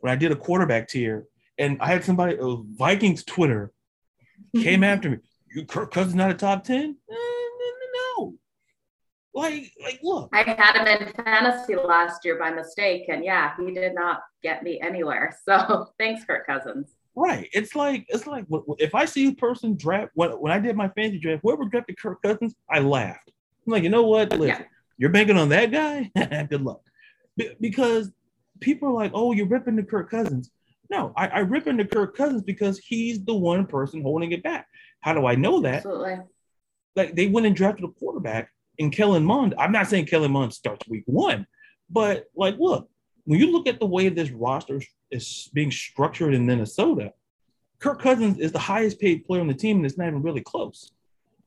when 0.00 0.12
I 0.12 0.16
did 0.16 0.32
a 0.32 0.36
quarterback 0.36 0.88
tier, 0.88 1.26
and 1.58 1.78
I 1.80 1.86
had 1.86 2.04
somebody, 2.04 2.38
uh, 2.38 2.56
Vikings 2.76 3.24
Twitter, 3.24 3.72
came 4.56 4.84
after 4.92 5.10
me. 5.10 5.18
You 5.54 5.64
Kirk 5.64 5.92
Cousins 5.92 6.14
not 6.14 6.30
a 6.30 6.34
top 6.34 6.64
10? 6.64 6.96
No. 8.16 8.34
like, 9.34 9.70
like, 9.82 10.00
look. 10.02 10.30
I 10.32 10.42
had 10.42 10.76
him 10.76 10.86
in 10.86 11.12
fantasy 11.24 11.76
last 11.76 12.24
year 12.24 12.38
by 12.38 12.50
mistake, 12.50 13.04
and 13.08 13.24
yeah, 13.24 13.52
he 13.58 13.72
did 13.72 13.94
not 13.94 14.20
get 14.42 14.62
me 14.62 14.80
anywhere. 14.80 15.36
So 15.48 15.88
thanks, 15.98 16.24
Kirk 16.24 16.46
Cousins. 16.46 16.94
Right. 17.14 17.48
It's 17.52 17.74
like 17.74 18.06
it's 18.08 18.26
like 18.26 18.46
if 18.78 18.94
I 18.94 19.04
see 19.04 19.28
a 19.28 19.34
person 19.34 19.76
draft 19.76 20.12
when 20.14 20.30
when 20.32 20.52
I 20.52 20.58
did 20.58 20.76
my 20.76 20.88
fantasy 20.88 21.18
draft, 21.18 21.42
whoever 21.42 21.64
drafted 21.66 21.98
Kirk 21.98 22.22
Cousins, 22.22 22.54
I 22.70 22.78
laughed. 22.78 23.30
I'm 23.66 23.72
like, 23.72 23.82
you 23.82 23.90
know 23.90 24.04
what? 24.04 24.30
Listen, 24.30 24.46
yeah. 24.46 24.62
you're 24.96 25.10
banking 25.10 25.36
on 25.36 25.50
that 25.50 25.70
guy. 25.70 26.10
Good 26.50 26.62
luck. 26.62 26.80
because 27.60 28.10
people 28.60 28.88
are 28.88 28.94
like, 28.94 29.12
oh, 29.14 29.32
you're 29.32 29.46
ripping 29.46 29.76
the 29.76 29.82
Kirk 29.82 30.10
Cousins. 30.10 30.50
No, 30.90 31.12
I, 31.16 31.28
I 31.28 31.38
rip 31.40 31.66
into 31.66 31.84
Kirk 31.84 32.16
Cousins 32.16 32.42
because 32.42 32.78
he's 32.78 33.24
the 33.24 33.34
one 33.34 33.66
person 33.66 34.02
holding 34.02 34.32
it 34.32 34.42
back. 34.42 34.66
How 35.00 35.14
do 35.14 35.26
I 35.26 35.34
know 35.34 35.60
that? 35.60 35.76
Absolutely. 35.76 36.18
Like 36.96 37.14
they 37.14 37.28
went 37.28 37.46
and 37.46 37.56
drafted 37.56 37.84
a 37.84 37.88
quarterback 37.88 38.50
in 38.78 38.90
Kellen 38.90 39.24
Mond, 39.24 39.54
I'm 39.58 39.72
not 39.72 39.88
saying 39.88 40.06
Kellen 40.06 40.32
Mond 40.32 40.52
starts 40.52 40.88
week 40.88 41.04
one, 41.06 41.46
but 41.90 42.26
like, 42.34 42.56
look, 42.58 42.88
when 43.24 43.38
you 43.38 43.52
look 43.52 43.66
at 43.66 43.78
the 43.78 43.86
way 43.86 44.08
this 44.08 44.30
roster 44.30 44.80
is 45.10 45.50
being 45.52 45.70
structured 45.70 46.34
in 46.34 46.46
Minnesota, 46.46 47.12
Kirk 47.78 48.00
Cousins 48.00 48.38
is 48.38 48.52
the 48.52 48.58
highest 48.58 49.00
paid 49.00 49.24
player 49.24 49.40
on 49.40 49.48
the 49.48 49.54
team, 49.54 49.78
and 49.78 49.86
it's 49.86 49.98
not 49.98 50.08
even 50.08 50.22
really 50.22 50.40
close. 50.40 50.92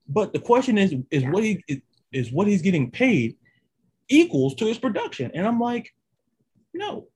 But 0.07 0.33
the 0.33 0.39
question 0.39 0.77
is, 0.77 0.95
is 1.11 1.23
what 1.23 1.43
he 1.43 1.63
is 2.11 2.31
what 2.31 2.47
he's 2.47 2.61
getting 2.61 2.91
paid 2.91 3.35
equals 4.09 4.55
to 4.55 4.65
his 4.65 4.77
production? 4.77 5.31
And 5.33 5.47
I'm 5.47 5.59
like, 5.59 5.93
no, 6.73 7.07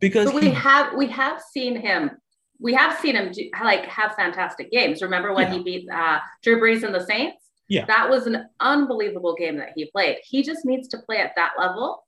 because 0.00 0.26
but 0.26 0.34
we 0.34 0.48
he, 0.48 0.50
have 0.50 0.94
we 0.94 1.06
have 1.08 1.40
seen 1.40 1.80
him. 1.80 2.10
We 2.58 2.72
have 2.74 2.98
seen 2.98 3.16
him 3.16 3.32
do, 3.32 3.48
like 3.62 3.84
have 3.86 4.14
fantastic 4.14 4.70
games. 4.70 5.02
Remember 5.02 5.34
when 5.34 5.48
yeah. 5.48 5.58
he 5.58 5.62
beat 5.62 5.90
uh, 5.90 6.20
Drew 6.42 6.60
Brees 6.60 6.82
and 6.82 6.94
the 6.94 7.04
Saints? 7.04 7.50
Yeah, 7.68 7.84
that 7.86 8.08
was 8.08 8.26
an 8.26 8.48
unbelievable 8.60 9.34
game 9.34 9.56
that 9.58 9.70
he 9.74 9.90
played. 9.90 10.18
He 10.24 10.42
just 10.42 10.64
needs 10.64 10.88
to 10.88 10.98
play 10.98 11.18
at 11.18 11.32
that 11.36 11.52
level 11.58 12.05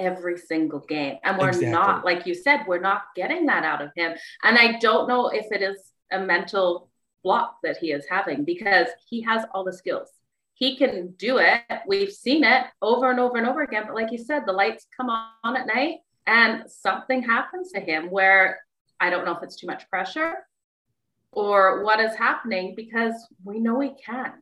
every 0.00 0.36
single 0.36 0.80
game. 0.80 1.18
And 1.22 1.38
we're 1.38 1.48
exactly. 1.48 1.70
not, 1.70 2.04
like 2.04 2.26
you 2.26 2.34
said, 2.34 2.64
we're 2.66 2.80
not 2.80 3.02
getting 3.14 3.46
that 3.46 3.64
out 3.64 3.82
of 3.82 3.90
him. 3.94 4.16
And 4.42 4.58
I 4.58 4.78
don't 4.78 5.06
know 5.06 5.28
if 5.28 5.46
it 5.52 5.62
is 5.62 5.92
a 6.10 6.18
mental 6.18 6.90
block 7.22 7.58
that 7.62 7.76
he 7.76 7.92
is 7.92 8.06
having 8.10 8.44
because 8.44 8.88
he 9.08 9.20
has 9.22 9.44
all 9.52 9.64
the 9.64 9.72
skills. 9.72 10.08
He 10.54 10.76
can 10.76 11.14
do 11.16 11.38
it. 11.38 11.62
We've 11.86 12.12
seen 12.12 12.44
it 12.44 12.64
over 12.82 13.10
and 13.10 13.20
over 13.20 13.38
and 13.38 13.46
over 13.46 13.62
again. 13.62 13.84
But 13.86 13.94
like 13.94 14.10
you 14.10 14.18
said, 14.18 14.42
the 14.46 14.52
lights 14.52 14.86
come 14.96 15.08
on 15.10 15.56
at 15.56 15.66
night 15.66 15.98
and 16.26 16.70
something 16.70 17.22
happens 17.22 17.72
to 17.72 17.80
him 17.80 18.10
where 18.10 18.60
I 18.98 19.10
don't 19.10 19.24
know 19.24 19.36
if 19.36 19.42
it's 19.42 19.56
too 19.56 19.66
much 19.66 19.88
pressure 19.88 20.34
or 21.32 21.84
what 21.84 22.00
is 22.00 22.14
happening 22.16 22.74
because 22.76 23.14
we 23.44 23.60
know 23.60 23.80
he 23.80 23.92
can. 24.04 24.34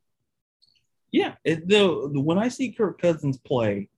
Yeah, 1.12 1.34
it, 1.44 1.68
the, 1.68 2.10
when 2.20 2.38
I 2.38 2.48
see 2.48 2.72
Kirk 2.72 3.00
Cousins 3.00 3.38
play 3.38 3.88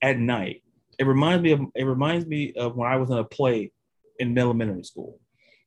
at 0.00 0.18
night, 0.18 0.62
it 0.98 1.06
reminds 1.06 1.42
me 1.42 1.52
of 1.52 1.60
it 1.74 1.84
reminds 1.84 2.26
me 2.26 2.52
of 2.54 2.76
when 2.76 2.90
I 2.90 2.96
was 2.96 3.10
in 3.10 3.18
a 3.18 3.24
play 3.24 3.72
in 4.18 4.36
elementary 4.38 4.84
school, 4.84 5.18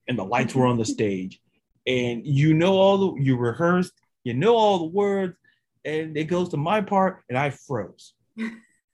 and 0.08 0.18
the 0.18 0.24
lights 0.24 0.56
were 0.56 0.66
on 0.66 0.78
the 0.78 0.86
stage, 0.86 1.42
and 1.88 2.26
you 2.26 2.54
know 2.54 2.78
all 2.78 2.98
the 2.98 3.22
you 3.22 3.38
rehearsed, 3.38 3.94
you 4.24 4.34
know 4.34 4.56
all 4.56 4.80
the 4.80 4.86
words, 4.86 5.36
and 5.84 6.16
it 6.18 6.26
goes 6.26 6.50
to 6.50 6.58
my 6.58 6.82
part, 6.82 7.24
and 7.30 7.38
I 7.38 7.50
froze. 7.50 8.14
and, 8.38 8.52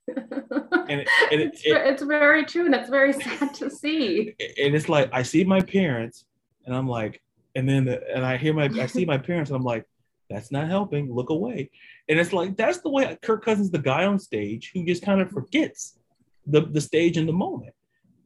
it, 0.08 1.08
and 1.32 1.42
it, 1.42 1.50
it's, 1.54 1.66
it, 1.66 1.78
it's 1.78 2.04
very 2.04 2.46
true, 2.46 2.66
and 2.66 2.76
it's 2.76 2.90
very 2.90 3.14
sad 3.14 3.54
to 3.56 3.70
see. 3.70 4.36
And 4.62 4.76
it's 4.76 4.90
like 4.90 5.10
I 5.14 5.24
see 5.24 5.44
my 5.44 5.62
parents, 5.62 6.26
and 6.66 6.76
I'm 6.76 6.88
like, 6.88 7.22
and 7.56 7.68
then 7.68 7.86
the, 7.86 8.02
and 8.16 8.26
I 8.26 8.38
hear 8.38 8.54
my 8.54 8.66
I 8.66 8.86
see 8.86 9.06
my 9.06 9.18
parents, 9.18 9.52
and 9.52 9.58
I'm 9.58 9.64
like, 9.64 9.86
that's 10.30 10.52
not 10.52 10.68
helping. 10.68 11.14
Look 11.14 11.30
away. 11.30 11.70
And 12.08 12.20
it's 12.20 12.34
like 12.34 12.56
that's 12.56 12.80
the 12.80 12.90
way 12.90 13.18
Kirk 13.22 13.44
Cousins, 13.44 13.70
the 13.70 13.80
guy 13.80 14.06
on 14.06 14.18
stage 14.18 14.72
who 14.74 14.86
just 14.86 15.04
kind 15.04 15.22
of 15.22 15.30
forgets 15.30 15.98
the, 16.46 16.62
the 16.62 16.82
stage 16.82 17.18
and 17.18 17.28
the 17.28 17.34
moment. 17.34 17.74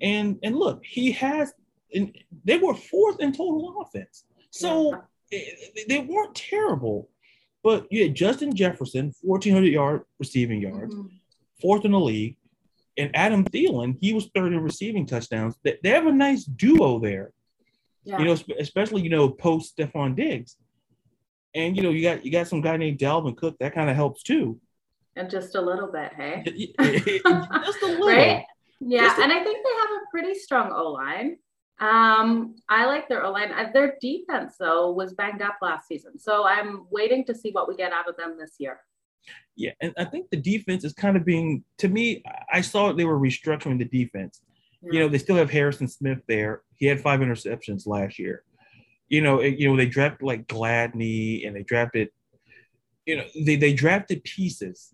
And 0.01 0.39
and 0.43 0.55
look, 0.55 0.83
he 0.83 1.11
has 1.13 1.53
and 1.93 2.15
they 2.43 2.57
were 2.57 2.75
fourth 2.75 3.19
in 3.19 3.31
total 3.31 3.81
offense. 3.81 4.25
So 4.51 5.03
yeah. 5.31 5.39
they 5.87 5.99
weren't 5.99 6.35
terrible. 6.35 7.09
But 7.63 7.87
you 7.89 8.03
had 8.03 8.13
Justin 8.15 8.55
Jefferson, 8.55 9.13
1,400 9.21 9.67
yard 9.67 10.03
receiving 10.19 10.61
yards, 10.61 10.93
mm-hmm. 10.93 11.07
fourth 11.61 11.83
in 11.85 11.91
the 11.91 11.99
league. 11.99 12.37
And 12.97 13.09
Adam 13.15 13.43
Thielen, 13.43 13.97
he 13.99 14.13
was 14.13 14.29
third 14.35 14.53
in 14.53 14.61
receiving 14.61 15.05
touchdowns. 15.05 15.55
They, 15.63 15.77
they 15.83 15.89
have 15.89 16.05
a 16.05 16.11
nice 16.11 16.45
duo 16.45 16.99
there. 16.99 17.33
Yeah. 18.03 18.19
You 18.19 18.25
know, 18.25 18.37
especially, 18.59 19.01
you 19.01 19.09
know, 19.09 19.29
post 19.29 19.75
Stefon 19.75 20.15
Diggs. 20.15 20.57
And 21.55 21.75
you 21.75 21.83
know, 21.83 21.89
you 21.89 22.03
got 22.03 22.25
you 22.25 22.31
got 22.31 22.47
some 22.47 22.61
guy 22.61 22.77
named 22.77 22.99
Dalvin 22.99 23.35
Cook, 23.35 23.57
that 23.59 23.73
kind 23.73 23.89
of 23.89 23.95
helps 23.95 24.21
too. 24.21 24.59
And 25.15 25.29
just 25.29 25.55
a 25.55 25.61
little 25.61 25.91
bit, 25.91 26.13
hey? 26.13 26.43
just 26.79 27.81
a 27.81 27.85
little. 27.85 28.07
Right? 28.07 28.45
Yeah, 28.81 29.15
a- 29.17 29.23
and 29.23 29.31
I 29.31 29.43
think 29.43 29.65
they 29.65 29.73
have 29.79 29.89
a 29.89 30.09
pretty 30.11 30.37
strong 30.37 30.71
O 30.71 30.91
line. 30.91 31.37
Um, 31.79 32.55
I 32.69 32.85
like 32.85 33.09
their 33.09 33.25
O 33.25 33.31
line. 33.31 33.51
Uh, 33.51 33.69
their 33.73 33.97
defense, 34.01 34.55
though, 34.59 34.91
was 34.91 35.13
banged 35.13 35.41
up 35.41 35.57
last 35.61 35.87
season. 35.87 36.17
So 36.19 36.45
I'm 36.45 36.85
waiting 36.89 37.25
to 37.25 37.35
see 37.35 37.51
what 37.51 37.67
we 37.67 37.75
get 37.75 37.91
out 37.91 38.09
of 38.09 38.15
them 38.17 38.37
this 38.37 38.55
year. 38.59 38.79
Yeah, 39.55 39.71
and 39.81 39.93
I 39.97 40.05
think 40.05 40.29
the 40.29 40.37
defense 40.37 40.83
is 40.83 40.93
kind 40.93 41.17
of 41.17 41.25
being, 41.25 41.63
to 41.79 41.87
me, 41.87 42.23
I 42.51 42.61
saw 42.61 42.91
they 42.91 43.05
were 43.05 43.19
restructuring 43.19 43.79
the 43.79 43.85
defense. 43.85 44.41
Yeah. 44.81 44.91
You 44.91 44.99
know, 44.99 45.07
they 45.07 45.17
still 45.17 45.37
have 45.37 45.49
Harrison 45.49 45.87
Smith 45.87 46.19
there. 46.27 46.61
He 46.75 46.85
had 46.85 47.01
five 47.01 47.21
interceptions 47.21 47.87
last 47.87 48.19
year. 48.19 48.43
You 49.07 49.21
know, 49.21 49.41
you 49.41 49.69
know 49.69 49.77
they 49.77 49.85
drafted 49.85 50.25
like 50.25 50.47
Gladney 50.47 51.47
and 51.47 51.55
they 51.55 51.63
drafted, 51.63 52.09
you 53.05 53.17
know, 53.17 53.25
they 53.45 53.55
they 53.55 53.73
drafted 53.73 54.23
pieces 54.23 54.93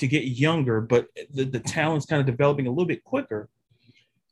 to 0.00 0.08
get 0.08 0.24
younger, 0.24 0.80
but 0.80 1.08
the, 1.32 1.44
the 1.44 1.60
talent's 1.60 2.06
kind 2.06 2.20
of 2.20 2.26
developing 2.26 2.66
a 2.66 2.70
little 2.70 2.86
bit 2.86 3.04
quicker. 3.04 3.48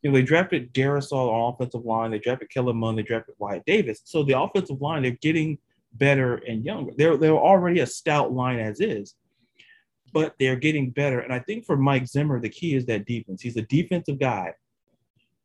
You 0.03 0.11
know, 0.11 0.17
they 0.17 0.23
drafted 0.23 0.73
Darrisaw 0.73 1.13
on 1.13 1.55
offensive 1.55 1.85
line, 1.85 2.11
they 2.11 2.19
drafted 2.19 2.51
Kellen 2.51 2.77
Mond, 2.77 2.99
they 2.99 3.03
drafted 3.03 3.35
Wyatt 3.39 3.65
Davis. 3.67 4.01
So 4.05 4.23
the 4.23 4.39
offensive 4.39 4.81
line, 4.81 5.03
they're 5.03 5.13
getting 5.13 5.59
better 5.93 6.37
and 6.37 6.65
younger. 6.65 6.93
They're 6.97 7.17
they're 7.17 7.33
already 7.33 7.81
a 7.81 7.87
stout 7.87 8.33
line 8.33 8.59
as 8.59 8.81
is, 8.81 9.15
but 10.13 10.35
they're 10.39 10.57
getting 10.57 10.91
better. 10.91 11.21
And 11.21 11.33
I 11.33 11.41
think 11.41 11.65
for 11.65 11.77
Mike 11.77 12.07
Zimmer, 12.07 12.41
the 12.41 12.49
key 12.49 12.75
is 12.75 12.87
that 12.87 13.07
defense. 13.07 13.43
He's 13.43 13.57
a 13.57 13.63
defensive 13.63 14.19
guy, 14.19 14.55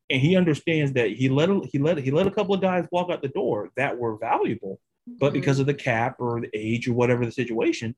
and 0.09 0.21
he 0.21 0.35
understands 0.35 0.93
that 0.93 1.11
he 1.11 1.29
let 1.29 1.49
he 1.65 1.79
let 1.79 1.97
he 1.97 2.11
let 2.11 2.27
a 2.27 2.31
couple 2.31 2.53
of 2.53 2.61
guys 2.61 2.87
walk 2.91 3.09
out 3.09 3.21
the 3.21 3.29
door 3.29 3.69
that 3.75 3.97
were 3.97 4.17
valuable, 4.17 4.79
but 5.19 5.27
mm-hmm. 5.27 5.33
because 5.33 5.59
of 5.59 5.65
the 5.65 5.73
cap 5.73 6.17
or 6.19 6.41
the 6.41 6.49
age 6.53 6.87
or 6.87 6.93
whatever 6.93 7.25
the 7.25 7.31
situation, 7.31 7.95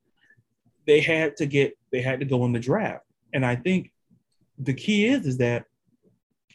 they 0.86 1.02
had 1.02 1.36
to 1.38 1.46
get 1.46 1.78
they 1.92 2.02
had 2.02 2.20
to 2.20 2.26
go 2.26 2.46
in 2.46 2.54
the 2.54 2.60
draft. 2.60 3.06
And 3.34 3.46
I 3.46 3.56
think 3.56 3.92
the 4.58 4.74
key 4.74 5.08
is 5.08 5.26
is 5.26 5.38
that 5.38 5.66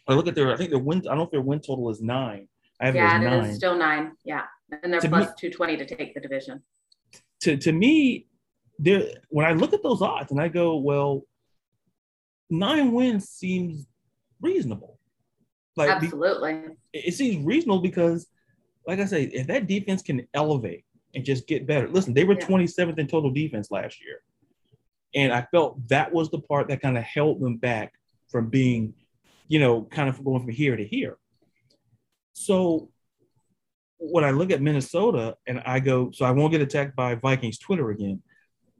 I 0.07 0.13
look 0.13 0.27
at 0.27 0.35
their 0.35 0.53
I 0.53 0.57
think 0.57 0.69
their 0.69 0.79
win 0.79 0.99
I 0.99 1.09
don't 1.09 1.17
know 1.17 1.23
if 1.23 1.31
their 1.31 1.41
win 1.41 1.59
total 1.59 1.89
is 1.89 2.01
nine. 2.01 2.47
I 2.79 2.87
have 2.87 2.95
yeah, 2.95 3.21
it, 3.21 3.45
it 3.45 3.49
is 3.49 3.57
still 3.57 3.77
nine. 3.77 4.13
Yeah. 4.23 4.43
And 4.83 4.93
they're 4.93 5.01
220 5.01 5.77
to 5.77 5.85
take 5.85 6.13
the 6.13 6.19
division. 6.19 6.63
To 7.41 7.57
to 7.57 7.71
me, 7.71 8.27
there 8.79 9.03
when 9.29 9.45
I 9.45 9.53
look 9.53 9.73
at 9.73 9.83
those 9.83 10.01
odds 10.01 10.31
and 10.31 10.41
I 10.41 10.47
go, 10.47 10.77
well, 10.77 11.23
nine 12.49 12.91
wins 12.91 13.29
seems 13.29 13.85
reasonable. 14.41 14.99
Like 15.75 15.89
absolutely. 15.89 16.53
Be, 16.93 16.99
it 16.99 17.13
seems 17.13 17.45
reasonable 17.45 17.81
because, 17.81 18.27
like 18.87 18.99
I 18.99 19.05
say, 19.05 19.23
if 19.23 19.47
that 19.47 19.67
defense 19.67 20.01
can 20.01 20.27
elevate 20.33 20.85
and 21.13 21.25
just 21.25 21.47
get 21.47 21.67
better. 21.67 21.87
Listen, 21.87 22.13
they 22.13 22.23
were 22.23 22.35
yeah. 22.35 22.45
27th 22.45 22.97
in 22.97 23.07
total 23.07 23.31
defense 23.31 23.71
last 23.71 24.03
year. 24.03 24.21
And 25.13 25.33
I 25.33 25.45
felt 25.51 25.87
that 25.89 26.13
was 26.13 26.29
the 26.29 26.39
part 26.39 26.69
that 26.69 26.81
kind 26.81 26.97
of 26.97 27.03
held 27.03 27.41
them 27.41 27.57
back 27.57 27.93
from 28.29 28.49
being, 28.49 28.93
you 29.47 29.59
know, 29.59 29.83
kind 29.83 30.07
of 30.07 30.23
going 30.23 30.41
from 30.41 30.51
here 30.51 30.75
to 30.75 30.85
here. 30.85 31.17
So 32.33 32.89
when 33.97 34.23
I 34.23 34.31
look 34.31 34.51
at 34.51 34.61
Minnesota 34.61 35.35
and 35.45 35.61
I 35.65 35.79
go, 35.79 36.11
so 36.11 36.25
I 36.25 36.31
won't 36.31 36.51
get 36.51 36.61
attacked 36.61 36.95
by 36.95 37.15
Vikings 37.15 37.59
Twitter 37.59 37.91
again. 37.91 38.21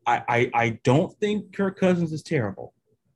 I, 0.07 0.23
I, 0.27 0.51
I 0.53 0.79
don't 0.83 1.15
think 1.19 1.55
Kirk 1.55 1.79
Cousins 1.79 2.11
is 2.11 2.23
terrible. 2.23 2.73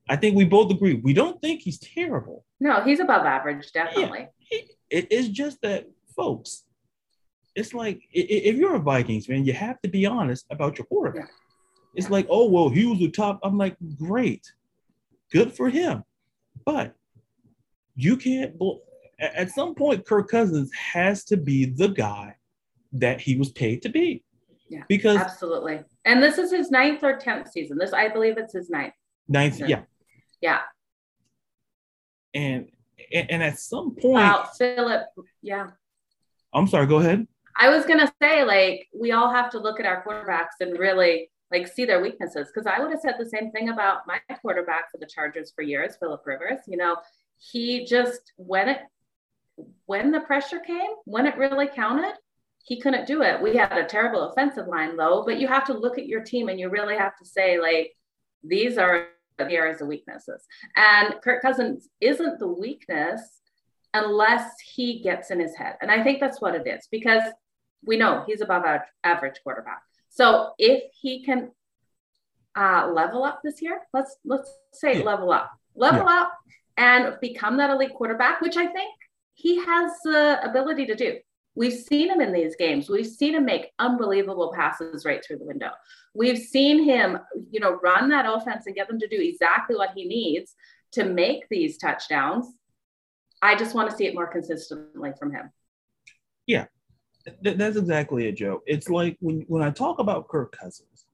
I 0.07 0.15
think 0.15 0.35
we 0.35 0.45
both 0.45 0.71
agree. 0.71 0.95
We 0.95 1.13
don't 1.13 1.41
think 1.41 1.61
he's 1.61 1.79
terrible. 1.79 2.45
No, 2.59 2.83
he's 2.83 2.99
above 2.99 3.25
average, 3.25 3.71
definitely. 3.71 4.27
Yeah, 4.51 4.59
it, 4.91 5.07
it's 5.09 5.29
just 5.29 5.61
that, 5.63 5.87
folks, 6.15 6.63
it's 7.55 7.73
like 7.73 8.01
if 8.11 8.55
you're 8.57 8.75
a 8.75 8.79
Vikings 8.79 9.29
man, 9.29 9.45
you 9.45 9.53
have 9.53 9.81
to 9.81 9.89
be 9.89 10.05
honest 10.05 10.45
about 10.49 10.77
your 10.77 10.85
quarterback. 10.85 11.31
It's 11.95 12.09
like, 12.09 12.27
oh 12.29 12.49
well, 12.49 12.69
he 12.69 12.85
was 12.85 12.99
the 12.99 13.09
top. 13.09 13.39
I'm 13.43 13.57
like, 13.57 13.77
great, 13.97 14.45
good 15.31 15.53
for 15.53 15.69
him, 15.69 16.03
but 16.65 16.93
you 17.95 18.17
can't. 18.17 18.55
At 19.17 19.51
some 19.51 19.75
point, 19.75 20.05
Kirk 20.05 20.29
Cousins 20.29 20.69
has 20.73 21.23
to 21.25 21.37
be 21.37 21.65
the 21.65 21.87
guy 21.87 22.35
that 22.91 23.21
he 23.21 23.37
was 23.37 23.49
paid 23.51 23.81
to 23.83 23.89
be. 23.89 24.23
Yeah, 24.67 24.83
because 24.89 25.17
absolutely. 25.17 25.81
And 26.03 26.21
this 26.21 26.37
is 26.37 26.51
his 26.51 26.69
ninth 26.71 27.03
or 27.03 27.15
tenth 27.17 27.51
season. 27.51 27.77
This, 27.77 27.93
I 27.93 28.09
believe, 28.09 28.37
it's 28.37 28.53
his 28.53 28.69
ninth. 28.69 28.93
Ninth, 29.29 29.59
yeah, 29.59 29.83
yeah. 30.41 30.61
And 32.33 32.67
and 33.13 33.41
at 33.41 33.59
some 33.59 33.95
point, 33.95 34.15
wow, 34.15 34.49
Philip, 34.57 35.05
yeah. 35.41 35.67
I'm 36.53 36.67
sorry. 36.67 36.87
Go 36.87 36.97
ahead. 36.97 37.27
I 37.57 37.69
was 37.69 37.85
gonna 37.85 38.11
say, 38.21 38.43
like, 38.43 38.87
we 38.93 39.11
all 39.11 39.31
have 39.31 39.49
to 39.51 39.59
look 39.59 39.79
at 39.79 39.85
our 39.85 40.03
quarterbacks 40.03 40.59
and 40.59 40.77
really 40.77 41.29
like 41.51 41.67
see 41.67 41.85
their 41.85 42.01
weaknesses. 42.01 42.49
Because 42.53 42.67
I 42.67 42.79
would 42.79 42.91
have 42.91 42.99
said 43.01 43.15
the 43.17 43.29
same 43.29 43.51
thing 43.51 43.69
about 43.69 44.07
my 44.07 44.19
quarterback 44.41 44.91
for 44.91 44.97
the 44.97 45.05
Chargers 45.05 45.51
for 45.55 45.61
years, 45.61 45.95
Philip 45.99 46.21
Rivers. 46.25 46.59
You 46.67 46.77
know, 46.77 46.97
he 47.37 47.85
just 47.85 48.33
when 48.37 48.69
it 48.69 48.79
when 49.85 50.11
the 50.11 50.21
pressure 50.21 50.59
came, 50.59 50.91
when 51.05 51.25
it 51.25 51.37
really 51.37 51.67
counted, 51.67 52.13
he 52.63 52.81
couldn't 52.81 53.07
do 53.07 53.21
it. 53.21 53.41
We 53.41 53.55
had 53.55 53.77
a 53.77 53.85
terrible 53.85 54.29
offensive 54.29 54.67
line 54.67 54.97
though, 54.97 55.23
but 55.25 55.39
you 55.39 55.47
have 55.47 55.65
to 55.65 55.73
look 55.73 55.97
at 55.97 56.07
your 56.07 56.23
team 56.23 56.49
and 56.49 56.59
you 56.59 56.69
really 56.69 56.97
have 56.97 57.15
to 57.17 57.25
say, 57.25 57.59
like, 57.59 57.95
these 58.43 58.77
are 58.77 59.07
the 59.37 59.49
areas 59.51 59.81
of 59.81 59.87
weaknesses. 59.87 60.43
And 60.75 61.15
Kirk 61.23 61.41
Cousins 61.41 61.87
isn't 62.01 62.39
the 62.39 62.47
weakness 62.47 63.21
unless 63.93 64.59
he 64.59 65.01
gets 65.01 65.31
in 65.31 65.39
his 65.39 65.55
head. 65.55 65.75
And 65.81 65.89
I 65.89 66.03
think 66.03 66.19
that's 66.19 66.41
what 66.41 66.55
it 66.55 66.67
is 66.67 66.87
because 66.91 67.23
we 67.85 67.97
know 67.97 68.23
he's 68.27 68.41
above 68.41 68.63
average 69.03 69.35
quarterback. 69.43 69.81
So 70.09 70.53
if 70.57 70.83
he 71.01 71.23
can 71.23 71.51
uh, 72.55 72.91
level 72.93 73.23
up 73.23 73.41
this 73.43 73.61
year, 73.61 73.81
let's 73.93 74.15
let's 74.23 74.51
say 74.73 74.99
yeah. 74.99 75.03
level 75.03 75.31
up, 75.31 75.51
level 75.75 76.05
yeah. 76.07 76.21
up, 76.21 76.33
and 76.77 77.17
become 77.21 77.57
that 77.57 77.69
elite 77.69 77.93
quarterback, 77.93 78.41
which 78.41 78.57
I 78.57 78.67
think 78.67 78.93
he 79.33 79.57
has 79.63 79.91
the 80.03 80.39
ability 80.43 80.85
to 80.87 80.95
do. 80.95 81.17
We've 81.55 81.73
seen 81.73 82.09
him 82.09 82.19
in 82.19 82.33
these 82.33 82.55
games. 82.57 82.89
We've 82.89 83.05
seen 83.05 83.35
him 83.35 83.45
make 83.45 83.71
unbelievable 83.79 84.53
passes 84.53 85.05
right 85.05 85.23
through 85.25 85.37
the 85.37 85.45
window. 85.45 85.69
We've 86.13 86.37
seen 86.37 86.83
him, 86.83 87.17
you 87.49 87.61
know, 87.61 87.79
run 87.81 88.09
that 88.09 88.25
offense 88.27 88.65
and 88.65 88.75
get 88.75 88.89
them 88.89 88.99
to 88.99 89.07
do 89.07 89.17
exactly 89.19 89.75
what 89.75 89.91
he 89.95 90.05
needs 90.05 90.53
to 90.93 91.05
make 91.05 91.47
these 91.49 91.77
touchdowns. 91.77 92.45
I 93.41 93.55
just 93.55 93.73
want 93.73 93.89
to 93.89 93.95
see 93.95 94.05
it 94.05 94.15
more 94.15 94.27
consistently 94.27 95.11
from 95.17 95.31
him. 95.31 95.51
Yeah, 96.45 96.65
th- 97.43 97.57
that's 97.57 97.77
exactly 97.77 98.27
a 98.27 98.31
joke. 98.31 98.63
It's 98.65 98.89
like 98.89 99.17
when 99.19 99.45
when 99.47 99.61
I 99.61 99.71
talk 99.71 99.99
about 99.99 100.27
Kirk 100.27 100.55
Cousins, 100.57 101.05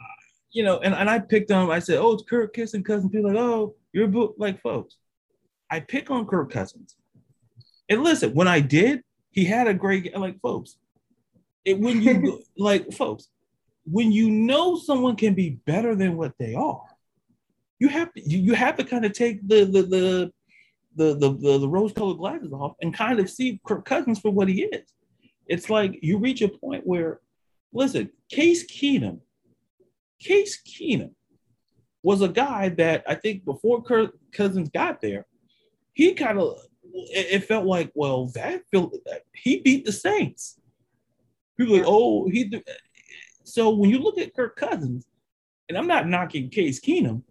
uh, 0.00 0.22
you 0.52 0.62
know, 0.62 0.78
and, 0.78 0.94
and 0.94 1.08
I 1.10 1.18
picked 1.18 1.50
on, 1.50 1.70
I 1.70 1.78
said, 1.78 1.98
oh, 1.98 2.14
it's 2.14 2.24
Kirk 2.28 2.54
kissing 2.54 2.84
Cousins. 2.84 3.12
People 3.12 3.32
like, 3.32 3.40
oh, 3.40 3.74
you're 3.92 4.10
like 4.36 4.60
folks. 4.62 4.96
I 5.70 5.80
pick 5.80 6.10
on 6.10 6.26
Kirk 6.26 6.50
Cousins. 6.50 6.96
And 7.88 8.02
listen, 8.02 8.34
when 8.34 8.48
I 8.48 8.60
did, 8.60 9.02
he 9.30 9.44
had 9.44 9.66
a 9.66 9.74
great 9.74 10.16
like 10.16 10.40
folks. 10.40 10.76
It 11.64 11.78
when 11.78 12.02
you 12.02 12.42
like 12.58 12.92
folks, 12.92 13.28
when 13.84 14.12
you 14.12 14.30
know 14.30 14.76
someone 14.76 15.16
can 15.16 15.34
be 15.34 15.58
better 15.66 15.94
than 15.94 16.16
what 16.16 16.32
they 16.38 16.54
are, 16.54 16.84
you 17.78 17.88
have 17.88 18.12
to 18.14 18.28
you, 18.28 18.38
you 18.38 18.54
have 18.54 18.76
to 18.76 18.84
kind 18.84 19.04
of 19.04 19.12
take 19.12 19.46
the 19.46 19.64
the 19.64 19.82
the 19.82 20.32
the 20.96 21.14
the, 21.14 21.32
the, 21.34 21.58
the 21.58 21.68
rose-colored 21.68 22.18
glasses 22.18 22.52
off 22.52 22.74
and 22.82 22.92
kind 22.92 23.20
of 23.20 23.30
see 23.30 23.60
Kirk 23.64 23.84
Cousins 23.84 24.18
for 24.18 24.32
what 24.32 24.48
he 24.48 24.64
is. 24.64 24.92
It's 25.48 25.70
like 25.70 25.98
you 26.02 26.18
reach 26.18 26.42
a 26.42 26.48
point 26.48 26.86
where, 26.86 27.20
listen, 27.72 28.10
Case 28.30 28.70
Keenum, 28.70 29.20
Case 30.20 30.60
Keenum 30.62 31.12
was 32.02 32.22
a 32.22 32.28
guy 32.28 32.68
that 32.70 33.02
I 33.06 33.14
think 33.14 33.44
before 33.44 33.82
Kirk 33.82 34.16
Cousins 34.32 34.68
got 34.68 35.00
there, 35.00 35.26
he 35.94 36.14
kind 36.14 36.38
of 36.38 36.58
it, 36.92 37.44
felt 37.44 37.66
like, 37.66 37.90
well, 37.94 38.26
that 38.34 38.62
feel 38.70 38.92
he 39.34 39.60
beat 39.60 39.84
the 39.84 39.92
Saints. 39.92 40.60
People 41.56 41.76
like, 41.76 41.84
oh, 41.86 42.28
he. 42.28 42.62
So 43.44 43.70
when 43.70 43.90
you 43.90 43.98
look 43.98 44.18
at 44.18 44.34
Kirk 44.34 44.56
Cousins, 44.56 45.06
and 45.68 45.76
I'm 45.76 45.86
not 45.86 46.08
knocking 46.08 46.50
Case 46.50 46.80
Keenum, 46.80 47.22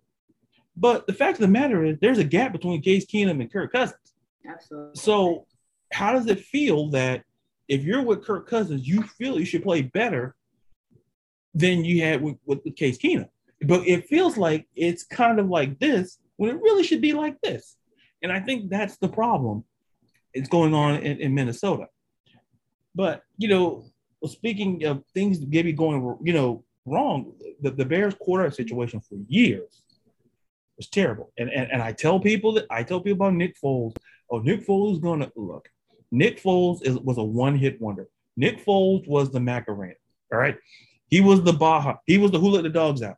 but 0.76 1.08
the 1.08 1.14
fact 1.14 1.38
of 1.38 1.42
the 1.42 1.48
matter 1.48 1.86
is, 1.86 1.98
there's 2.00 2.18
a 2.18 2.24
gap 2.24 2.52
between 2.52 2.82
Case 2.82 3.06
Keenum 3.06 3.42
and 3.42 3.52
Kirk 3.52 3.72
Cousins. 3.72 4.14
Absolutely. 4.48 4.96
So 4.96 5.46
how 5.92 6.14
does 6.14 6.28
it 6.28 6.42
feel 6.42 6.90
that 6.92 7.24
if 7.68 7.84
you're 7.84 8.04
with 8.04 8.26
Kirk 8.26 8.48
Cousins, 8.48 8.88
you 8.88 9.04
feel 9.04 9.40
you 9.40 9.46
should 9.46 9.64
play 9.64 9.82
better 9.82 10.36
than 11.54 11.84
you 11.84 12.02
had 12.04 12.22
with, 12.22 12.38
with 12.46 12.76
Case 12.76 12.98
Keenum? 12.98 13.30
But 13.62 13.88
it 13.88 14.08
feels 14.08 14.38
like 14.38 14.68
it's 14.76 15.04
kind 15.04 15.40
of 15.40 15.48
like 15.48 15.80
this 15.80 16.20
when 16.38 16.52
it 16.52 16.62
really 16.62 16.84
should 16.84 17.02
be 17.02 17.14
like 17.14 17.40
this. 17.42 17.76
And 18.22 18.32
I 18.32 18.40
think 18.40 18.70
that's 18.70 18.98
the 18.98 19.10
problem. 19.10 19.64
It's 20.34 20.50
going 20.50 20.74
on 20.74 20.96
in, 20.96 21.18
in 21.18 21.34
Minnesota. 21.34 21.88
But, 22.94 23.24
you 23.38 23.48
know, 23.48 23.86
speaking 24.26 24.84
of 24.86 25.04
things 25.14 25.40
maybe 25.40 25.74
going, 25.74 26.18
you 26.24 26.34
know, 26.34 26.64
wrong, 26.86 27.34
the, 27.62 27.72
the 27.72 27.86
Bears 27.86 28.16
quarterback 28.20 28.54
situation 28.56 29.02
for 29.02 29.16
years 29.28 29.84
was 30.78 30.88
terrible. 30.88 31.32
And, 31.38 31.50
and, 31.50 31.72
and 31.72 31.82
I 31.82 31.92
tell 31.92 32.20
people 32.20 32.54
that 32.54 32.66
I 32.70 32.84
tell 32.84 33.02
people 33.02 33.26
about 33.26 33.36
Nick 33.36 33.56
Foles. 33.60 33.96
Oh, 34.30 34.40
Nick 34.40 34.66
Foles 34.66 34.94
is 34.94 35.00
going 35.00 35.22
to 35.22 35.32
look. 35.36 35.70
Nick 36.12 36.42
Foles 36.42 36.82
is, 36.84 36.98
was 36.98 37.18
a 37.18 37.24
one 37.24 37.58
hit 37.58 37.82
wonder. 37.82 38.08
Nick 38.36 38.64
Foles 38.66 39.08
was 39.08 39.32
the 39.32 39.40
Macarena. 39.40 39.96
All 40.32 40.40
right. 40.40 40.58
He 41.10 41.22
was 41.22 41.44
the 41.44 41.54
Baja. 41.54 41.96
He 42.06 42.18
was 42.18 42.32
the 42.32 42.40
Who 42.40 42.50
Let 42.50 42.64
the 42.64 42.70
Dogs 42.70 43.02
Out. 43.02 43.18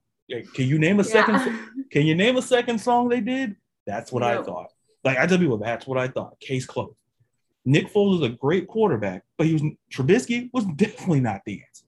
Can 0.53 0.67
you 0.67 0.77
name 0.77 0.99
a 0.99 1.03
second? 1.03 1.59
Can 1.91 2.05
you 2.05 2.15
name 2.15 2.37
a 2.37 2.41
second 2.41 2.79
song 2.79 3.09
they 3.09 3.19
did? 3.19 3.55
That's 3.87 4.11
what 4.11 4.21
no. 4.21 4.27
I 4.27 4.43
thought. 4.43 4.67
Like 5.03 5.17
I 5.17 5.25
tell 5.25 5.39
people, 5.39 5.57
that's 5.57 5.87
what 5.87 5.97
I 5.97 6.07
thought. 6.07 6.39
Case 6.39 6.65
closed. 6.65 6.97
Nick 7.65 7.91
Foles 7.91 8.17
is 8.17 8.21
a 8.21 8.29
great 8.29 8.67
quarterback, 8.67 9.23
but 9.37 9.47
he 9.47 9.53
was 9.53 9.63
Trubisky 9.91 10.49
was 10.53 10.65
definitely 10.75 11.21
not 11.21 11.41
the 11.45 11.53
answer. 11.53 11.85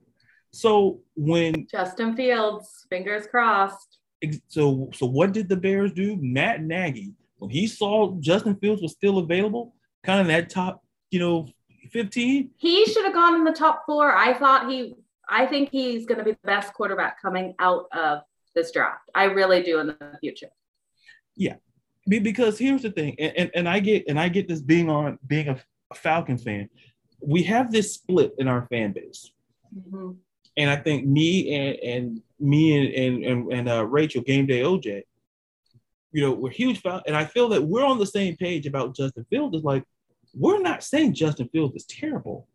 So 0.51 1.01
when 1.15 1.67
Justin 1.69 2.15
Fields, 2.15 2.85
fingers 2.89 3.27
crossed. 3.27 3.99
So 4.47 4.89
so 4.93 5.05
what 5.05 5.33
did 5.33 5.49
the 5.49 5.55
Bears 5.55 5.93
do? 5.93 6.17
Matt 6.19 6.63
Nagy, 6.63 7.13
when 7.37 7.51
he 7.51 7.67
saw 7.67 8.15
Justin 8.19 8.55
Fields 8.55 8.81
was 8.81 8.91
still 8.91 9.19
available, 9.19 9.75
kind 10.03 10.19
of 10.19 10.27
that 10.27 10.49
top, 10.49 10.83
you 11.11 11.19
know, 11.19 11.47
15. 11.91 12.49
He 12.57 12.85
should 12.85 13.05
have 13.05 13.13
gone 13.13 13.35
in 13.35 13.43
the 13.43 13.51
top 13.51 13.83
four. 13.85 14.15
I 14.15 14.33
thought 14.33 14.69
he 14.69 14.95
I 15.29 15.45
think 15.45 15.69
he's 15.71 16.05
gonna 16.05 16.23
be 16.23 16.31
the 16.31 16.39
best 16.43 16.73
quarterback 16.73 17.21
coming 17.21 17.53
out 17.59 17.85
of 17.93 18.21
this 18.55 18.71
draft. 18.71 19.09
I 19.15 19.25
really 19.25 19.63
do 19.63 19.79
in 19.79 19.87
the 19.87 20.17
future. 20.19 20.49
Yeah, 21.35 21.55
because 22.07 22.57
here's 22.57 22.81
the 22.81 22.91
thing, 22.91 23.15
and, 23.17 23.33
and, 23.37 23.51
and 23.55 23.69
I 23.69 23.79
get 23.79 24.05
and 24.07 24.19
I 24.19 24.29
get 24.29 24.47
this 24.47 24.61
being 24.61 24.89
on 24.89 25.17
being 25.25 25.47
a, 25.47 25.59
a 25.91 25.95
Falcon 25.95 26.37
fan, 26.37 26.69
we 27.21 27.43
have 27.43 27.71
this 27.71 27.93
split 27.93 28.33
in 28.37 28.47
our 28.47 28.67
fan 28.67 28.91
base. 28.91 29.31
Mm-hmm. 29.75 30.11
And 30.57 30.69
I 30.69 30.75
think 30.75 31.05
me 31.05 31.55
and, 31.55 31.79
and 31.79 32.21
me 32.39 32.77
and 32.77 33.23
and, 33.23 33.53
and 33.53 33.69
uh, 33.69 33.85
Rachel, 33.85 34.21
Game 34.21 34.45
Day 34.45 34.61
OJ, 34.61 35.03
you 36.11 36.21
know, 36.21 36.33
we're 36.33 36.51
huge 36.51 36.81
and 36.83 37.15
I 37.15 37.23
feel 37.23 37.47
that 37.49 37.63
we're 37.63 37.85
on 37.85 37.99
the 37.99 38.05
same 38.05 38.35
page 38.35 38.67
about 38.67 38.95
Justin 38.95 39.25
Fields. 39.29 39.55
Is 39.55 39.63
like 39.63 39.85
we're 40.33 40.61
not 40.61 40.83
saying 40.83 41.13
Justin 41.13 41.49
Fields 41.49 41.75
is 41.75 41.85
terrible. 41.85 42.47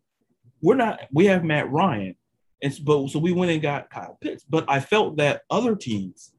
We're 0.61 0.75
not. 0.75 1.01
We 1.11 1.25
have 1.25 1.43
Matt 1.43 1.71
Ryan, 1.71 2.15
and 2.61 2.79
but 2.83 3.09
so 3.09 3.19
we 3.19 3.31
went 3.31 3.51
and 3.51 3.61
got 3.61 3.89
Kyle 3.89 4.17
Pitts. 4.21 4.43
But 4.43 4.65
I 4.67 4.79
felt 4.79 5.17
that 5.17 5.41
other 5.49 5.75
teams 5.75 6.33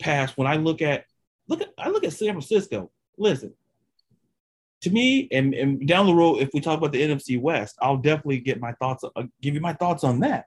passed 0.00 0.38
when 0.38 0.46
I 0.46 0.56
look 0.56 0.80
at 0.80 1.04
Look 1.50 1.62
at 1.62 1.74
I 1.76 1.88
look 1.88 2.04
at 2.04 2.12
San 2.12 2.28
Francisco. 2.28 2.92
Listen, 3.18 3.52
to 4.82 4.90
me, 4.90 5.28
and, 5.32 5.52
and 5.52 5.86
down 5.86 6.06
the 6.06 6.14
road, 6.14 6.36
if 6.40 6.50
we 6.54 6.60
talk 6.60 6.78
about 6.78 6.92
the 6.92 7.02
NFC 7.02 7.40
West, 7.40 7.76
I'll 7.82 7.96
definitely 7.96 8.38
get 8.38 8.60
my 8.60 8.72
thoughts. 8.74 9.02
I'll 9.02 9.10
uh, 9.16 9.26
give 9.42 9.54
you 9.54 9.60
my 9.60 9.72
thoughts 9.72 10.04
on 10.04 10.20
that. 10.20 10.46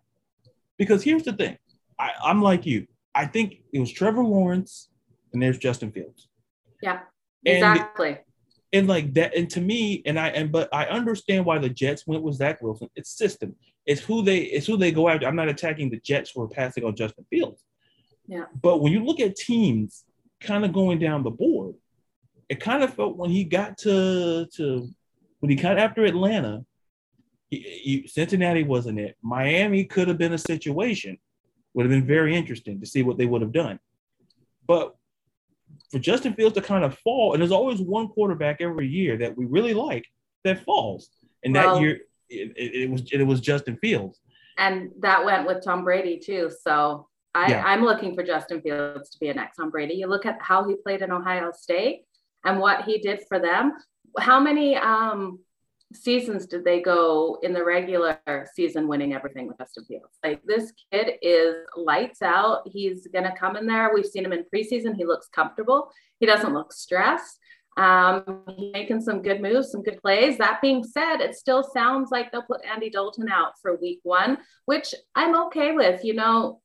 Because 0.78 1.04
here's 1.04 1.24
the 1.24 1.34
thing, 1.34 1.58
I, 2.00 2.12
I'm 2.24 2.41
like 2.41 2.66
you. 2.66 2.88
I 3.14 3.26
think 3.26 3.58
it 3.74 3.80
was 3.80 3.91
Trevor 3.91 4.24
Lawrence, 4.24 4.89
and 5.34 5.44
there's 5.44 5.58
Justin 5.58 5.91
Fields. 5.91 6.30
Yeah, 6.82 7.02
exactly. 7.44 8.10
And, 8.12 8.20
and 8.74 8.88
like 8.88 9.13
that, 9.13 9.36
and 9.38 9.49
to 9.51 9.61
me, 9.61 10.01
and 10.05 10.19
I 10.19 10.30
and 10.30 10.51
but 10.51 10.67
I 10.74 10.86
understand 10.86 11.45
why 11.45 11.59
the 11.59 11.69
Jets 11.69 12.05
went 12.05 12.24
with 12.24 12.36
Zach 12.36 12.61
Wilson. 12.61 12.89
It's 12.95 13.15
system. 13.15 13.55
It's 13.86 14.01
who 14.01 14.24
they. 14.24 14.39
It's 14.39 14.67
who 14.67 14.78
they 14.78 14.91
go 14.91 15.07
after. 15.07 15.28
I'm 15.28 15.36
not 15.36 15.49
attacking 15.49 15.89
the 15.91 15.99
Jets 15.99 16.32
for 16.32 16.47
passing 16.47 16.84
on 16.84 16.95
Justin 16.95 17.26
Fields. 17.30 17.63
Yeah. 18.28 18.45
But 18.61 18.82
when 18.82 18.91
you 18.91 19.03
look 19.03 19.19
at 19.19 19.36
teams 19.36 20.05
kind 20.43 20.65
of 20.65 20.74
going 20.74 20.99
down 20.99 21.24
the 21.24 21.32
board. 21.32 21.76
It 22.49 22.59
kind 22.59 22.84
of 22.84 22.93
felt 22.93 23.17
when 23.17 23.30
he 23.30 23.43
got 23.43 23.78
to 23.80 24.45
to 24.55 24.88
when 25.39 25.49
he 25.49 25.55
got 25.55 25.80
after 25.80 26.05
Atlanta, 26.05 26.65
he, 27.49 27.57
he, 27.57 28.07
Cincinnati 28.07 28.63
wasn't 28.63 28.99
it. 28.99 29.17
Miami 29.21 29.86
could 29.86 30.07
have 30.07 30.17
been 30.17 30.34
a 30.34 30.38
situation. 30.38 31.17
Would 31.74 31.84
have 31.84 31.91
been 31.91 32.05
very 32.05 32.36
interesting 32.36 32.80
to 32.82 32.86
see 32.86 33.01
what 33.01 33.17
they 33.17 33.26
would 33.26 33.41
have 33.41 33.51
done. 33.51 33.80
But 34.67 34.95
for 35.91 35.99
Justin 35.99 36.34
Fields 36.34 36.55
to 36.55 36.61
kind 36.61 36.84
of 36.84 36.97
fall, 36.99 37.34
and 37.34 37.41
there's 37.41 37.51
always 37.51 37.79
one 37.79 38.07
quarterback 38.07 38.61
every 38.61 38.88
year 38.88 39.17
that 39.17 39.38
we 39.38 39.45
really 39.45 39.73
like 39.73 40.05
that 40.43 40.63
falls, 40.63 41.09
and 41.43 41.53
well, 41.53 41.75
that 41.75 41.81
year 41.81 41.99
it, 42.29 42.53
it, 42.55 42.89
was 42.89 43.03
it 43.11 43.23
was 43.23 43.41
Justin 43.41 43.77
Fields. 43.77 44.19
And 44.57 44.91
that 44.99 45.23
went 45.25 45.47
with 45.47 45.63
Tom 45.63 45.84
Brady 45.84 46.19
too. 46.19 46.51
So 46.61 47.07
I, 47.36 47.49
yeah. 47.49 47.63
I'm 47.65 47.84
looking 47.84 48.15
for 48.15 48.23
Justin 48.23 48.61
Fields 48.61 49.09
to 49.11 49.19
be 49.19 49.29
an 49.29 49.39
ex 49.39 49.57
Tom 49.57 49.71
Brady. 49.71 49.95
You 49.95 50.07
look 50.07 50.25
at 50.25 50.38
how 50.41 50.67
he 50.67 50.75
played 50.75 51.01
in 51.01 51.11
Ohio 51.11 51.51
State 51.51 52.05
and 52.45 52.59
what 52.59 52.84
he 52.84 52.99
did 52.99 53.21
for 53.27 53.39
them. 53.39 53.73
How 54.19 54.39
many 54.39 54.75
um, 54.75 55.39
seasons 55.94 56.46
did 56.46 56.64
they 56.64 56.82
go 56.82 57.38
in 57.44 57.54
the 57.54 57.64
regular 57.64 58.20
season 58.54 58.88
winning 58.88 59.14
everything 59.14 59.48
with 59.48 59.58
Justin 59.58 59.86
Fields? 59.86 60.18
Like 60.24 60.41
this 60.44 60.72
kid 60.91 61.14
is 61.22 61.56
lights 61.76 62.22
out. 62.22 62.62
He's 62.66 63.08
going 63.08 63.26
to 63.26 63.36
come 63.38 63.56
in 63.56 63.66
there. 63.66 63.91
We've 63.94 64.06
seen 64.06 64.26
him 64.26 64.34
in 64.34 64.46
preseason. 64.54 64.96
He 64.96 65.06
looks 65.06 65.28
comfortable. 65.28 65.89
He 66.20 66.26
doesn't 66.26 66.54
look 66.54 66.74
stressed. 66.74 67.39
Um, 67.76 68.44
he's 68.56 68.72
making 68.72 69.02
some 69.02 69.22
good 69.22 69.41
moves, 69.41 69.72
some 69.72 69.84
good 69.84 70.00
plays. 70.02 70.38
That 70.38 70.62
being 70.62 70.84
said, 70.84 71.22
it 71.22 71.36
still 71.36 71.64
sounds 71.64 72.12
like 72.12 72.32
they'll 72.32 72.44
put 72.44 72.64
Andy 72.66 72.89
Dalton 72.89 73.30
out 73.30 73.54
for 73.62 73.78
week 73.78 74.00
one, 74.04 74.38
which 74.66 74.94
I'm 75.16 75.36
okay 75.48 75.72
with. 75.72 76.04
You 76.04 76.14
know, 76.14 76.62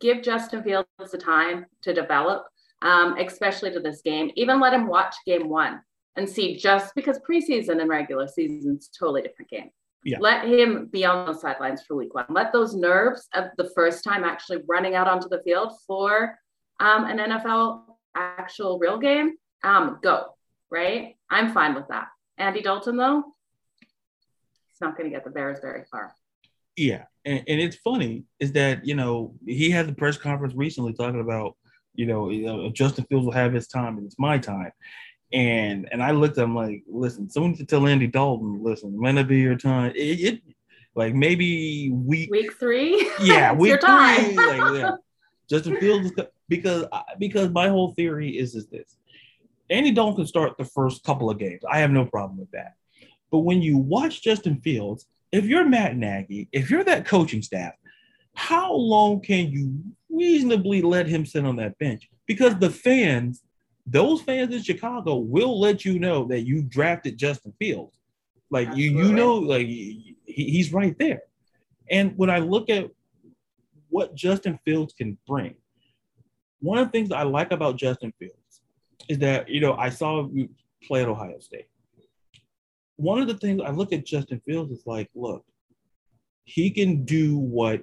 give 0.00 0.22
Justin 0.22 0.62
Fields 0.62 0.88
the 1.10 1.18
time 1.18 1.66
to 1.82 1.92
develop, 1.92 2.44
um, 2.80 3.18
especially 3.18 3.72
to 3.72 3.80
this 3.80 4.00
game. 4.02 4.30
Even 4.36 4.60
let 4.60 4.72
him 4.72 4.86
watch 4.86 5.14
game 5.26 5.48
one 5.48 5.82
and 6.16 6.28
see 6.28 6.56
just 6.56 6.94
because 6.94 7.18
preseason 7.18 7.80
and 7.80 7.88
regular 7.88 8.28
season 8.28 8.76
is 8.76 8.88
totally 8.88 9.22
different 9.22 9.50
game. 9.50 9.70
Yeah. 10.04 10.18
Let 10.20 10.46
him 10.46 10.86
be 10.86 11.04
on 11.04 11.26
the 11.26 11.38
sidelines 11.38 11.82
for 11.82 11.96
week 11.96 12.14
one. 12.14 12.26
Let 12.28 12.52
those 12.52 12.74
nerves 12.74 13.28
of 13.34 13.46
the 13.56 13.70
first 13.74 14.02
time 14.02 14.24
actually 14.24 14.62
running 14.68 14.94
out 14.94 15.06
onto 15.06 15.28
the 15.28 15.40
field 15.44 15.72
for 15.86 16.36
um, 16.80 17.04
an 17.04 17.18
NFL 17.18 17.82
actual 18.14 18.78
real 18.78 18.98
game 18.98 19.34
um, 19.62 20.00
go, 20.02 20.34
right? 20.70 21.16
I'm 21.30 21.52
fine 21.52 21.74
with 21.74 21.86
that. 21.88 22.08
Andy 22.36 22.62
Dalton, 22.62 22.96
though, 22.96 23.22
he's 23.80 24.80
not 24.80 24.96
going 24.96 25.08
to 25.08 25.14
get 25.14 25.24
the 25.24 25.30
Bears 25.30 25.60
very 25.60 25.84
far. 25.90 26.14
Yeah, 26.76 27.04
and, 27.24 27.44
and 27.46 27.60
it's 27.60 27.76
funny 27.76 28.24
is 28.40 28.52
that 28.52 28.86
you 28.86 28.94
know 28.94 29.34
he 29.46 29.70
had 29.70 29.86
the 29.86 29.94
press 29.94 30.16
conference 30.16 30.54
recently 30.54 30.94
talking 30.94 31.20
about 31.20 31.56
you 31.94 32.06
know, 32.06 32.30
you 32.30 32.46
know 32.46 32.70
Justin 32.70 33.04
Fields 33.04 33.26
will 33.26 33.32
have 33.32 33.52
his 33.52 33.68
time 33.68 33.98
and 33.98 34.06
it's 34.06 34.18
my 34.18 34.38
time, 34.38 34.72
And 35.32 35.88
and 35.90 36.02
I 36.02 36.10
looked 36.10 36.38
at 36.38 36.44
him 36.44 36.54
like, 36.54 36.82
listen, 36.86 37.30
someone 37.30 37.54
to 37.56 37.64
tell 37.64 37.86
Andy 37.86 38.06
Dalton, 38.06 38.62
listen, 38.62 39.00
when 39.00 39.18
it 39.18 39.28
be 39.28 39.38
your 39.38 39.56
time. 39.56 39.92
It, 39.96 40.20
it 40.20 40.42
like 40.94 41.14
maybe 41.14 41.90
week 41.90 42.30
week 42.30 42.52
three. 42.58 43.10
Yeah, 43.20 43.52
week 43.54 43.80
three. 43.80 44.36
like, 44.36 44.78
yeah. 44.78 44.92
Justin 45.50 45.78
Fields 45.78 46.12
because 46.48 46.84
uh, 46.92 47.02
because 47.18 47.50
my 47.50 47.68
whole 47.68 47.92
theory 47.92 48.38
is 48.38 48.54
is 48.54 48.66
this. 48.68 48.96
Andy 49.70 49.90
Dalton 49.90 50.16
can 50.16 50.26
start 50.26 50.58
the 50.58 50.64
first 50.64 51.02
couple 51.02 51.30
of 51.30 51.38
games. 51.38 51.62
I 51.70 51.78
have 51.78 51.90
no 51.90 52.04
problem 52.04 52.38
with 52.38 52.50
that. 52.50 52.74
But 53.30 53.40
when 53.40 53.62
you 53.62 53.78
watch 53.78 54.22
Justin 54.22 54.60
Fields, 54.60 55.06
if 55.32 55.46
you're 55.46 55.64
Matt 55.64 55.96
Nagy, 55.96 56.48
if 56.52 56.70
you're 56.70 56.84
that 56.84 57.06
coaching 57.06 57.40
staff, 57.40 57.72
how 58.34 58.74
long 58.74 59.20
can 59.20 59.50
you 59.50 59.80
reasonably 60.10 60.82
let 60.82 61.06
him 61.06 61.24
sit 61.24 61.46
on 61.46 61.56
that 61.56 61.78
bench? 61.78 62.08
Because 62.26 62.58
the 62.58 62.70
fans, 62.70 63.42
those 63.86 64.22
fans 64.22 64.54
in 64.54 64.62
Chicago 64.62 65.16
will 65.16 65.58
let 65.58 65.84
you 65.84 65.98
know 65.98 66.24
that 66.28 66.42
you 66.42 66.62
drafted 66.62 67.18
Justin 67.18 67.52
Fields. 67.58 67.98
Like 68.50 68.68
Absolutely. 68.68 69.00
you, 69.00 69.06
you 69.08 69.12
know, 69.14 69.34
like 69.34 69.66
he, 69.66 70.16
he's 70.26 70.72
right 70.72 70.96
there. 70.98 71.22
And 71.90 72.16
when 72.16 72.30
I 72.30 72.38
look 72.38 72.70
at 72.70 72.90
what 73.88 74.14
Justin 74.14 74.58
Fields 74.64 74.94
can 74.94 75.18
bring, 75.26 75.54
one 76.60 76.78
of 76.78 76.86
the 76.86 76.92
things 76.92 77.10
I 77.10 77.24
like 77.24 77.50
about 77.50 77.76
Justin 77.76 78.12
Fields 78.18 78.36
is 79.08 79.18
that 79.18 79.48
you 79.48 79.60
know 79.60 79.74
I 79.74 79.90
saw 79.90 80.28
you 80.32 80.48
play 80.86 81.02
at 81.02 81.08
Ohio 81.08 81.38
State. 81.40 81.66
One 82.96 83.20
of 83.20 83.26
the 83.26 83.36
things 83.36 83.60
I 83.64 83.70
look 83.70 83.92
at 83.92 84.06
Justin 84.06 84.40
Fields 84.46 84.70
is 84.70 84.84
like, 84.86 85.10
look, 85.14 85.44
he 86.44 86.70
can 86.70 87.04
do 87.04 87.36
what 87.36 87.82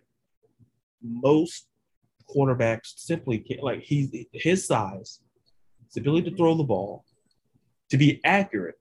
most 1.01 1.67
quarterbacks 2.33 2.93
simply 2.97 3.39
can't. 3.39 3.63
Like 3.63 3.81
he's 3.81 4.15
his 4.31 4.65
size, 4.65 5.19
his 5.89 6.01
ability 6.01 6.29
to 6.29 6.37
throw 6.37 6.55
the 6.55 6.63
ball, 6.63 7.03
to 7.89 7.97
be 7.97 8.21
accurate, 8.23 8.75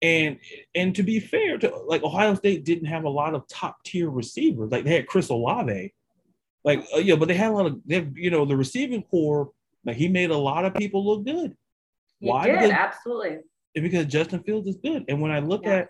and 0.00 0.38
and 0.74 0.94
to 0.94 1.02
be 1.02 1.20
fair 1.20 1.58
to 1.58 1.76
like 1.86 2.02
Ohio 2.02 2.34
State 2.34 2.64
didn't 2.64 2.86
have 2.86 3.04
a 3.04 3.08
lot 3.08 3.34
of 3.34 3.46
top 3.48 3.82
tier 3.84 4.10
receivers. 4.10 4.70
Like 4.70 4.84
they 4.84 4.94
had 4.94 5.06
Chris 5.06 5.28
Olave, 5.30 5.92
like 6.64 6.86
uh, 6.94 6.98
yeah, 6.98 7.16
but 7.16 7.28
they 7.28 7.34
had 7.34 7.50
a 7.50 7.54
lot 7.54 7.66
of 7.66 7.80
they 7.86 7.96
have, 7.96 8.16
you 8.16 8.30
know 8.30 8.44
the 8.44 8.56
receiving 8.56 9.02
corps. 9.02 9.50
Like 9.84 9.96
he 9.96 10.08
made 10.08 10.30
a 10.30 10.36
lot 10.36 10.64
of 10.64 10.74
people 10.74 11.04
look 11.04 11.24
good. 11.24 11.56
He 12.20 12.28
Why? 12.28 12.46
Did, 12.46 12.54
because, 12.54 12.70
absolutely. 12.70 13.38
Because 13.74 14.06
Justin 14.06 14.42
Fields 14.42 14.68
is 14.68 14.76
good, 14.76 15.04
and 15.08 15.20
when 15.20 15.30
I 15.30 15.38
look 15.38 15.64
yeah. 15.64 15.76
at 15.76 15.88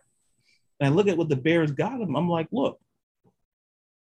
and 0.81 0.89
I 0.89 0.95
look 0.95 1.09
at 1.09 1.17
what 1.17 1.29
the 1.29 1.37
Bears 1.37 1.73
got 1.73 2.01
him, 2.01 2.15
I'm 2.17 2.29
like, 2.29 2.49
look, 2.53 2.79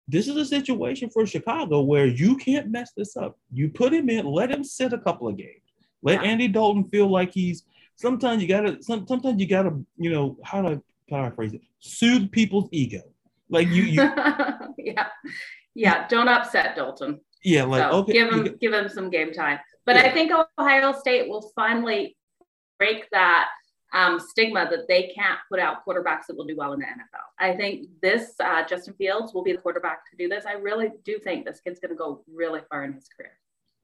this 0.09 0.29
is 0.29 0.37
a 0.37 0.45
situation 0.45 1.11
for 1.11 1.27
Chicago 1.27 1.81
where 1.81 2.07
you 2.07 2.37
can't 2.37 2.71
mess 2.71 2.93
this 2.97 3.17
up. 3.17 3.39
You 3.53 3.69
put 3.69 3.93
him 3.93 4.09
in, 4.09 4.27
let 4.27 4.51
him 4.51 4.63
sit 4.63 4.93
a 4.93 4.99
couple 4.99 5.29
of 5.29 5.37
games. 5.37 5.63
Let 6.03 6.23
yeah. 6.23 6.31
Andy 6.31 6.49
Dalton 6.49 6.85
feel 6.85 7.11
like 7.11 7.33
he's 7.33 7.65
sometimes 7.97 8.43
you 8.43 8.49
gotta 8.49 8.83
some, 8.83 9.07
sometimes 9.07 9.41
you 9.41 9.49
gotta, 9.49 9.77
you 9.97 10.11
know, 10.11 10.39
how 10.45 10.63
do 10.63 10.69
I 10.69 10.79
how 11.11 11.23
do 11.23 11.27
I 11.27 11.31
phrase 11.31 11.55
it? 11.55 11.63
Soothe 11.81 12.31
people's 12.31 12.69
ego. 12.71 13.03
Like 13.49 13.69
you, 13.69 13.83
you 13.83 14.03
yeah. 14.79 15.09
Yeah. 15.75 16.07
Don't 16.09 16.29
upset 16.29 16.77
Dalton. 16.77 17.21
Yeah, 17.43 17.65
like 17.65 17.83
so 17.83 17.99
okay. 17.99 18.13
Give 18.13 18.33
him 18.33 18.57
give 18.61 18.73
him 18.73 18.89
some 18.89 19.11
game 19.11 19.33
time. 19.33 19.59
But 19.85 19.97
yeah. 19.97 20.03
I 20.03 20.13
think 20.13 20.33
Ohio 20.59 20.93
State 20.93 21.29
will 21.29 21.53
finally 21.55 22.17
break 22.79 23.09
that 23.11 23.49
um, 23.93 24.19
stigma 24.21 24.69
that 24.71 24.89
they 24.89 25.13
can't 25.15 25.39
put 25.51 25.61
out 25.61 25.87
quarterbacks 25.87 26.27
that 26.29 26.37
will 26.37 26.45
do 26.45 26.57
well 26.57 26.73
in 26.73 26.81
the 26.81 26.87
NFL. 26.87 27.27
I 27.39 27.57
think 27.57 27.89
this 28.03 28.35
uh, 28.41 28.67
Justin 28.67 28.95
Fields 28.95 29.33
will 29.33 29.43
be 29.43 29.53
the 29.53 29.59
quarterback 29.59 30.11
to 30.11 30.17
do 30.17 30.29
this. 30.29 30.45
I 30.47 30.55
really 30.55 30.91
do 31.05 31.19
think 31.19 31.47
this 31.47 31.61
kid's 31.61 31.81
going 31.81 31.91
to 31.91 31.97
go 31.97 32.23
really 32.33 32.61
far 32.69 32.85
in 32.85 32.93
his 32.93 33.09
career. 33.09 33.33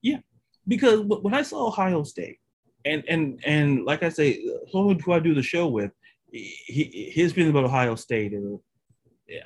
Yeah, 0.03 0.19
because 0.67 1.01
when 1.01 1.35
I 1.35 1.43
saw 1.43 1.67
Ohio 1.67 2.03
State, 2.03 2.39
and 2.85 3.05
and 3.09 3.41
and 3.47 3.85
like 3.85 4.03
I 4.03 4.09
say, 4.09 4.45
someone 4.71 4.99
who 4.99 5.13
I 5.13 5.21
do 5.21 5.35
the 5.35 5.43
show 5.43 5.69
with, 5.69 5.93
he 6.33 7.13
his 7.15 7.33
feeling 7.33 7.51
about 7.51 7.65
Ohio 7.65 7.95
State, 7.95 8.33
and 8.33 8.59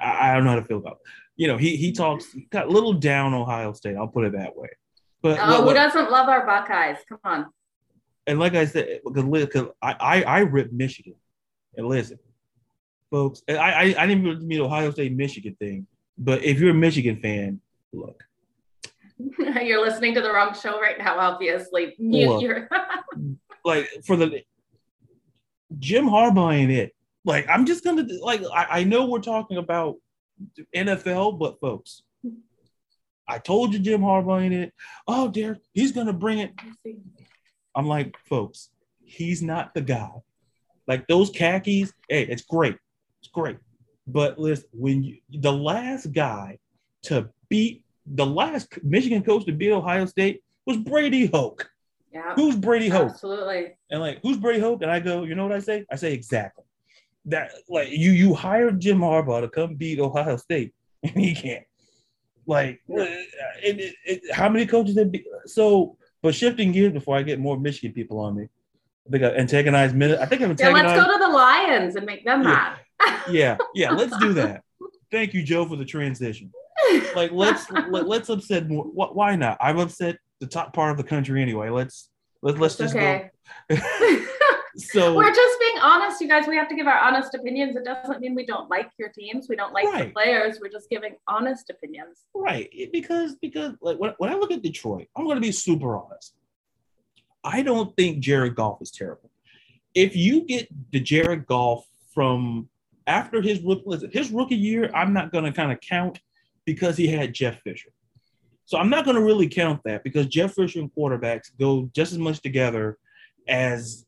I, 0.01 0.31
I 0.31 0.35
don't 0.35 0.45
know 0.45 0.51
how 0.51 0.57
to 0.57 0.65
feel 0.65 0.79
about. 0.79 0.93
It. 0.93 0.99
You 1.37 1.49
know, 1.49 1.59
he 1.59 1.77
he 1.77 1.93
talks 1.93 2.33
he 2.33 2.47
got 2.51 2.67
a 2.67 2.71
little 2.71 2.95
down 2.95 3.35
Ohio 3.35 3.75
State. 3.75 3.97
I'll 3.97 4.09
put 4.09 4.25
it 4.25 4.33
that 4.33 4.57
way. 4.57 4.71
But 5.23 5.39
oh, 5.41 5.65
what, 5.65 5.69
who 5.69 5.75
doesn't 5.75 6.11
love 6.11 6.29
our 6.29 6.47
Buckeyes? 6.47 6.99
Come 7.09 7.19
on. 7.25 7.47
And 8.27 8.39
like 8.39 8.55
I 8.55 8.67
said, 8.67 9.01
because, 9.05 9.69
I, 9.81 9.93
I 9.93 10.23
I 10.23 10.39
rip 10.41 10.73
Michigan, 10.73 11.15
and 11.77 11.87
listen, 11.87 12.19
folks, 13.11 13.43
I 13.49 13.55
I, 13.55 13.83
I 13.99 14.07
didn't 14.07 14.25
mean 14.47 14.59
the 14.59 14.65
Ohio 14.65 14.91
State 14.91 15.13
Michigan 15.13 15.57
thing, 15.61 15.87
but 16.19 16.43
if 16.43 16.59
you're 16.59 16.71
a 16.71 16.75
Michigan 16.75 17.21
fan, 17.21 17.61
look. 17.93 18.23
you're 19.63 19.81
listening 19.81 20.15
to 20.15 20.21
the 20.21 20.31
wrong 20.31 20.55
show 20.55 20.79
right 20.81 20.99
now, 20.99 21.19
obviously. 21.19 21.95
Mute 21.99 22.41
your 22.41 22.69
like 23.65 23.89
for 24.05 24.17
the 24.17 24.43
Jim 25.79 26.07
Harbaugh 26.07 26.55
ain't 26.55 26.71
it. 26.71 26.95
Like 27.25 27.47
I'm 27.49 27.65
just 27.67 27.83
gonna 27.85 28.07
like 28.23 28.43
I, 28.53 28.81
I 28.81 28.85
know 28.85 29.07
we're 29.07 29.21
talking 29.21 29.57
about 29.57 29.97
NFL, 30.75 31.39
but 31.39 31.61
folks, 31.61 32.03
I 33.29 33.39
told 33.39 33.73
you 33.73 33.79
Jim 33.79 34.01
Harbaugh 34.01 34.43
ain't 34.43 34.55
it. 34.55 34.73
Oh, 35.07 35.29
dear, 35.29 35.59
he's 35.73 35.93
gonna 35.93 36.13
bring 36.13 36.39
it. 36.39 36.53
I'm 37.77 37.87
like, 37.87 38.17
folks, 38.25 38.71
he's 39.05 39.43
not 39.43 39.75
the 39.75 39.83
guy. 39.83 40.11
Like 40.89 41.07
those 41.07 41.31
khakis, 41.31 41.93
hey, 42.09 42.23
it's 42.23 42.43
great. 42.43 42.77
It's 43.21 43.29
great. 43.29 43.59
But 44.07 44.39
listen, 44.39 44.69
when 44.73 45.03
you 45.03 45.19
the 45.31 45.53
last 45.53 46.13
guy 46.13 46.59
to 47.05 47.29
beat 47.49 47.85
the 48.07 48.27
last 48.27 48.69
Michigan 48.83 49.23
coach 49.23 49.45
to 49.47 49.53
beat 49.53 49.73
Ohio 49.73 50.07
State 50.07 50.43
was 50.65 50.77
Brady 50.77 51.27
Hoke. 51.27 51.69
Yeah. 52.13 52.35
Who's 52.35 52.57
Brady 52.57 52.89
Hoke? 52.89 53.11
Absolutely. 53.11 53.77
And 53.91 54.01
like, 54.01 54.21
who's 54.23 54.39
Brady 54.39 54.61
Hoke? 54.61 54.83
And 54.83 54.91
I 54.91 55.01
go, 55.01 55.25
you 55.25 55.35
know 55.35 55.43
what 55.43 55.55
I 55.55 55.59
say? 55.59 55.85
I 55.91 55.97
say 55.97 56.13
exactly. 56.13 56.65
That 57.27 57.51
like 57.69 57.91
you 57.91 58.13
you 58.13 58.33
hired 58.33 58.81
Jim 58.81 59.01
Harbaugh 59.01 59.41
to 59.41 59.49
come 59.49 59.75
beat 59.75 59.99
Ohio 59.99 60.37
State, 60.37 60.73
and 61.03 61.19
he 61.19 61.35
can't. 61.35 61.65
Like, 62.47 62.81
yeah. 62.87 63.03
Uh, 63.03 63.07
it, 63.63 63.81
it, 63.81 63.95
it, 64.05 64.33
how 64.33 64.49
many 64.49 64.67
coaches 64.67 64.97
have 64.97 65.11
be 65.11 65.25
so 65.47 65.99
but 66.27 66.35
shifting 66.35 66.73
gears 66.73 66.93
before 66.93 67.17
I 67.17 67.23
get 67.23 67.39
more 67.39 67.57
Michigan 67.57 67.93
people 67.93 68.19
on 68.19 68.35
me, 68.35 68.49
I 69.07 69.11
think 69.11 69.23
I 69.23 69.29
antagonize 69.37 69.95
minute. 69.95 70.19
I 70.19 70.27
think 70.27 70.43
I'm 70.43 70.57
Yeah, 70.59 70.71
let's 70.71 71.01
go 71.01 71.13
to 71.13 71.19
the 71.21 71.29
Lions 71.29 71.95
and 71.95 72.05
make 72.05 72.25
them 72.25 72.43
yeah. 72.43 72.75
mad. 72.99 73.21
yeah, 73.31 73.57
yeah, 73.77 73.93
let's 73.93 74.17
do 74.19 74.33
that. 74.33 74.65
Thank 75.13 75.35
you, 75.35 75.45
Jo, 75.45 75.67
for 75.67 75.77
the 75.77 75.85
transition. 75.85 76.51
Like, 77.15 77.31
let's 77.31 77.71
let, 77.71 78.09
let's 78.09 78.29
upset 78.29 78.69
more. 78.69 78.87
Why 78.87 79.37
not? 79.37 79.57
I'm 79.61 79.79
upset 79.79 80.19
the 80.41 80.49
top 80.49 80.73
part 80.73 80.91
of 80.91 80.97
the 80.97 81.05
country 81.05 81.41
anyway. 81.41 81.69
Let's 81.69 82.11
let's 82.43 82.59
let's 82.59 82.75
just 82.75 82.97
okay. 82.97 83.31
go. 83.71 83.77
so 84.77 85.15
we're 85.15 85.35
just 85.35 85.61
being 85.61 85.79
honest, 85.83 86.21
you 86.21 86.29
guys. 86.29 86.47
We 86.47 86.57
have 86.57 86.69
to 86.69 86.75
give 86.75 86.87
our 86.87 86.99
honest 86.99 87.35
opinions. 87.35 87.77
It 87.77 87.85
doesn't 87.85 88.21
mean 88.21 88.35
we 88.35 88.45
don't 88.45 88.69
like 88.69 88.91
your 88.99 89.09
teams. 89.09 89.49
We 89.49 89.57
don't 89.57 89.73
like 89.73 89.87
right. 89.87 90.07
the 90.07 90.11
players. 90.11 90.59
We're 90.61 90.71
just 90.71 90.91
giving 90.91 91.17
honest 91.27 91.71
opinions. 91.71 92.25
Right. 92.35 92.71
Because 92.93 93.37
because 93.37 93.75
like 93.81 93.99
when, 93.99 94.13
when 94.19 94.31
I 94.31 94.35
look 94.35 94.51
at 94.51 94.63
Detroit, 94.63 95.09
I'm 95.17 95.25
going 95.25 95.37
to 95.37 95.41
be 95.41 95.53
super 95.53 95.97
honest. 95.97 96.35
I 97.43 97.63
don't 97.63 97.95
think 97.97 98.19
Jared 98.19 98.55
Goff 98.55 98.83
is 98.83 98.91
terrible. 98.91 99.31
If 99.95 100.15
you 100.17 100.43
get 100.43 100.69
the 100.93 101.01
Jared 101.01 101.47
Goff 101.47 101.87
from 102.13 102.69
after 103.07 103.41
his 103.41 103.61
rookie 103.61 104.09
his 104.13 104.31
rookie 104.31 104.57
year, 104.57 104.91
I'm 104.95 105.13
not 105.13 105.33
going 105.33 105.45
to 105.45 105.53
kind 105.53 105.73
of 105.73 105.81
count 105.81 106.21
because 106.65 106.97
he 106.97 107.07
had 107.07 107.33
Jeff 107.33 107.61
Fisher. 107.63 107.91
So 108.65 108.79
I'm 108.79 108.91
not 108.91 109.05
going 109.05 109.17
to 109.17 109.23
really 109.23 109.49
count 109.49 109.81
that 109.85 110.03
because 110.03 110.27
Jeff 110.27 110.55
Fisher 110.55 110.81
and 110.81 110.93
quarterbacks 110.93 111.51
go 111.59 111.89
just 111.95 112.13
as 112.13 112.19
much 112.19 112.43
together 112.43 112.99
as 113.49 114.06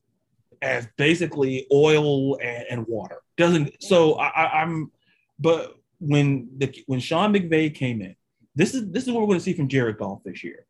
as 0.61 0.87
basically 0.97 1.67
oil 1.71 2.37
and, 2.39 2.65
and 2.69 2.87
water. 2.87 3.17
Doesn't 3.37 3.81
so 3.81 4.15
I, 4.15 4.61
am 4.61 4.91
but 5.39 5.75
when 5.99 6.49
the 6.57 6.83
when 6.87 6.99
Sean 6.99 7.33
McVay 7.33 7.73
came 7.73 8.01
in, 8.01 8.15
this 8.55 8.73
is 8.73 8.89
this 8.91 9.07
is 9.07 9.11
what 9.11 9.21
we're 9.21 9.27
going 9.27 9.39
to 9.39 9.43
see 9.43 9.53
from 9.53 9.67
Jared 9.67 9.97
Goff 9.97 10.23
this 10.23 10.43
year. 10.43 10.65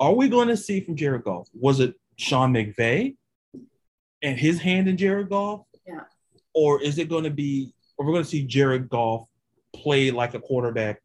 Are 0.00 0.12
we 0.12 0.28
going 0.28 0.48
to 0.48 0.56
see 0.56 0.80
from 0.80 0.96
Jared 0.96 1.24
Goff? 1.24 1.48
Was 1.54 1.80
it 1.80 1.94
Sean 2.16 2.52
McVay 2.52 3.16
and 4.22 4.38
his 4.38 4.60
hand 4.60 4.88
in 4.88 4.96
Jared 4.96 5.28
Goff? 5.28 5.62
Yeah. 5.86 6.00
Or 6.52 6.82
is 6.82 6.98
it 6.98 7.08
going 7.08 7.24
to 7.24 7.30
be, 7.30 7.72
or 7.96 8.06
we're 8.06 8.12
going 8.12 8.24
to 8.24 8.30
see 8.30 8.44
Jared 8.44 8.88
Goff 8.88 9.26
play 9.74 10.10
like 10.10 10.34
a 10.34 10.40
quarterback, 10.40 11.00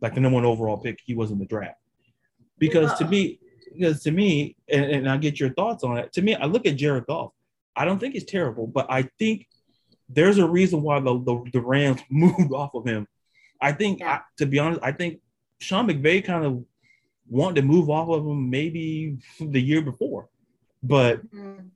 like 0.00 0.14
the 0.14 0.20
number 0.20 0.36
one 0.36 0.44
overall 0.44 0.78
pick 0.78 0.98
he 1.04 1.14
was 1.14 1.30
in 1.30 1.38
the 1.38 1.44
draft? 1.44 1.78
Because 2.58 2.96
to 2.98 3.06
me, 3.06 3.40
because 3.72 4.02
to 4.02 4.10
me, 4.10 4.56
and, 4.68 4.84
and 4.84 5.10
I 5.10 5.16
get 5.16 5.40
your 5.40 5.50
thoughts 5.50 5.84
on 5.84 5.98
it. 5.98 6.12
To 6.14 6.22
me, 6.22 6.34
I 6.34 6.46
look 6.46 6.66
at 6.66 6.76
Jared 6.76 7.06
Goff. 7.06 7.32
I 7.76 7.84
don't 7.84 7.98
think 7.98 8.14
he's 8.14 8.24
terrible, 8.24 8.66
but 8.66 8.86
I 8.90 9.08
think 9.18 9.48
there's 10.08 10.38
a 10.38 10.48
reason 10.48 10.82
why 10.82 11.00
the, 11.00 11.18
the, 11.18 11.44
the 11.52 11.60
Rams 11.60 12.00
moved 12.10 12.52
off 12.52 12.74
of 12.74 12.84
him. 12.84 13.06
I 13.60 13.72
think, 13.72 14.00
yeah. 14.00 14.12
I, 14.12 14.20
to 14.38 14.46
be 14.46 14.58
honest, 14.58 14.80
I 14.82 14.92
think 14.92 15.20
Sean 15.58 15.86
McVay 15.88 16.24
kind 16.24 16.44
of 16.44 16.64
wanted 17.28 17.60
to 17.60 17.66
move 17.66 17.88
off 17.88 18.08
of 18.08 18.26
him 18.26 18.50
maybe 18.50 19.18
the 19.40 19.60
year 19.60 19.82
before, 19.82 20.28
but 20.82 21.24
mm-hmm. 21.32 21.66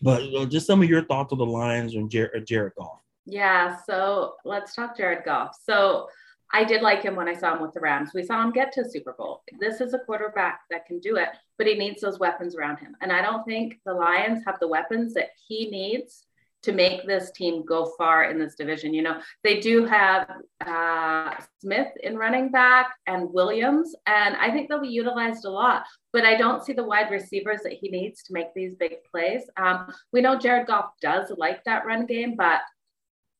but 0.00 0.46
just 0.50 0.66
some 0.66 0.82
of 0.82 0.88
your 0.88 1.04
thoughts 1.04 1.32
on 1.32 1.38
the 1.38 1.46
Lions 1.46 1.94
and 1.94 2.10
Jared, 2.10 2.46
Jared 2.46 2.74
Goff. 2.76 3.00
Yeah, 3.24 3.76
so 3.86 4.34
let's 4.44 4.74
talk 4.74 4.96
Jared 4.96 5.24
Goff. 5.24 5.56
So 5.64 6.08
I 6.52 6.64
did 6.64 6.82
like 6.82 7.02
him 7.02 7.16
when 7.16 7.28
I 7.28 7.34
saw 7.34 7.54
him 7.54 7.62
with 7.62 7.72
the 7.72 7.80
Rams. 7.80 8.10
We 8.14 8.22
saw 8.22 8.42
him 8.42 8.52
get 8.52 8.72
to 8.72 8.88
Super 8.88 9.14
Bowl. 9.16 9.42
This 9.58 9.80
is 9.80 9.94
a 9.94 9.98
quarterback 10.00 10.60
that 10.70 10.86
can 10.86 10.98
do 10.98 11.16
it, 11.16 11.28
but 11.58 11.66
he 11.66 11.74
needs 11.74 12.02
those 12.02 12.18
weapons 12.18 12.54
around 12.54 12.78
him. 12.78 12.94
And 13.00 13.10
I 13.12 13.22
don't 13.22 13.44
think 13.44 13.80
the 13.86 13.94
Lions 13.94 14.42
have 14.46 14.58
the 14.60 14.68
weapons 14.68 15.14
that 15.14 15.30
he 15.48 15.70
needs 15.70 16.26
to 16.62 16.72
make 16.72 17.06
this 17.06 17.30
team 17.32 17.64
go 17.64 17.92
far 17.98 18.24
in 18.30 18.38
this 18.38 18.54
division. 18.54 18.94
You 18.94 19.02
know, 19.02 19.20
they 19.42 19.60
do 19.60 19.84
have 19.84 20.30
uh, 20.64 21.34
Smith 21.60 21.88
in 22.02 22.16
running 22.16 22.50
back 22.50 22.94
and 23.06 23.32
Williams, 23.32 23.94
and 24.06 24.36
I 24.36 24.50
think 24.50 24.68
they'll 24.68 24.80
be 24.80 24.88
utilized 24.88 25.44
a 25.44 25.50
lot. 25.50 25.84
But 26.12 26.24
I 26.24 26.36
don't 26.36 26.64
see 26.64 26.72
the 26.72 26.84
wide 26.84 27.10
receivers 27.10 27.62
that 27.64 27.72
he 27.72 27.88
needs 27.88 28.22
to 28.24 28.32
make 28.32 28.54
these 28.54 28.74
big 28.76 28.96
plays. 29.10 29.42
Um, 29.56 29.92
we 30.12 30.20
know 30.20 30.38
Jared 30.38 30.66
Goff 30.66 30.90
does 31.00 31.32
like 31.36 31.64
that 31.64 31.86
run 31.86 32.06
game, 32.06 32.36
but 32.36 32.60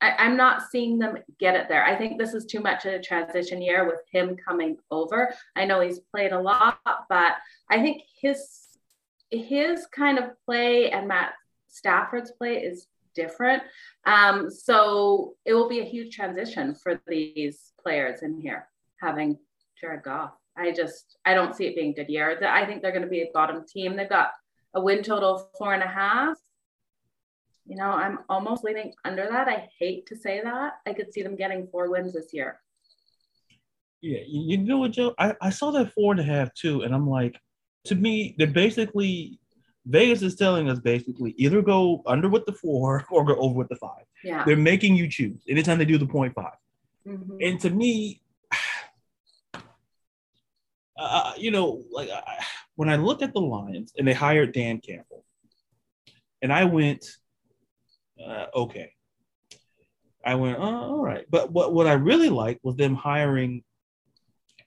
I, 0.03 0.27
am 0.27 0.37
not 0.37 0.71
seeing 0.71 0.99
them 0.99 1.17
get 1.39 1.55
it 1.55 1.69
there. 1.69 1.85
I 1.85 1.97
think 1.97 2.19
this 2.19 2.35
is 2.35 2.45
too 2.45 2.61
much 2.61 2.85
of 2.85 2.95
a 2.95 3.01
transition 3.01 3.63
year 3.63 3.87
with 3.87 4.01
him 4.11 4.37
coming 4.37 4.77
over. 4.91 5.33
I 5.57 5.65
know 5.65 5.81
he's 5.81 6.01
played 6.01 6.33
a 6.33 6.41
lot, 6.41 6.79
but 7.09 7.33
I 7.71 7.81
think 7.81 8.03
his 8.21 8.59
his 9.31 9.87
kind 9.87 10.19
of 10.19 10.31
play 10.45 10.91
and 10.91 11.09
Matt 11.09 11.33
Stafford's 11.69 12.33
play 12.33 12.59
is 12.59 12.87
different. 13.15 13.63
Um, 14.05 14.51
so 14.51 15.35
it 15.45 15.55
will 15.55 15.69
be 15.69 15.81
a 15.81 15.85
huge 15.85 16.15
transition 16.15 16.75
for 16.75 17.01
these 17.07 17.73
players 17.83 18.23
in 18.23 18.39
here 18.41 18.69
having 19.01 19.39
Jared 19.81 20.03
Goff. 20.03 20.33
I 20.57 20.73
just 20.73 21.17
I 21.25 21.35
don't 21.35 21.55
see 21.55 21.67
it 21.67 21.77
being 21.77 21.95
good 21.95 22.09
year. 22.09 22.39
I 22.45 22.67
think 22.67 22.83
they're 22.83 22.93
going 22.93 23.03
to 23.03 23.09
be 23.09 23.23
a 23.23 23.31
bottom 23.33 23.65
team. 23.67 23.97
They've 23.97 24.09
got 24.09 24.33
a 24.75 24.81
win 24.81 25.03
total 25.03 25.37
of 25.37 25.47
four 25.57 25.75
and 25.75 25.83
a 25.83 25.89
half. 25.89 26.37
You 27.67 27.77
know, 27.77 27.91
I'm 27.91 28.19
almost 28.29 28.65
leaning 28.65 28.93
under 29.05 29.27
that. 29.29 29.49
I 29.49 29.69
hate 29.79 30.07
to 30.07 30.17
say 30.17 30.41
that. 30.43 30.75
I 30.87 30.93
could 30.93 31.13
see 31.13 31.23
them 31.23 31.37
getting 31.37 31.69
four 31.69 31.91
wins 31.91 32.13
this 32.13 32.33
year. 32.33 32.61
Yeah, 34.01 34.19
you 34.27 34.59
know 34.59 34.79
what, 34.79 34.91
Jo? 34.91 35.15
I, 35.17 35.35
I 35.41 35.51
saw 35.51 35.71
that 35.71 35.93
four 35.93 36.13
and 36.13 36.21
a 36.21 36.25
half 36.25 36.53
too, 36.55 36.83
and 36.83 36.93
I'm 36.93 37.09
like, 37.09 37.39
to 37.85 37.95
me, 37.95 38.35
they're 38.37 38.49
basically 38.49 39.39
Vegas 39.87 40.23
is 40.23 40.37
telling 40.37 40.71
us 40.71 40.79
basically 40.79 41.35
either 41.37 41.61
go 41.63 42.03
under 42.07 42.29
with 42.29 42.47
the 42.47 42.53
four 42.53 43.05
or 43.11 43.25
go 43.25 43.35
over 43.37 43.55
with 43.55 43.69
the 43.69 43.77
five. 43.77 44.05
Yeah. 44.25 44.45
They're 44.45 44.57
making 44.57 44.97
you 44.97 45.09
choose 45.09 45.43
anytime 45.49 45.79
they 45.79 45.85
do 45.85 45.99
the 45.99 46.07
point 46.07 46.35
5 46.35 46.47
mm-hmm. 47.09 47.37
And 47.41 47.61
to 47.61 47.71
me, 47.71 48.23
uh, 50.97 51.33
you 51.37 51.51
know, 51.51 51.83
like 51.91 52.09
uh, 52.09 52.21
when 52.77 52.89
I 52.89 52.97
look 52.97 53.23
at 53.23 53.33
the 53.33 53.41
Lions 53.41 53.93
and 53.99 54.07
they 54.07 54.13
hired 54.13 54.53
Dan 54.53 54.81
Campbell, 54.81 55.25
and 56.41 56.53
I 56.53 56.65
went, 56.65 57.05
uh, 58.27 58.47
okay. 58.55 58.93
I 60.25 60.35
went, 60.37 60.59
oh, 60.59 60.63
all 60.63 61.03
right. 61.03 61.25
But 61.31 61.51
what, 61.51 61.73
what 61.73 61.87
I 61.87 61.95
really 61.95 62.29
liked 62.29 62.65
was 62.65 62.77
them 62.77 62.95
hiring 62.95 63.65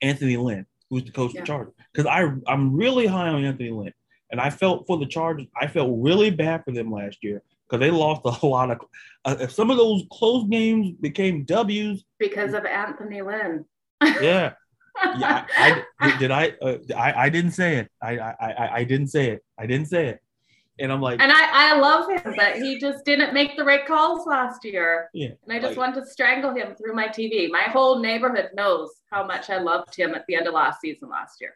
Anthony 0.01 0.37
Lynn, 0.37 0.65
who's 0.89 1.05
the 1.05 1.11
coach 1.11 1.33
yeah. 1.33 1.41
of 1.41 1.45
the 1.45 1.51
Chargers, 1.51 1.73
because 1.93 2.05
I 2.05 2.31
I'm 2.47 2.75
really 2.75 3.05
high 3.05 3.29
on 3.29 3.43
Anthony 3.43 3.71
Lynn. 3.71 3.93
And 4.31 4.41
I 4.41 4.49
felt 4.49 4.85
for 4.87 4.97
the 4.97 5.05
Chargers, 5.05 5.47
I 5.59 5.67
felt 5.67 5.91
really 5.95 6.29
bad 6.29 6.63
for 6.65 6.71
them 6.71 6.91
last 6.91 7.23
year 7.23 7.41
because 7.67 7.79
they 7.79 7.91
lost 7.91 8.21
a 8.25 8.45
lot 8.47 8.71
of. 8.71 8.79
Uh, 9.23 9.47
some 9.47 9.71
of 9.71 9.77
those 9.77 10.03
close 10.11 10.47
games 10.49 10.91
became 10.99 11.43
W's 11.43 12.03
because 12.19 12.53
of 12.53 12.65
Anthony 12.65 13.21
Lynn. 13.21 13.65
yeah, 14.01 14.53
yeah. 15.17 15.45
I, 15.57 15.83
I 15.99 16.17
did. 16.17 16.31
I, 16.31 16.53
uh, 16.61 16.77
I 16.95 17.25
I 17.25 17.29
didn't 17.29 17.51
say 17.51 17.77
it. 17.77 17.91
I, 18.01 18.19
I 18.19 18.69
I 18.79 18.83
didn't 18.83 19.07
say 19.07 19.29
it. 19.29 19.43
I 19.57 19.65
didn't 19.65 19.87
say 19.87 20.07
it. 20.07 20.21
And 20.77 20.91
I'm 20.91 21.01
like, 21.01 21.21
and 21.21 21.31
I, 21.31 21.73
I 21.73 21.79
love 21.79 22.09
him, 22.09 22.33
but 22.35 22.57
he 22.57 22.77
just 22.79 23.05
didn't 23.05 23.33
make 23.33 23.55
the 23.55 23.63
right 23.63 23.85
calls 23.85 24.27
last 24.27 24.65
year. 24.65 25.09
Yeah. 25.13 25.29
And 25.43 25.53
I 25.53 25.59
just 25.59 25.69
like, 25.69 25.77
wanted 25.77 26.01
to 26.01 26.05
strangle 26.05 26.53
him 26.53 26.75
through 26.75 26.93
my 26.93 27.07
TV. 27.07 27.49
My 27.49 27.61
whole 27.61 27.99
neighborhood 27.99 28.49
knows 28.53 28.89
how 29.09 29.25
much 29.25 29.49
I 29.49 29.59
loved 29.59 29.95
him 29.95 30.13
at 30.15 30.25
the 30.27 30.35
end 30.35 30.47
of 30.47 30.53
last 30.53 30.81
season 30.81 31.09
last 31.09 31.39
year 31.39 31.53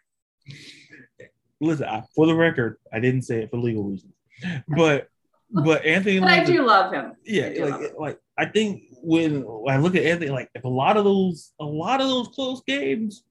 listen, 1.61 1.87
I, 1.87 2.03
for 2.15 2.25
the 2.25 2.35
record, 2.35 2.77
I 2.91 2.99
didn't 2.99 3.23
say 3.23 3.43
it 3.43 3.51
for 3.51 3.57
legal 3.57 3.83
reasons, 3.83 4.13
but 4.67 5.07
but 5.51 5.83
Anthony. 5.83 6.19
but 6.19 6.29
I 6.29 6.43
do 6.43 6.65
love 6.65 6.93
him. 6.93 7.13
Yeah, 7.25 7.47
like 7.65 7.81
him. 7.81 7.91
like 7.97 8.19
I 8.37 8.45
think 8.45 8.83
when, 9.01 9.41
when 9.41 9.75
I 9.75 9.79
look 9.79 9.95
at 9.95 10.03
Anthony, 10.03 10.31
like 10.31 10.49
if 10.53 10.63
a 10.63 10.69
lot 10.69 10.97
of 10.97 11.03
those 11.03 11.51
a 11.59 11.65
lot 11.65 12.01
of 12.01 12.07
those 12.07 12.27
close 12.29 12.61
games 12.65 13.23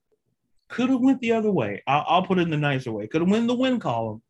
could 0.68 0.90
have 0.90 1.00
went 1.00 1.20
the 1.20 1.32
other 1.32 1.50
way. 1.50 1.82
I'll, 1.86 2.04
I'll 2.06 2.22
put 2.22 2.38
it 2.38 2.42
in 2.42 2.50
the 2.50 2.56
nicer 2.56 2.92
way. 2.92 3.06
Could 3.06 3.22
have 3.22 3.30
won 3.30 3.46
the 3.46 3.54
win 3.54 3.80
column, 3.80 4.20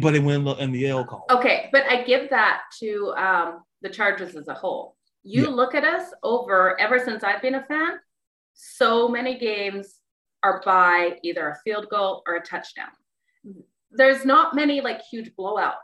but 0.00 0.14
it 0.14 0.22
went 0.22 0.46
in 0.60 0.72
the 0.72 0.86
L 0.86 1.04
column. 1.04 1.24
Okay, 1.30 1.68
but 1.72 1.84
I 1.88 2.02
give 2.04 2.30
that 2.30 2.62
to 2.80 3.14
um, 3.16 3.62
the 3.82 3.88
Chargers 3.88 4.34
as 4.36 4.48
a 4.48 4.54
whole. 4.54 4.96
You 5.22 5.42
yeah. 5.42 5.48
look 5.48 5.74
at 5.74 5.84
us 5.84 6.12
over 6.22 6.78
ever 6.80 6.98
since 6.98 7.24
I've 7.24 7.42
been 7.42 7.56
a 7.56 7.64
fan. 7.64 7.98
So 8.54 9.08
many 9.08 9.38
games 9.38 9.96
are 10.42 10.62
by 10.64 11.18
either 11.22 11.48
a 11.48 11.56
field 11.64 11.88
goal 11.90 12.22
or 12.26 12.36
a 12.36 12.40
touchdown. 12.40 12.90
There's 13.90 14.24
not 14.24 14.54
many 14.54 14.80
like 14.80 15.02
huge 15.10 15.34
blowout 15.36 15.74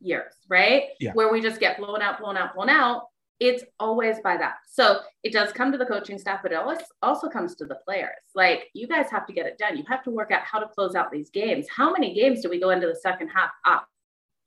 years, 0.00 0.32
right? 0.48 0.84
Yeah. 1.00 1.12
Where 1.12 1.32
we 1.32 1.40
just 1.40 1.60
get 1.60 1.78
blown 1.78 2.02
out, 2.02 2.20
blown 2.20 2.36
out, 2.36 2.54
blown 2.54 2.68
out. 2.68 3.04
It's 3.40 3.64
always 3.78 4.16
by 4.20 4.36
that. 4.36 4.56
So 4.68 5.00
it 5.22 5.32
does 5.32 5.52
come 5.52 5.70
to 5.70 5.78
the 5.78 5.86
coaching 5.86 6.18
staff, 6.18 6.40
but 6.42 6.52
it 6.52 6.58
also 7.02 7.28
comes 7.28 7.54
to 7.56 7.66
the 7.66 7.78
players. 7.86 8.10
Like 8.34 8.68
you 8.74 8.88
guys 8.88 9.10
have 9.10 9.26
to 9.26 9.32
get 9.32 9.46
it 9.46 9.58
done. 9.58 9.76
You 9.76 9.84
have 9.88 10.02
to 10.04 10.10
work 10.10 10.32
out 10.32 10.42
how 10.42 10.58
to 10.58 10.66
close 10.66 10.94
out 10.94 11.12
these 11.12 11.30
games. 11.30 11.66
How 11.74 11.92
many 11.92 12.14
games 12.14 12.42
do 12.42 12.50
we 12.50 12.60
go 12.60 12.70
into 12.70 12.88
the 12.88 12.96
second 12.96 13.28
half 13.28 13.50
up? 13.64 13.86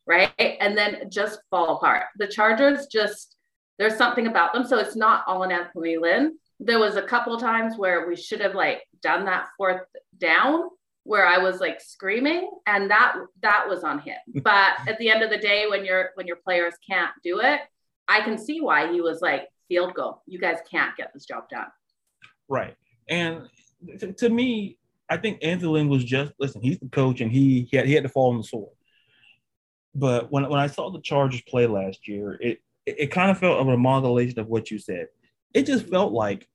Right. 0.06 0.32
And 0.38 0.78
then 0.78 1.10
just 1.10 1.40
fall 1.50 1.78
apart. 1.78 2.06
The 2.18 2.28
Chargers 2.28 2.88
just, 2.88 3.38
there's 3.80 3.96
something 3.96 4.28
about 4.28 4.52
them. 4.52 4.66
So 4.66 4.78
it's 4.78 4.96
not 4.96 5.24
all 5.26 5.44
in 5.44 5.52
Anthony 5.52 5.98
Lynn 5.98 6.34
there 6.62 6.80
was 6.80 6.96
a 6.96 7.02
couple 7.02 7.38
times 7.38 7.76
where 7.76 8.08
we 8.08 8.16
should 8.16 8.40
have 8.40 8.54
like 8.54 8.84
done 9.02 9.26
that 9.26 9.48
fourth 9.58 9.82
down 10.20 10.70
where 11.04 11.26
I 11.26 11.40
was 11.40 11.60
like 11.60 11.82
screaming 11.82 12.50
and 12.68 12.92
that 12.92 13.16
that 13.42 13.66
was 13.68 13.84
on 13.84 14.00
him. 14.00 14.18
But 14.44 14.74
at 14.88 15.00
the 15.00 15.10
end 15.10 15.24
of 15.24 15.32
the 15.32 15.40
day 15.40 15.66
when 15.68 15.84
your 15.84 16.12
when 16.14 16.28
your 16.28 16.36
players 16.36 16.76
can't 16.88 17.12
do 17.24 17.40
it, 17.40 17.62
I 18.12 18.22
can 18.22 18.38
see 18.38 18.60
why 18.60 18.92
he 18.92 19.00
was 19.00 19.22
like 19.22 19.48
field 19.70 19.94
goal. 19.94 20.22
You 20.28 20.38
guys 20.38 20.58
can't 20.70 20.96
get 20.98 21.12
this 21.14 21.26
job 21.26 21.48
done. 21.50 21.68
Right. 22.50 22.76
And 23.08 23.48
to, 24.00 24.12
to 24.12 24.30
me, 24.30 24.78
I 25.10 25.16
think 25.16 25.40
Anthony 25.42 25.72
Lynn 25.72 25.90
was 25.90 26.04
just 26.04 26.34
listen, 26.38 26.62
he's 26.62 26.80
the 26.80 26.90
coach 26.90 27.22
and 27.22 27.32
he 27.32 27.68
he 27.72 27.78
had, 27.78 27.86
he 27.88 27.94
had 27.94 28.04
to 28.04 28.10
fall 28.10 28.32
on 28.32 28.38
the 28.38 28.44
sword. 28.44 28.74
But 29.96 30.30
when 30.30 30.48
when 30.50 30.60
I 30.60 30.68
saw 30.68 30.92
the 30.92 31.02
Chargers 31.02 31.42
play 31.42 31.68
last 31.68 32.08
year, 32.08 32.38
it 32.42 32.60
it, 32.86 33.00
it 33.00 33.08
kind 33.08 33.32
of 33.32 33.38
felt 33.38 33.66
a 33.66 33.78
modulation 33.78 34.40
of 34.40 34.48
what 34.48 34.70
you 34.72 34.78
said. 34.78 35.08
It 35.54 35.66
just 35.66 35.88
felt 35.88 36.12
like 36.12 36.50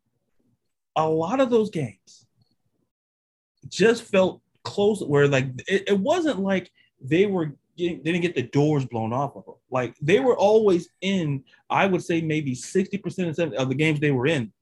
a 0.94 1.08
lot 1.08 1.40
of 1.40 1.50
those 1.50 1.70
games 1.70 2.26
just 3.68 4.02
felt 4.02 4.42
close 4.62 5.02
where 5.02 5.26
like 5.26 5.46
it, 5.68 5.84
it 5.88 5.98
wasn't 5.98 6.40
like 6.40 6.70
they 7.00 7.26
were 7.26 7.54
getting, 7.76 8.02
didn't 8.02 8.22
get 8.22 8.34
the 8.34 8.42
doors 8.42 8.84
blown 8.84 9.12
off 9.12 9.36
of 9.36 9.44
them. 9.44 9.54
Like 9.70 9.94
they 10.00 10.20
were 10.20 10.36
always 10.36 10.88
in, 11.00 11.44
I 11.70 11.86
would 11.86 12.02
say 12.02 12.20
maybe 12.20 12.52
60% 12.52 13.54
of 13.54 13.68
the 13.68 13.74
games 13.74 14.00
they 14.00 14.10
were 14.10 14.26
in, 14.26 14.52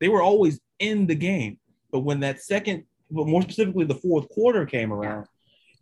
they 0.00 0.08
were 0.08 0.22
always 0.22 0.60
in 0.78 1.06
the 1.06 1.14
game. 1.14 1.58
But 1.90 2.00
when 2.00 2.20
that 2.20 2.40
second, 2.40 2.84
but 3.10 3.26
more 3.26 3.42
specifically 3.42 3.84
the 3.84 3.94
fourth 3.94 4.28
quarter 4.28 4.66
came 4.66 4.92
around, 4.92 5.26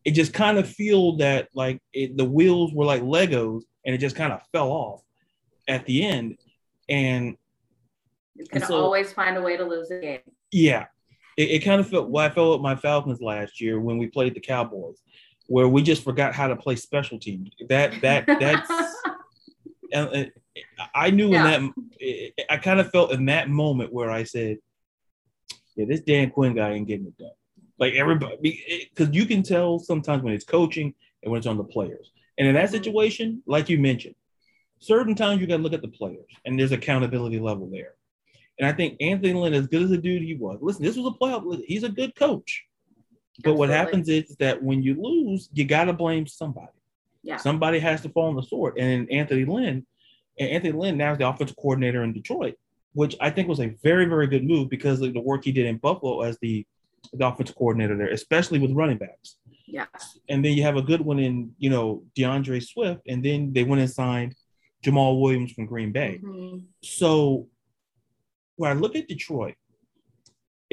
it 0.05 0.13
just 0.13 0.35
kind 0.35 0.59
of 0.59 0.69
feel 0.69 1.17
that 1.17 1.49
like 1.55 1.81
it, 1.93 2.17
the 2.17 2.25
wheels 2.25 2.73
were 2.73 2.85
like 2.85 3.03
Legos 3.03 3.63
and 3.85 3.95
it 3.95 3.99
just 3.99 4.17
kind 4.17 4.33
of 4.33 4.43
fell 4.53 4.71
off 4.71 5.03
at 5.67 5.87
the 5.87 6.05
end. 6.05 6.37
And 6.89 7.37
you 8.35 8.47
can 8.47 8.63
so, 8.63 8.75
always 8.75 9.13
find 9.13 9.37
a 9.37 9.43
way 9.43 9.57
to 9.57 9.65
lose 9.65 9.91
a 9.91 9.99
game. 9.99 10.21
Yeah. 10.51 10.87
It, 11.37 11.51
it 11.51 11.65
kind 11.65 11.81
of 11.81 11.89
felt 11.89 12.11
well, 12.11 12.25
I 12.25 12.31
felt 12.31 12.59
with 12.59 12.63
my 12.63 12.77
Falcons 12.77 13.21
last 13.21 13.61
year 13.61 13.81
when 13.81 13.99
we 13.99 14.07
played 14.07 14.35
the 14.35 14.41
Cowboys, 14.41 15.01
where 15.47 15.69
we 15.69 15.83
just 15.83 16.05
forgot 16.05 16.35
how 16.35 16.49
to 16.49 16.57
play 16.57 16.77
special 16.77 17.19
teams. 17.19 17.51
That 17.69 18.01
that 18.01 18.27
that's 18.27 18.71
and, 19.93 20.33
I 20.95 21.11
knew 21.11 21.31
yeah. 21.31 21.57
in 21.57 21.67
that 21.67 22.33
I 22.51 22.57
kind 22.59 22.81
of 22.81 22.91
felt 22.91 23.13
in 23.13 23.27
that 23.27 23.49
moment 23.49 23.93
where 23.93 24.11
I 24.11 24.25
said, 24.25 24.59
"Yeah, 25.77 25.87
this 25.87 26.01
Dan 26.01 26.31
Quinn 26.31 26.55
guy 26.55 26.73
ain't 26.73 26.87
getting 26.87 27.07
it 27.07 27.19
done." 27.19 27.31
Like 27.79 27.95
everybody, 27.95 28.89
because 28.95 29.15
you 29.15 29.27
can 29.27 29.43
tell 29.43 29.79
sometimes 29.79 30.23
when 30.23 30.33
it's 30.33 30.45
coaching 30.45 30.95
and 31.23 31.31
when 31.31 31.39
it's 31.39 31.47
on 31.47 31.59
the 31.59 31.65
players. 31.65 32.13
And 32.39 32.47
in 32.49 32.55
that 32.55 32.67
mm-hmm. 32.67 32.75
situation, 32.75 33.43
like 33.47 33.69
you 33.69 33.79
mentioned, 33.79 34.15
certain 34.79 35.15
times 35.15 35.41
you 35.41 35.47
got 35.47 35.57
to 35.57 35.63
look 35.63 35.73
at 35.73 35.83
the 35.83 35.89
players, 35.89 36.27
and 36.45 36.59
there's 36.59 36.73
accountability 36.73 37.41
level 37.41 37.69
there. 37.71 37.95
And 38.59 38.69
I 38.69 38.73
think 38.73 38.97
Anthony 39.01 39.33
Lynn, 39.33 39.55
as 39.55 39.67
good 39.67 39.83
as 39.83 39.91
a 39.91 39.99
dude 39.99 40.23
he 40.23 40.35
was, 40.35 40.59
listen, 40.61 40.85
this 40.85 40.97
was 40.97 41.07
a 41.07 41.19
playoff. 41.19 41.61
He's 41.67 41.83
a 41.83 41.89
good 41.89 42.15
coach. 42.15 42.65
But 43.43 43.51
Absolutely. 43.51 43.59
what 43.59 43.69
happens 43.71 44.09
is 44.09 44.37
that 44.39 44.63
when 44.63 44.83
you 44.83 44.95
lose, 44.95 45.49
you 45.53 45.65
got 45.65 45.85
to 45.85 45.93
blame 45.93 46.27
somebody. 46.27 46.69
Yeah. 47.23 47.39
Somebody 47.39 47.79
has 47.81 48.01
to 48.03 48.09
fall 48.09 48.29
on 48.29 48.37
the 48.37 48.43
sword. 48.43 48.79
And 48.79 49.11
Anthony 49.11 49.45
Lynn, 49.45 49.87
and 50.39 50.49
Anthony 50.51 50.73
Lynn 50.73 50.97
now 50.97 51.13
is 51.13 51.19
the 51.19 51.29
offensive 51.29 51.57
coordinator 51.57 52.05
in 52.05 52.13
Detroit, 52.13 52.55
which 52.93 53.17
I 53.21 53.31
think 53.31 53.49
was 53.49 53.61
a 53.61 53.75
very, 53.83 54.05
very 54.05 54.27
good 54.27 54.45
move 54.45 54.69
because 54.69 55.01
of 55.01 55.15
the 55.15 55.21
work 55.21 55.45
he 55.45 55.53
did 55.53 55.67
in 55.67 55.79
Buffalo 55.79 56.21
as 56.21 56.39
the, 56.39 56.67
the 57.13 57.27
offensive 57.27 57.57
coordinator 57.57 57.97
there, 57.97 58.09
especially 58.09 58.59
with 58.59 58.73
running 58.73 58.99
backs. 58.99 59.37
Yeah. 59.67 59.87
And 60.29 60.45
then 60.45 60.53
you 60.53 60.63
have 60.63 60.77
a 60.77 60.83
good 60.83 61.01
one 61.01 61.19
in, 61.19 61.53
you 61.59 61.71
know, 61.71 62.05
DeAndre 62.17 62.63
Swift, 62.63 63.01
and 63.09 63.25
then 63.25 63.53
they 63.53 63.65
went 63.65 63.81
and 63.81 63.91
signed 63.91 64.37
Jamaal 64.85 65.21
Williams 65.21 65.53
from 65.53 65.67
Green 65.67 65.91
Bay. 65.91 66.21
Mm-hmm. 66.23 66.59
So 66.83 67.49
when 68.57 68.71
I 68.71 68.75
look 68.75 68.95
at 68.95 69.09
Detroit, 69.09 69.55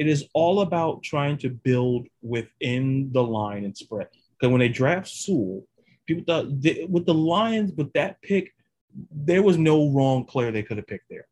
it 0.02 0.08
is 0.08 0.24
all 0.34 0.62
about 0.62 1.04
trying 1.04 1.38
to 1.38 1.48
build 1.48 2.08
within 2.22 3.12
the 3.12 3.22
line 3.22 3.64
and 3.64 3.76
spread. 3.76 4.08
Because 4.32 4.50
when 4.50 4.58
they 4.58 4.68
draft 4.68 5.06
Sewell, 5.06 5.64
people 6.06 6.24
thought 6.26 6.60
they, 6.60 6.86
with 6.90 7.06
the 7.06 7.14
Lions, 7.14 7.70
with 7.76 7.92
that 7.92 8.20
pick, 8.20 8.52
there 9.12 9.44
was 9.44 9.56
no 9.56 9.90
wrong 9.90 10.24
player 10.24 10.50
they 10.50 10.64
could 10.64 10.76
have 10.76 10.88
picked 10.88 11.08
there 11.08 11.26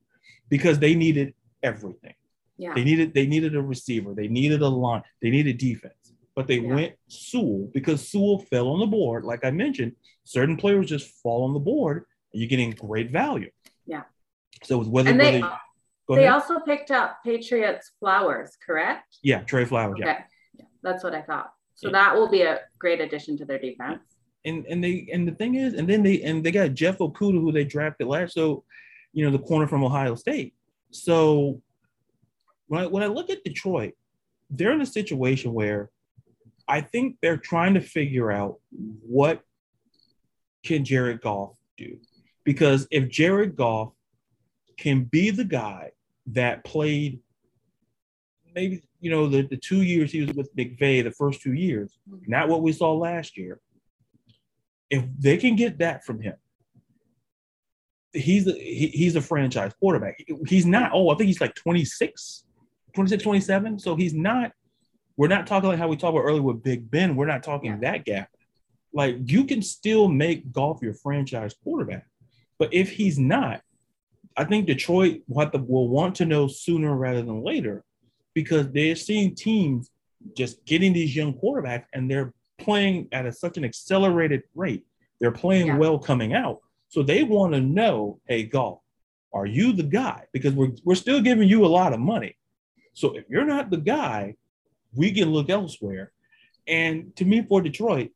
because 0.48 0.78
they 0.78 0.94
needed 0.94 1.34
everything. 1.64 2.14
Yeah. 2.58 2.74
They 2.74 2.84
needed 2.84 3.12
they 3.12 3.26
needed 3.26 3.56
a 3.56 3.62
receiver, 3.62 4.14
they 4.14 4.28
needed 4.28 4.62
a 4.62 4.68
line, 4.68 5.02
they 5.20 5.30
needed 5.30 5.58
defense. 5.58 5.94
But 6.36 6.46
they 6.46 6.60
yeah. 6.60 6.74
went 6.74 6.92
Sewell 7.08 7.68
because 7.74 8.08
Sewell 8.08 8.38
fell 8.38 8.68
on 8.68 8.78
the 8.78 8.86
board. 8.86 9.24
Like 9.24 9.44
I 9.44 9.50
mentioned, 9.50 9.96
certain 10.22 10.56
players 10.56 10.86
just 10.86 11.10
fall 11.22 11.42
on 11.42 11.54
the 11.54 11.58
board 11.58 12.04
and 12.32 12.40
you're 12.40 12.48
getting 12.48 12.70
great 12.70 13.10
value. 13.10 13.50
Yeah. 13.84 14.02
So 14.62 14.80
it's 14.80 14.88
whether, 14.88 15.10
and 15.10 15.20
they, 15.20 15.42
whether 16.10 16.22
they 16.22 16.28
also 16.28 16.58
picked 16.58 16.90
up 16.90 17.18
Patriots 17.24 17.92
Flowers, 18.00 18.56
correct? 18.66 19.18
Yeah, 19.22 19.42
Trey 19.42 19.64
Flowers. 19.64 20.00
Okay. 20.00 20.16
Yeah. 20.58 20.64
That's 20.82 21.04
what 21.04 21.14
I 21.14 21.22
thought. 21.22 21.52
So 21.76 21.86
yeah. 21.86 21.92
that 21.92 22.16
will 22.16 22.28
be 22.28 22.42
a 22.42 22.58
great 22.80 23.00
addition 23.00 23.36
to 23.38 23.44
their 23.44 23.60
defense. 23.60 24.00
And 24.44 24.66
and 24.66 24.82
they 24.82 25.06
and 25.12 25.28
the 25.28 25.32
thing 25.36 25.54
is, 25.54 25.74
and 25.74 25.88
then 25.88 26.02
they 26.02 26.20
and 26.22 26.42
they 26.42 26.50
got 26.50 26.74
Jeff 26.74 26.98
Okudah, 26.98 27.40
who 27.40 27.52
they 27.52 27.62
drafted 27.62 28.08
last. 28.08 28.34
So, 28.34 28.64
you 29.12 29.24
know, 29.24 29.30
the 29.30 29.38
corner 29.38 29.68
from 29.68 29.84
Ohio 29.84 30.16
State. 30.16 30.52
So 30.90 31.62
when 32.66 32.80
I 32.82 32.86
when 32.86 33.04
I 33.04 33.06
look 33.06 33.30
at 33.30 33.44
Detroit, 33.44 33.94
they're 34.50 34.72
in 34.72 34.80
a 34.80 34.86
situation 34.86 35.52
where 35.52 35.90
I 36.66 36.80
think 36.80 37.18
they're 37.22 37.36
trying 37.36 37.74
to 37.74 37.80
figure 37.80 38.32
out 38.32 38.58
what 39.06 39.42
can 40.64 40.84
Jared 40.84 41.20
Goff 41.20 41.54
do. 41.76 41.98
Because 42.42 42.88
if 42.90 43.08
Jared 43.08 43.54
Goff 43.54 43.92
can 44.76 45.04
be 45.04 45.30
the 45.30 45.44
guy 45.44 45.92
that 46.26 46.64
played 46.64 47.20
maybe 48.54 48.82
you 49.00 49.10
know 49.10 49.28
the, 49.28 49.42
the 49.42 49.56
two 49.56 49.82
years 49.82 50.12
he 50.12 50.22
was 50.22 50.34
with 50.34 50.54
McVay, 50.56 51.02
the 51.02 51.10
first 51.10 51.40
two 51.40 51.54
years, 51.54 51.98
mm-hmm. 52.08 52.30
not 52.30 52.48
what 52.48 52.62
we 52.62 52.72
saw 52.72 52.92
last 52.94 53.36
year. 53.36 53.60
If 54.88 55.04
they 55.18 55.36
can 55.36 55.56
get 55.56 55.78
that 55.78 56.04
from 56.04 56.20
him, 56.20 56.34
he's 58.12 58.46
a, 58.46 58.52
he, 58.52 58.88
he's 58.88 59.16
a 59.16 59.20
franchise 59.20 59.72
quarterback. 59.78 60.22
He's 60.46 60.66
not. 60.66 60.90
Oh, 60.92 61.10
I 61.10 61.14
think 61.14 61.28
he's 61.28 61.40
like 61.40 61.54
26, 61.54 62.44
26, 62.94 63.22
27. 63.22 63.78
So 63.78 63.96
he's 63.96 64.14
not. 64.14 64.52
We're 65.16 65.28
not 65.28 65.46
talking 65.46 65.68
like 65.68 65.78
how 65.78 65.88
we 65.88 65.96
talked 65.96 66.16
about 66.16 66.24
earlier 66.24 66.42
with 66.42 66.62
Big 66.62 66.90
Ben. 66.90 67.14
We're 67.14 67.26
not 67.26 67.42
talking 67.42 67.72
yeah. 67.72 67.92
that 67.92 68.04
gap. 68.04 68.30
Like 68.92 69.16
you 69.26 69.44
can 69.44 69.62
still 69.62 70.08
make 70.08 70.50
Goff 70.50 70.82
your 70.82 70.94
franchise 70.94 71.54
quarterback, 71.62 72.06
but 72.58 72.74
if 72.74 72.90
he's 72.90 73.18
not, 73.18 73.60
I 74.36 74.44
think 74.44 74.66
Detroit 74.66 75.22
will, 75.28 75.50
to, 75.50 75.58
will 75.58 75.88
want 75.88 76.14
to 76.16 76.26
know 76.26 76.46
sooner 76.46 76.94
rather 76.94 77.22
than 77.22 77.42
later 77.42 77.84
because 78.34 78.70
they're 78.70 78.96
seeing 78.96 79.34
teams 79.34 79.90
just 80.36 80.64
getting 80.64 80.92
these 80.92 81.14
young 81.14 81.34
quarterbacks 81.34 81.86
and 81.92 82.10
they're 82.10 82.32
playing 82.58 83.08
at 83.12 83.26
a, 83.26 83.32
such 83.32 83.56
an 83.56 83.64
accelerated 83.64 84.42
rate. 84.54 84.84
They're 85.20 85.32
playing 85.32 85.68
yeah. 85.68 85.76
well 85.76 85.98
coming 85.98 86.34
out. 86.34 86.60
So 86.88 87.02
they 87.02 87.22
want 87.22 87.54
to 87.54 87.60
know, 87.60 88.20
hey, 88.26 88.44
Goff, 88.44 88.78
are 89.32 89.46
you 89.46 89.72
the 89.72 89.82
guy? 89.82 90.24
Because 90.32 90.54
we're, 90.54 90.72
we're 90.84 90.94
still 90.94 91.20
giving 91.20 91.48
you 91.48 91.64
a 91.64 91.68
lot 91.68 91.92
of 91.92 92.00
money. 92.00 92.36
So 92.94 93.16
if 93.16 93.24
you're 93.28 93.44
not 93.44 93.70
the 93.70 93.78
guy, 93.78 94.36
we 94.94 95.12
can 95.12 95.30
look 95.30 95.50
elsewhere. 95.50 96.12
And 96.66 97.14
to 97.16 97.24
me, 97.24 97.44
for 97.48 97.60
Detroit, 97.60 98.10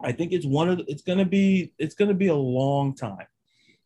I 0.00 0.12
think 0.12 0.32
it's 0.32 0.46
one 0.46 0.68
of 0.68 0.78
the, 0.78 0.84
it's 0.88 1.02
gonna 1.02 1.24
be 1.24 1.72
it's 1.78 1.94
gonna 1.94 2.14
be 2.14 2.28
a 2.28 2.34
long 2.34 2.94
time 2.94 3.26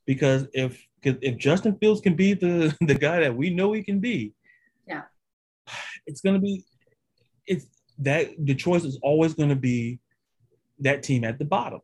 because 0.06 0.46
if 0.52 0.86
if 1.02 1.36
Justin 1.36 1.76
Fields 1.76 2.00
can 2.00 2.14
be 2.14 2.34
the 2.34 2.76
the 2.80 2.94
guy 2.94 3.20
that 3.20 3.36
we 3.36 3.50
know 3.50 3.72
he 3.72 3.82
can 3.82 4.00
be, 4.00 4.32
yeah, 4.86 5.02
it's 6.06 6.20
gonna 6.20 6.38
be 6.38 6.64
it's 7.46 7.66
that 7.98 8.30
the 8.38 8.54
choice 8.54 8.84
is 8.84 8.98
always 9.02 9.34
gonna 9.34 9.56
be 9.56 9.98
that 10.80 11.02
team 11.02 11.24
at 11.24 11.38
the 11.38 11.44
bottom 11.44 11.80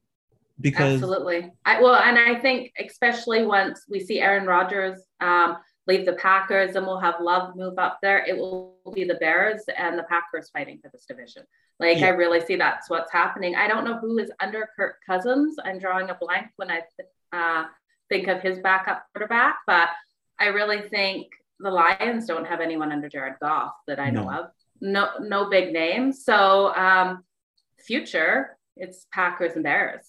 because 0.60 0.94
absolutely. 0.94 1.50
I, 1.64 1.80
well, 1.80 1.94
and 1.94 2.18
I 2.18 2.40
think 2.40 2.72
especially 2.78 3.46
once 3.46 3.84
we 3.88 4.00
see 4.00 4.20
Aaron 4.20 4.46
Rodgers 4.46 5.00
um, 5.20 5.56
leave 5.86 6.06
the 6.06 6.14
Packers, 6.14 6.76
and 6.76 6.86
we'll 6.86 7.00
have 7.00 7.16
Love 7.20 7.56
move 7.56 7.78
up 7.78 7.98
there. 8.02 8.24
It 8.26 8.36
will 8.36 8.76
be 8.94 9.04
the 9.04 9.14
Bears 9.14 9.62
and 9.76 9.98
the 9.98 10.04
Packers 10.04 10.50
fighting 10.50 10.78
for 10.82 10.90
this 10.92 11.04
division. 11.06 11.42
Like 11.78 12.00
yeah. 12.00 12.06
I 12.06 12.10
really 12.10 12.40
see 12.40 12.56
that's 12.56 12.90
what's 12.90 13.12
happening. 13.12 13.56
I 13.56 13.66
don't 13.66 13.84
know 13.84 13.98
who 13.98 14.18
is 14.18 14.30
under 14.40 14.68
Kirk 14.76 14.96
Cousins. 15.06 15.56
I'm 15.64 15.78
drawing 15.78 16.10
a 16.10 16.14
blank 16.14 16.48
when 16.56 16.70
I 16.70 16.82
uh, 17.32 17.64
think 18.10 18.28
of 18.28 18.42
his 18.42 18.58
backup 18.58 19.06
quarterback, 19.14 19.56
but 19.66 19.88
I 20.38 20.48
really 20.48 20.82
think 20.82 21.28
the 21.58 21.70
Lions 21.70 22.26
don't 22.26 22.46
have 22.46 22.60
anyone 22.60 22.92
under 22.92 23.08
Jared 23.08 23.34
Goff 23.40 23.72
that 23.86 23.98
I 23.98 24.10
know 24.10 24.30
of. 24.30 24.50
No, 24.80 25.10
no 25.20 25.48
big 25.48 25.72
names. 25.72 26.24
So 26.24 26.74
um, 26.74 27.24
future, 27.78 28.56
it's 28.76 29.06
Packers 29.12 29.54
and 29.54 29.62
Bears 29.62 30.06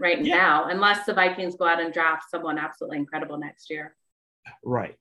right 0.00 0.24
yeah. 0.24 0.36
now, 0.36 0.68
unless 0.68 1.06
the 1.06 1.14
Vikings 1.14 1.56
go 1.56 1.66
out 1.66 1.80
and 1.80 1.92
draft 1.92 2.30
someone 2.30 2.58
absolutely 2.58 2.98
incredible 2.98 3.38
next 3.38 3.70
year. 3.70 3.94
Right. 4.64 4.96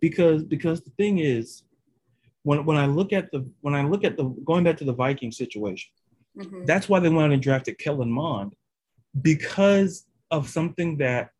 Because 0.00 0.44
because 0.44 0.80
the 0.82 0.90
thing 0.90 1.18
is, 1.18 1.64
when 2.44 2.64
when 2.64 2.76
I 2.76 2.86
look 2.86 3.12
at 3.12 3.30
the 3.32 3.48
when 3.60 3.74
I 3.74 3.82
look 3.82 4.04
at 4.04 4.16
the 4.16 4.24
going 4.44 4.64
back 4.64 4.76
to 4.78 4.84
the 4.84 4.92
Viking 4.92 5.32
situation, 5.32 5.90
mm-hmm. 6.38 6.64
that's 6.64 6.88
why 6.88 7.00
they 7.00 7.08
went 7.08 7.32
and 7.32 7.42
drafted 7.42 7.78
Kellen 7.78 8.10
Mond 8.10 8.54
because 9.22 10.06
of 10.30 10.48
something 10.48 10.98
that 10.98 11.30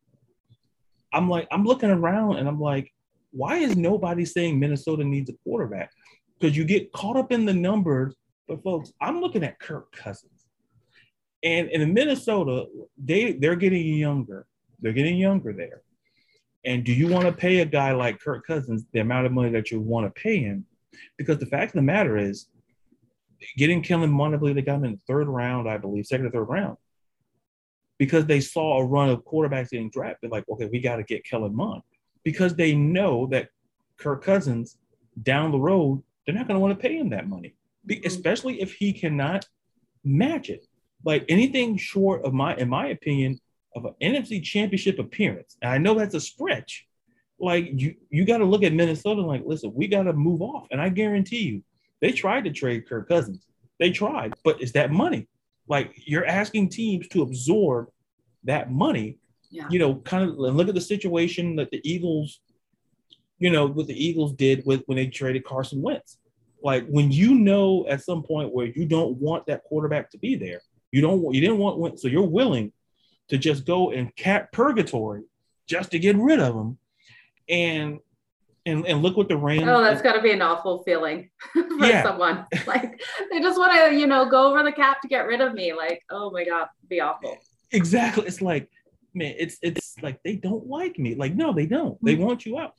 I'm 1.13 1.29
like, 1.29 1.47
I'm 1.51 1.65
looking 1.65 1.89
around 1.89 2.37
and 2.37 2.47
I'm 2.47 2.59
like, 2.59 2.93
why 3.31 3.57
is 3.57 3.75
nobody 3.75 4.25
saying 4.25 4.59
Minnesota 4.59 5.03
needs 5.03 5.29
a 5.29 5.33
quarterback? 5.43 5.91
Because 6.39 6.55
you 6.55 6.65
get 6.65 6.91
caught 6.93 7.17
up 7.17 7.31
in 7.31 7.45
the 7.45 7.53
numbers. 7.53 8.15
But 8.47 8.63
folks, 8.63 8.91
I'm 9.01 9.21
looking 9.21 9.43
at 9.43 9.59
Kirk 9.59 9.91
Cousins. 9.91 10.31
And 11.43 11.69
in 11.69 11.93
Minnesota, 11.93 12.65
they 12.97 13.33
they're 13.33 13.55
getting 13.55 13.95
younger. 13.95 14.45
They're 14.81 14.93
getting 14.93 15.17
younger 15.17 15.53
there. 15.53 15.81
And 16.65 16.83
do 16.83 16.91
you 16.91 17.07
want 17.07 17.25
to 17.25 17.31
pay 17.31 17.59
a 17.59 17.65
guy 17.65 17.93
like 17.93 18.19
Kirk 18.19 18.45
Cousins 18.45 18.85
the 18.91 18.99
amount 18.99 19.25
of 19.25 19.31
money 19.31 19.49
that 19.51 19.71
you 19.71 19.79
want 19.79 20.13
to 20.13 20.21
pay 20.21 20.39
him? 20.39 20.65
Because 21.17 21.37
the 21.37 21.45
fact 21.45 21.69
of 21.69 21.75
the 21.75 21.81
matter 21.81 22.17
is, 22.17 22.47
getting 23.57 23.81
Kellen 23.81 24.11
Mond, 24.11 24.37
they 24.41 24.61
got 24.61 24.75
him 24.75 24.85
in 24.85 24.91
the 24.93 25.01
third 25.07 25.27
round, 25.27 25.69
I 25.69 25.77
believe, 25.77 26.05
second 26.05 26.25
or 26.25 26.31
third 26.31 26.49
round 26.49 26.77
because 27.99 28.25
they 28.25 28.39
saw 28.39 28.79
a 28.79 28.85
run 28.85 29.09
of 29.09 29.23
quarterbacks 29.25 29.69
getting 29.69 29.91
drafted. 29.91 30.31
Like, 30.31 30.45
okay, 30.49 30.67
we 30.71 30.79
got 30.79 30.95
to 30.95 31.03
get 31.03 31.23
Kellen 31.23 31.55
Mond 31.55 31.83
because 32.23 32.55
they 32.55 32.73
know 32.73 33.27
that 33.27 33.49
Kirk 33.97 34.23
Cousins 34.23 34.77
down 35.21 35.51
the 35.51 35.59
road, 35.59 36.01
they're 36.25 36.33
not 36.33 36.47
going 36.47 36.55
to 36.55 36.61
want 36.61 36.79
to 36.79 36.81
pay 36.81 36.97
him 36.97 37.09
that 37.09 37.27
money, 37.27 37.53
mm-hmm. 37.87 38.07
especially 38.07 38.61
if 38.61 38.73
he 38.73 38.93
cannot 38.93 39.47
match 40.03 40.49
it. 40.49 40.65
Like 41.05 41.25
anything 41.29 41.77
short 41.77 42.23
of 42.23 42.33
my, 42.33 42.55
in 42.55 42.69
my 42.69 42.87
opinion, 42.87 43.39
of 43.75 43.85
an 43.85 43.93
NFC 44.01 44.41
Championship 44.41 44.97
appearance. 44.97 45.57
And 45.61 45.71
I 45.71 45.77
know 45.77 45.93
that's 45.93 46.15
a 46.15 46.21
stretch. 46.21 46.87
Like 47.37 47.69
you, 47.73 47.95
you 48.09 48.25
got 48.25 48.39
to 48.39 48.45
look 48.45 48.63
at 48.63 48.73
Minnesota. 48.73 49.21
Like, 49.21 49.43
listen, 49.45 49.73
we 49.73 49.87
got 49.87 50.03
to 50.03 50.13
move 50.13 50.41
off. 50.41 50.67
And 50.71 50.81
I 50.81 50.89
guarantee 50.89 51.43
you, 51.43 51.63
they 52.01 52.11
tried 52.11 52.45
to 52.45 52.51
trade 52.51 52.87
Kirk 52.87 53.07
Cousins. 53.09 53.45
They 53.77 53.91
tried, 53.91 54.33
but 54.43 54.61
it's 54.61 54.73
that 54.73 54.91
money. 54.91 55.27
Like 55.69 55.93
you're 55.95 56.25
asking 56.25 56.69
teams 56.69 57.07
to 57.09 57.21
absorb 57.21 57.89
that 58.43 58.71
money. 58.71 59.17
Yeah. 59.51 59.67
You 59.69 59.79
know, 59.79 59.95
kind 59.95 60.29
of 60.29 60.37
look 60.37 60.67
at 60.67 60.75
the 60.75 60.81
situation 60.81 61.55
that 61.55 61.71
the 61.71 61.81
Eagles, 61.89 62.41
you 63.37 63.49
know, 63.49 63.67
what 63.67 63.87
the 63.87 64.05
Eagles 64.05 64.33
did 64.33 64.63
with 64.65 64.83
when 64.87 64.97
they 64.97 65.07
traded 65.07 65.45
Carson 65.45 65.81
Wentz. 65.81 66.17
Like 66.61 66.87
when 66.87 67.11
you 67.11 67.35
know 67.35 67.87
at 67.87 68.03
some 68.03 68.23
point 68.23 68.53
where 68.53 68.65
you 68.65 68.85
don't 68.85 69.17
want 69.17 69.45
that 69.45 69.63
quarterback 69.63 70.11
to 70.11 70.17
be 70.17 70.35
there, 70.35 70.61
you 70.91 71.01
don't 71.01 71.21
want 71.21 71.35
you 71.35 71.41
didn't 71.41 71.59
want 71.59 71.79
Wentz, 71.79 72.01
so 72.01 72.07
you're 72.07 72.23
willing 72.23 72.73
to 73.29 73.37
just 73.37 73.65
go 73.65 73.91
and 73.91 74.13
cat 74.15 74.51
purgatory 74.51 75.23
just 75.67 75.91
to 75.91 75.99
get 75.99 76.17
rid 76.17 76.39
of 76.39 76.55
him. 76.55 76.77
And 77.47 77.99
and, 78.69 78.85
and 78.85 79.01
look 79.01 79.17
what 79.17 79.27
the 79.27 79.37
Rams. 79.37 79.67
Oh, 79.67 79.81
that's 79.81 80.01
got 80.01 80.13
to 80.13 80.21
be 80.21 80.31
an 80.31 80.41
awful 80.41 80.83
feeling 80.83 81.29
for 81.53 81.85
yeah. 81.85 82.03
someone. 82.03 82.45
Like 82.67 83.01
they 83.31 83.39
just 83.39 83.57
want 83.57 83.73
to, 83.73 83.95
you 83.95 84.05
know, 84.05 84.29
go 84.29 84.51
over 84.51 84.63
the 84.63 84.71
cap 84.71 85.01
to 85.01 85.07
get 85.07 85.25
rid 85.25 85.41
of 85.41 85.53
me. 85.53 85.73
Like, 85.73 86.03
oh 86.11 86.29
my 86.29 86.45
god, 86.45 86.67
be 86.87 87.01
awful. 87.01 87.37
Exactly. 87.71 88.25
It's 88.27 88.41
like, 88.41 88.69
man, 89.13 89.33
it's 89.37 89.57
it's 89.61 89.95
like 90.01 90.21
they 90.23 90.35
don't 90.35 90.67
like 90.67 90.99
me. 90.99 91.15
Like, 91.15 91.33
no, 91.33 91.51
they 91.51 91.65
don't. 91.65 91.97
They 92.03 92.13
mm-hmm. 92.13 92.23
want 92.23 92.45
you 92.45 92.59
out. 92.59 92.73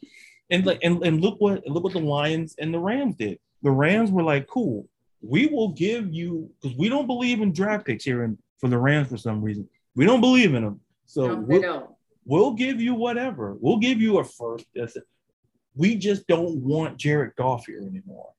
And 0.51 0.65
like, 0.65 0.79
and, 0.83 1.03
and 1.05 1.21
look 1.21 1.41
what 1.41 1.67
look 1.67 1.83
what 1.83 1.93
the 1.93 2.01
Lions 2.01 2.55
and 2.59 2.73
the 2.73 2.79
Rams 2.79 3.17
did. 3.17 3.39
The 3.63 3.71
Rams 3.71 4.11
were 4.11 4.23
like, 4.23 4.47
cool, 4.47 4.89
we 5.23 5.47
will 5.47 5.71
give 5.71 6.13
you 6.13 6.51
because 6.61 6.77
we 6.77 6.89
don't 6.89 7.07
believe 7.07 7.41
in 7.41 7.53
draft 7.53 7.87
picks 7.87 8.05
here 8.05 8.23
and 8.23 8.39
for 8.59 8.69
the 8.69 8.79
Rams 8.79 9.09
for 9.09 9.17
some 9.17 9.43
reason. 9.43 9.69
We 9.97 10.07
don't 10.07 10.21
believe 10.21 10.55
in 10.55 10.63
them. 10.63 10.81
So 11.07 11.27
no, 11.27 11.35
we'll, 11.41 11.99
we'll, 12.25 12.53
give 12.53 12.81
you 12.81 12.95
whatever. 12.95 13.57
We'll 13.61 13.79
give 13.79 14.01
you 14.01 14.19
a 14.19 14.25
first. 14.25 14.67
That's 14.75 14.97
it 14.97 15.05
we 15.75 15.97
just 15.97 16.27
don't 16.27 16.57
want 16.57 16.97
Jared 16.97 17.35
Goff 17.37 17.67
here 17.67 17.83
anymore. 17.83 18.33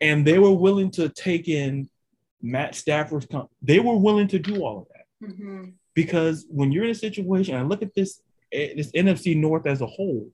And 0.00 0.26
they 0.26 0.38
were 0.38 0.52
willing 0.52 0.90
to 0.92 1.08
take 1.10 1.48
in 1.48 1.88
Matt 2.40 2.74
Stafford's. 2.74 3.26
Com- 3.26 3.48
they 3.60 3.78
were 3.78 3.96
willing 3.96 4.28
to 4.28 4.38
do 4.38 4.64
all 4.64 4.80
of 4.80 4.86
that 4.88 5.30
mm-hmm. 5.30 5.70
because 5.94 6.46
when 6.48 6.72
you're 6.72 6.84
in 6.84 6.90
a 6.90 6.94
situation, 6.94 7.54
I 7.54 7.62
look 7.62 7.82
at 7.82 7.94
this 7.94 8.20
eh, 8.52 8.74
this 8.76 8.90
NFC 8.92 9.36
North 9.36 9.66
as 9.66 9.80
a 9.80 9.86
whole. 9.86 10.28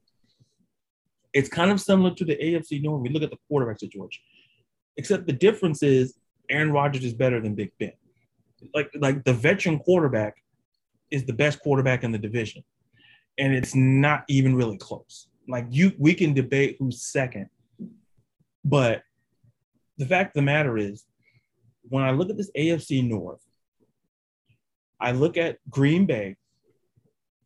It's 1.34 1.48
kind 1.48 1.70
of 1.70 1.80
similar 1.80 2.14
to 2.14 2.24
the 2.24 2.36
AFC 2.36 2.82
North. 2.82 3.02
We 3.02 3.10
look 3.10 3.22
at 3.22 3.30
the 3.30 3.36
quarterback 3.48 3.78
situation, 3.78 4.22
except 4.96 5.26
the 5.26 5.32
difference 5.34 5.82
is 5.82 6.14
Aaron 6.48 6.72
Rodgers 6.72 7.04
is 7.04 7.12
better 7.12 7.40
than 7.40 7.54
Big 7.54 7.70
Ben. 7.78 7.92
Like 8.74 8.90
like 8.94 9.24
the 9.24 9.34
veteran 9.34 9.78
quarterback 9.78 10.36
is 11.10 11.24
the 11.24 11.32
best 11.32 11.60
quarterback 11.60 12.04
in 12.04 12.12
the 12.12 12.18
division, 12.18 12.64
and 13.36 13.52
it's 13.52 13.74
not 13.74 14.24
even 14.28 14.56
really 14.56 14.78
close. 14.78 15.27
Like 15.48 15.66
you, 15.70 15.92
we 15.98 16.14
can 16.14 16.34
debate 16.34 16.76
who's 16.78 17.02
second, 17.02 17.48
but 18.64 19.02
the 19.96 20.06
fact 20.06 20.28
of 20.28 20.34
the 20.34 20.42
matter 20.42 20.76
is, 20.76 21.04
when 21.88 22.04
I 22.04 22.10
look 22.10 22.28
at 22.28 22.36
this 22.36 22.50
AFC 22.56 23.08
North, 23.08 23.40
I 25.00 25.12
look 25.12 25.36
at 25.36 25.58
Green 25.70 26.06
Bay. 26.06 26.36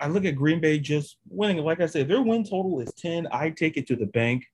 I 0.01 0.09
look 0.09 0.25
at 0.25 0.35
Green 0.35 0.61
Bay 0.61 0.81
just 0.81 1.19
winning. 1.29 1.59
Like 1.59 1.81
I 1.81 1.87
said, 1.87 2.09
their 2.09 2.23
win 2.23 2.43
total 2.43 2.81
is 2.81 2.93
10. 2.95 3.29
I 3.31 3.51
take 3.51 3.77
it 3.77 3.87
to 3.87 3.97
the 3.97 4.07
bank. 4.07 4.45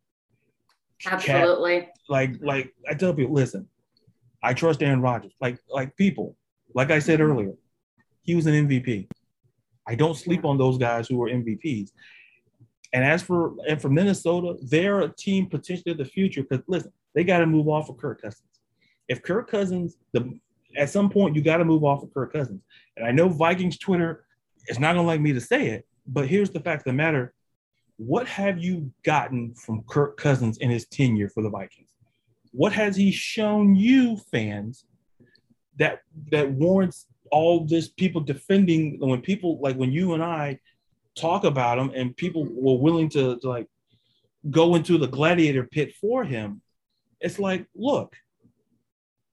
Absolutely. 1.06 1.80
Cat, 1.80 1.94
like, 2.08 2.32
like 2.40 2.74
I 2.88 2.94
tell 2.94 3.14
people, 3.14 3.34
listen, 3.34 3.66
I 4.42 4.52
trust 4.52 4.82
Aaron 4.82 5.00
Rodgers. 5.00 5.32
Like, 5.40 5.58
like 5.70 5.96
people, 5.96 6.36
like 6.74 6.90
I 6.90 6.98
said 6.98 7.20
earlier, 7.20 7.54
he 8.22 8.34
was 8.34 8.46
an 8.46 8.68
MVP. 8.68 9.08
I 9.86 9.94
don't 9.94 10.16
sleep 10.16 10.44
on 10.44 10.58
those 10.58 10.76
guys 10.76 11.08
who 11.08 11.22
are 11.22 11.30
MVPs. 11.30 11.92
And 12.92 13.04
as 13.04 13.22
for 13.22 13.54
and 13.68 13.80
for 13.80 13.88
Minnesota, 13.88 14.56
they're 14.62 15.00
a 15.00 15.08
team 15.08 15.46
potentially 15.46 15.94
the 15.94 16.04
future 16.04 16.42
because 16.42 16.64
listen, 16.68 16.92
they 17.14 17.24
got 17.24 17.38
to 17.38 17.46
move 17.46 17.68
off 17.68 17.88
of 17.88 17.98
Kirk 17.98 18.22
Cousins. 18.22 18.48
If 19.08 19.22
Kirk 19.22 19.50
Cousins, 19.50 19.96
the 20.12 20.38
at 20.76 20.90
some 20.90 21.10
point 21.10 21.36
you 21.36 21.42
got 21.42 21.58
to 21.58 21.64
move 21.64 21.84
off 21.84 22.02
of 22.02 22.12
Kirk 22.12 22.32
Cousins. 22.32 22.62
And 22.96 23.06
I 23.06 23.10
know 23.10 23.28
Vikings 23.28 23.78
Twitter 23.78 24.24
is 24.68 24.78
not 24.78 24.94
gonna 24.94 25.06
like 25.06 25.20
me 25.20 25.32
to 25.32 25.40
say 25.40 25.68
it, 25.68 25.86
but 26.06 26.28
here's 26.28 26.50
the 26.50 26.60
fact 26.60 26.80
of 26.80 26.84
the 26.84 26.92
matter: 26.94 27.34
what 27.98 28.26
have 28.26 28.58
you 28.58 28.90
gotten 29.04 29.54
from 29.54 29.82
Kirk 29.88 30.16
Cousins 30.16 30.58
in 30.58 30.70
his 30.70 30.86
tenure 30.86 31.28
for 31.28 31.42
the 31.42 31.50
Vikings? 31.50 31.90
What 32.52 32.72
has 32.72 32.96
he 32.96 33.10
shown 33.10 33.74
you, 33.74 34.16
fans, 34.30 34.84
that 35.78 36.00
that 36.30 36.50
warrants 36.50 37.06
all 37.30 37.66
this 37.66 37.88
people 37.88 38.20
defending 38.20 38.98
when 39.00 39.20
people 39.20 39.60
like 39.60 39.76
when 39.76 39.92
you 39.92 40.14
and 40.14 40.22
I 40.22 40.58
talk 41.18 41.44
about 41.44 41.78
him 41.78 41.90
and 41.94 42.16
people 42.16 42.46
were 42.50 42.78
willing 42.78 43.08
to, 43.10 43.38
to 43.38 43.48
like 43.48 43.66
go 44.50 44.74
into 44.74 44.98
the 44.98 45.08
gladiator 45.08 45.64
pit 45.64 45.94
for 45.94 46.24
him? 46.24 46.62
It's 47.20 47.38
like, 47.38 47.66
look, 47.74 48.14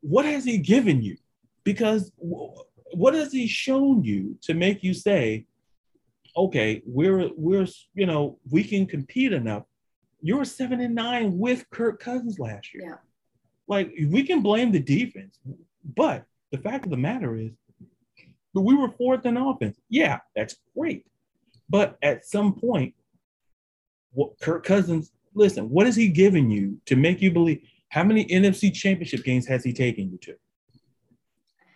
what 0.01 0.25
has 0.25 0.43
he 0.43 0.57
given 0.57 1.01
you? 1.01 1.17
Because 1.63 2.11
what 2.17 3.13
has 3.13 3.31
he 3.31 3.47
shown 3.47 4.03
you 4.03 4.37
to 4.43 4.53
make 4.53 4.83
you 4.83 4.93
say, 4.93 5.45
okay, 6.37 6.81
we're 6.85 7.29
we're 7.35 7.67
you 7.93 8.05
know 8.05 8.39
we 8.49 8.63
can 8.63 8.85
compete 8.85 9.33
enough. 9.33 9.63
You're 10.21 10.45
seven 10.45 10.79
and 10.81 10.95
nine 10.95 11.37
with 11.37 11.69
Kirk 11.69 11.99
Cousins 11.99 12.39
last 12.39 12.73
year. 12.73 12.83
Yeah. 12.85 12.95
Like 13.67 13.93
we 14.09 14.23
can 14.23 14.41
blame 14.41 14.71
the 14.71 14.79
defense, 14.79 15.39
but 15.95 16.25
the 16.51 16.57
fact 16.57 16.85
of 16.85 16.91
the 16.91 16.97
matter 16.97 17.35
is, 17.35 17.51
that 18.53 18.61
we 18.61 18.75
were 18.75 18.89
fourth 18.89 19.25
in 19.25 19.37
offense. 19.37 19.77
Yeah, 19.89 20.19
that's 20.35 20.55
great, 20.77 21.05
but 21.69 21.97
at 22.01 22.25
some 22.25 22.53
point, 22.53 22.93
what 24.11 24.39
Kirk 24.39 24.65
Cousins? 24.65 25.11
Listen, 25.33 25.69
what 25.69 25.87
is 25.87 25.95
he 25.95 26.07
giving 26.07 26.49
you 26.49 26.79
to 26.85 26.95
make 26.95 27.21
you 27.21 27.31
believe? 27.31 27.61
How 27.89 28.03
many 28.03 28.25
NFC 28.25 28.73
Championship 28.73 29.23
games 29.23 29.47
has 29.47 29.63
he 29.63 29.73
taken 29.73 30.11
you 30.11 30.17
to? 30.19 30.35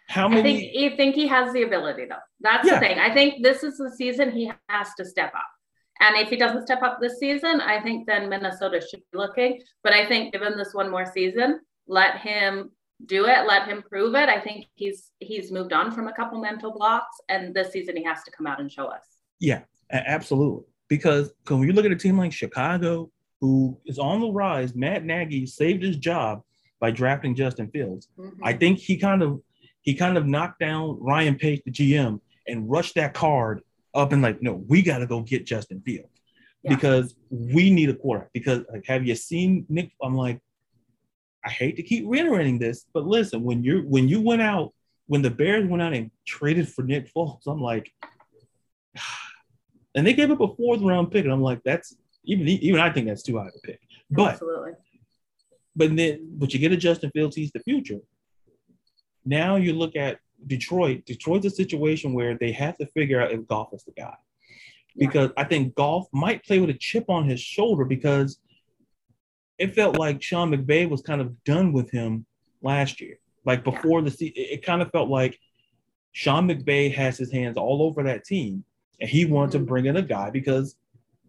How 0.07 0.27
many? 0.27 0.39
I 0.39 0.43
think 0.43 0.75
you 0.75 0.97
think 0.97 1.15
he 1.15 1.27
has 1.27 1.53
the 1.53 1.63
ability, 1.63 2.05
though. 2.05 2.15
That's 2.39 2.67
yeah. 2.67 2.75
the 2.75 2.79
thing. 2.79 2.99
I 2.99 3.13
think 3.13 3.43
this 3.43 3.63
is 3.63 3.77
the 3.77 3.91
season 3.91 4.31
he 4.31 4.51
has 4.69 4.93
to 4.95 5.05
step 5.05 5.33
up. 5.35 5.47
And 5.99 6.15
if 6.15 6.29
he 6.29 6.37
doesn't 6.37 6.65
step 6.65 6.81
up 6.81 6.99
this 7.01 7.19
season, 7.19 7.61
I 7.61 7.81
think 7.81 8.07
then 8.07 8.29
Minnesota 8.29 8.81
should 8.81 9.01
be 9.11 9.17
looking. 9.17 9.61
But 9.83 9.93
I 9.93 10.07
think 10.07 10.31
given 10.31 10.57
this 10.57 10.73
one 10.73 10.89
more 10.89 11.05
season, 11.05 11.59
let 11.87 12.17
him 12.17 12.71
do 13.05 13.25
it, 13.25 13.45
let 13.47 13.67
him 13.67 13.83
prove 13.87 14.15
it. 14.15 14.29
I 14.29 14.39
think 14.39 14.65
he's 14.75 15.11
he's 15.19 15.51
moved 15.51 15.73
on 15.73 15.91
from 15.91 16.07
a 16.07 16.13
couple 16.13 16.39
mental 16.39 16.71
blocks, 16.71 17.15
and 17.27 17.53
this 17.53 17.71
season 17.71 17.97
he 17.97 18.03
has 18.03 18.23
to 18.23 18.31
come 18.31 18.47
out 18.47 18.59
and 18.59 18.71
show 18.71 18.87
us. 18.87 19.03
Yeah, 19.39 19.61
absolutely. 19.91 20.65
Because 20.87 21.31
when 21.47 21.63
you 21.63 21.73
look 21.73 21.85
at 21.85 21.91
a 21.91 21.95
team 21.95 22.17
like 22.17 22.33
Chicago, 22.33 23.11
who 23.41 23.79
is 23.85 23.99
on 23.99 24.21
the 24.21 24.29
rise, 24.29 24.75
Matt 24.75 25.05
Nagy 25.05 25.45
saved 25.45 25.83
his 25.83 25.97
job 25.97 26.41
by 26.79 26.91
drafting 26.91 27.35
Justin 27.35 27.69
Fields. 27.69 28.07
Mm-hmm. 28.17 28.43
I 28.43 28.53
think 28.53 28.79
he 28.79 28.97
kind 28.97 29.21
of 29.21 29.41
he 29.81 29.93
kind 29.93 30.17
of 30.17 30.25
knocked 30.25 30.59
down 30.59 30.97
Ryan 30.99 31.35
Pace, 31.35 31.61
the 31.65 31.71
GM, 31.71 32.19
and 32.47 32.69
rushed 32.69 32.95
that 32.95 33.13
card 33.13 33.61
up 33.93 34.11
and 34.11 34.21
like, 34.21 34.41
no, 34.41 34.63
we 34.67 34.81
got 34.81 34.99
to 34.99 35.07
go 35.07 35.21
get 35.21 35.45
Justin 35.45 35.81
Fields 35.81 36.09
yeah. 36.63 36.75
because 36.75 37.15
we 37.29 37.69
need 37.69 37.89
a 37.89 37.95
quarterback. 37.95 38.31
Because 38.33 38.63
like, 38.71 38.85
have 38.85 39.05
you 39.05 39.15
seen 39.15 39.65
Nick? 39.69 39.91
I'm 40.01 40.15
like, 40.15 40.39
I 41.45 41.49
hate 41.49 41.77
to 41.77 41.83
keep 41.83 42.05
reiterating 42.07 42.59
this, 42.59 42.85
but 42.93 43.05
listen, 43.05 43.43
when 43.43 43.63
you 43.63 43.83
when 43.87 44.09
you 44.09 44.21
went 44.21 44.41
out, 44.41 44.73
when 45.07 45.21
the 45.21 45.29
Bears 45.29 45.67
went 45.67 45.81
out 45.81 45.93
and 45.93 46.11
traded 46.25 46.67
for 46.67 46.83
Nick 46.83 47.11
Foles, 47.13 47.47
I'm 47.47 47.61
like, 47.61 47.91
and 49.95 50.05
they 50.05 50.13
gave 50.13 50.31
up 50.31 50.41
a 50.41 50.55
fourth 50.55 50.81
round 50.81 51.11
pick, 51.11 51.23
and 51.23 51.33
I'm 51.33 51.41
like, 51.41 51.61
that's 51.63 51.95
even 52.25 52.47
even 52.47 52.79
I 52.79 52.91
think 52.91 53.07
that's 53.07 53.23
too 53.23 53.37
high 53.37 53.47
of 53.47 53.53
a 53.55 53.59
pick. 53.59 53.79
But 54.09 54.33
Absolutely. 54.33 54.71
But 55.75 55.95
then, 55.95 56.29
but 56.33 56.53
you 56.53 56.59
get 56.59 56.71
a 56.71 56.77
Justin 56.77 57.11
Fields, 57.11 57.35
he's 57.35 57.51
the 57.51 57.59
future. 57.59 57.99
Now 59.25 59.55
you 59.55 59.73
look 59.73 59.95
at 59.95 60.19
Detroit. 60.45 61.05
Detroit's 61.05 61.45
a 61.45 61.49
situation 61.49 62.13
where 62.13 62.37
they 62.37 62.51
have 62.51 62.77
to 62.79 62.85
figure 62.87 63.21
out 63.21 63.31
if 63.31 63.47
Goff 63.47 63.73
is 63.73 63.83
the 63.83 63.91
guy. 63.91 64.15
Because 64.97 65.29
yeah. 65.29 65.43
I 65.43 65.45
think 65.45 65.75
Goff 65.75 66.07
might 66.11 66.43
play 66.43 66.59
with 66.59 66.69
a 66.69 66.77
chip 66.77 67.05
on 67.09 67.29
his 67.29 67.39
shoulder 67.39 67.85
because 67.85 68.39
it 69.57 69.75
felt 69.75 69.97
like 69.97 70.21
Sean 70.21 70.51
McVay 70.51 70.89
was 70.89 71.01
kind 71.01 71.21
of 71.21 71.43
done 71.43 71.71
with 71.71 71.91
him 71.91 72.25
last 72.61 72.99
year. 72.99 73.19
Like 73.45 73.63
before 73.63 73.99
yeah. 73.99 74.05
the 74.05 74.11
season, 74.11 74.33
it 74.35 74.65
kind 74.65 74.81
of 74.81 74.91
felt 74.91 75.09
like 75.09 75.39
Sean 76.11 76.47
McVay 76.47 76.93
has 76.93 77.17
his 77.17 77.31
hands 77.31 77.57
all 77.57 77.83
over 77.83 78.03
that 78.03 78.25
team, 78.25 78.63
and 79.01 79.09
he 79.09 79.25
wanted 79.25 79.51
to 79.53 79.59
bring 79.59 79.85
in 79.85 79.97
a 79.97 80.01
guy 80.01 80.29
because 80.29 80.75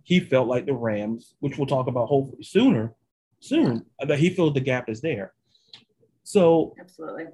he 0.02 0.20
felt 0.20 0.48
like 0.48 0.66
the 0.66 0.74
Rams, 0.74 1.34
which 1.40 1.56
we'll 1.58 1.66
talk 1.66 1.86
about 1.86 2.06
hopefully 2.06 2.42
sooner, 2.42 2.94
soon, 3.40 3.84
that 4.00 4.18
he 4.18 4.30
felt 4.30 4.54
the 4.54 4.60
gap 4.60 4.88
is 4.88 5.00
there. 5.00 5.32
So 6.24 6.74
absolutely 6.80 7.26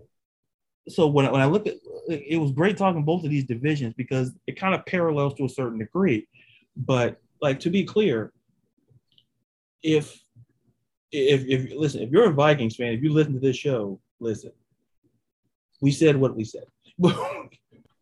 so 0.89 1.07
when, 1.07 1.30
when 1.30 1.41
I 1.41 1.47
look 1.47 1.66
at 1.66 1.74
it 2.09 2.41
was 2.41 2.53
great 2.53 2.76
talking 2.76 3.05
both 3.05 3.24
of 3.24 3.30
these 3.30 3.45
divisions 3.45 3.95
because 3.97 4.32
it 4.47 4.59
kind 4.59 4.74
of 4.74 4.87
parallels 4.87 5.34
to 5.34 5.45
a 5.45 5.49
certain 5.49 5.78
degree. 5.78 6.28
But 6.76 7.20
like 7.41 7.59
to 7.61 7.70
be 7.70 7.84
clear, 7.84 8.32
if 9.82 10.22
if 11.11 11.45
if 11.47 11.72
listen, 11.76 12.03
if 12.03 12.11
you're 12.11 12.30
a 12.30 12.34
Vikings 12.34 12.76
fan, 12.76 12.93
if 12.93 13.03
you 13.03 13.12
listen 13.12 13.34
to 13.34 13.41
this 13.41 13.57
show, 13.57 14.01
listen. 14.20 14.53
We 15.80 15.91
said 15.91 16.16
what 16.16 16.37
we 16.37 16.45
said. 16.45 16.64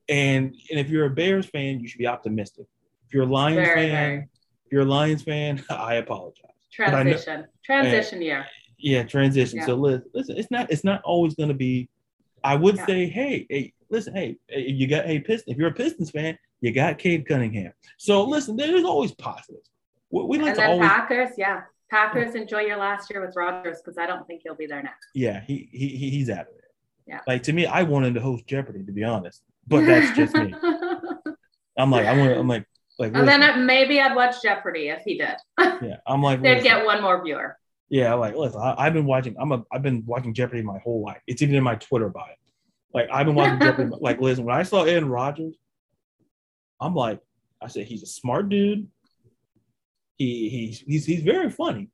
and 0.09 0.55
and 0.71 0.81
if 0.81 0.91
you're 0.91 1.07
a 1.07 1.11
Bears 1.11 1.47
fan, 1.47 1.81
you 1.81 1.89
should 1.89 1.99
be 1.99 2.07
optimistic. 2.07 2.67
If 3.07 3.15
you're 3.15 3.25
a 3.25 3.27
Lions 3.27 3.67
very, 3.67 3.89
fan, 3.89 3.91
very. 3.91 4.29
if 4.67 4.73
you're 4.73 4.83
a 4.83 4.87
Lions 4.87 5.23
fan, 5.23 5.63
I 5.71 5.95
apologize. 5.95 6.51
Transition. 6.73 7.41
Know, 7.41 7.47
transition 7.65 8.23
year. 8.23 8.47
Yeah, 8.79 9.05
transition. 9.05 9.59
Yeah. 9.59 9.67
So 9.67 9.75
listen, 9.77 10.37
it's 10.37 10.51
not 10.51 10.71
it's 10.71 10.85
not 10.85 11.01
always 11.05 11.35
going 11.35 11.49
to 11.49 11.55
be 11.55 11.89
I 12.45 12.55
would 12.55 12.77
yeah. 12.77 12.87
say, 12.87 13.07
hey, 13.07 13.47
hey, 13.49 13.73
listen, 13.89 14.15
hey, 14.15 14.37
you 14.51 14.87
got 14.87 15.07
hey 15.07 15.19
Pistons. 15.19 15.55
If 15.55 15.57
you're 15.57 15.71
a 15.71 15.75
Pistons 15.75 16.11
fan, 16.11 16.39
you 16.61 16.73
got 16.73 16.99
Cade 16.99 17.27
Cunningham. 17.27 17.73
So 17.97 18.25
listen, 18.25 18.55
there's 18.55 18.85
always 18.85 19.13
positives. 19.13 19.71
We, 20.11 20.23
we 20.25 20.39
like 20.39 20.51
and 20.51 20.59
then 20.59 20.71
always, 20.71 20.89
Packers, 20.89 21.31
yeah, 21.39 21.63
Packers. 21.91 22.35
Enjoy 22.35 22.61
your 22.61 22.77
last 22.77 23.11
year 23.11 23.25
with 23.25 23.35
Rodgers 23.35 23.79
because 23.83 23.97
I 23.97 24.07
don't 24.07 24.27
think 24.27 24.43
he'll 24.45 24.55
be 24.55 24.67
there 24.67 24.83
next. 24.83 25.09
Yeah, 25.15 25.41
he 25.41 25.69
he 25.73 25.89
he's 25.89 26.29
out 26.29 26.41
of 26.41 26.47
there. 26.53 26.69
Yeah. 27.07 27.21
Like 27.27 27.43
to 27.45 27.53
me, 27.55 27.67
I 27.67 27.83
wanted 27.83 28.15
to 28.15 28.21
host 28.21 28.47
Jeopardy 28.47 28.85
to 28.85 28.93
be 28.93 29.05
honest, 29.05 29.43
but 29.67 29.85
that's 29.85 30.17
just 30.17 30.35
me. 30.35 30.55
I'm 31.79 31.91
like, 31.91 32.07
I 32.07 32.17
want. 32.17 32.33
I'm 32.33 32.49
like, 32.49 32.67
like. 32.99 33.15
And 33.15 33.27
then 33.27 33.67
maybe 33.67 34.01
I'd 34.01 34.15
watch 34.15 34.43
Jeopardy 34.43 34.89
if 34.89 35.03
he 35.03 35.19
did. 35.19 35.37
yeah, 35.59 35.97
I'm 36.07 36.23
like. 36.23 36.43
They'd 36.43 36.63
get 36.63 36.85
one 36.85 37.03
more 37.03 37.23
viewer. 37.23 37.57
Yeah, 37.89 38.15
like 38.15 38.35
listen, 38.35 38.61
I, 38.61 38.85
have 38.85 38.95
been 38.95 39.07
watching. 39.07 39.37
I'm 39.39 39.53
a. 39.53 39.63
I've 39.73 39.83
been 39.83 40.05
watching 40.07 40.35
Jeopardy 40.35 40.63
my 40.63 40.79
whole 40.79 41.03
life. 41.05 41.21
It's 41.27 41.43
even 41.43 41.55
in 41.55 41.63
my 41.63 41.75
Twitter 41.77 42.09
bio. 42.09 42.25
Like 42.93 43.09
I've 43.13 43.27
been 43.27 43.35
watching 43.35 43.61
Jeopardy. 43.61 43.91
like 44.01 44.21
listen, 44.21 44.45
when 44.45 44.57
I 44.57 44.63
saw 44.63 44.85
Aaron 44.85 45.09
Rodgers, 45.09 45.55
I'm 46.81 46.95
like, 46.95 47.21
I 47.61 47.69
said 47.69 47.87
he's 47.87 48.03
a 48.03 48.07
smart 48.07 48.49
dude. 48.49 48.89
He 50.17 50.49
he's 50.49 50.81
he's 50.81 51.05
he's 51.05 51.23
very 51.23 51.51
funny. 51.51 51.91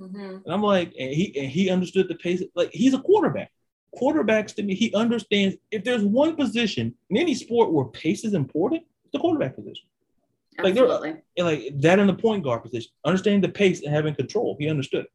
Mm-hmm. 0.00 0.36
And 0.44 0.48
I'm 0.48 0.62
like, 0.62 0.94
and 0.98 1.12
he 1.12 1.38
and 1.38 1.50
he 1.50 1.70
understood 1.70 2.08
the 2.08 2.14
pace. 2.14 2.42
Like 2.54 2.70
he's 2.72 2.94
a 2.94 3.00
quarterback. 3.00 3.50
Quarterbacks 3.96 4.54
to 4.56 4.62
me, 4.62 4.74
he 4.74 4.92
understands 4.94 5.56
if 5.70 5.84
there's 5.84 6.02
one 6.04 6.36
position 6.36 6.94
in 7.10 7.16
any 7.16 7.34
sport 7.34 7.72
where 7.72 7.86
pace 7.86 8.24
is 8.24 8.34
important, 8.34 8.82
it's 9.04 9.12
the 9.12 9.18
quarterback 9.18 9.54
position. 9.56 9.86
Absolutely. 10.58 11.10
Like, 11.10 11.22
like 11.38 11.80
that 11.80 11.98
in 11.98 12.06
the 12.06 12.14
point 12.14 12.44
guard 12.44 12.62
position, 12.62 12.90
understanding 13.04 13.40
the 13.40 13.48
pace 13.48 13.82
and 13.82 13.94
having 13.94 14.14
control. 14.14 14.56
He 14.58 14.68
understood. 14.68 15.06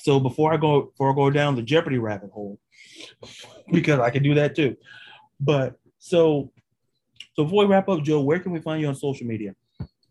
So 0.00 0.20
before 0.20 0.52
I 0.52 0.56
go 0.56 0.82
before 0.82 1.10
I 1.10 1.14
go 1.14 1.30
down 1.30 1.56
the 1.56 1.62
Jeopardy 1.62 1.98
rabbit 1.98 2.30
hole, 2.30 2.60
because 3.72 4.00
I 4.00 4.10
can 4.10 4.22
do 4.22 4.34
that 4.34 4.54
too. 4.54 4.76
But 5.40 5.78
so 5.98 6.52
so 7.34 7.44
before 7.44 7.64
we 7.66 7.72
wrap 7.72 7.88
up, 7.88 8.02
Jo, 8.02 8.20
where 8.20 8.38
can 8.38 8.52
we 8.52 8.60
find 8.60 8.80
you 8.80 8.88
on 8.88 8.94
social 8.94 9.26
media? 9.26 9.54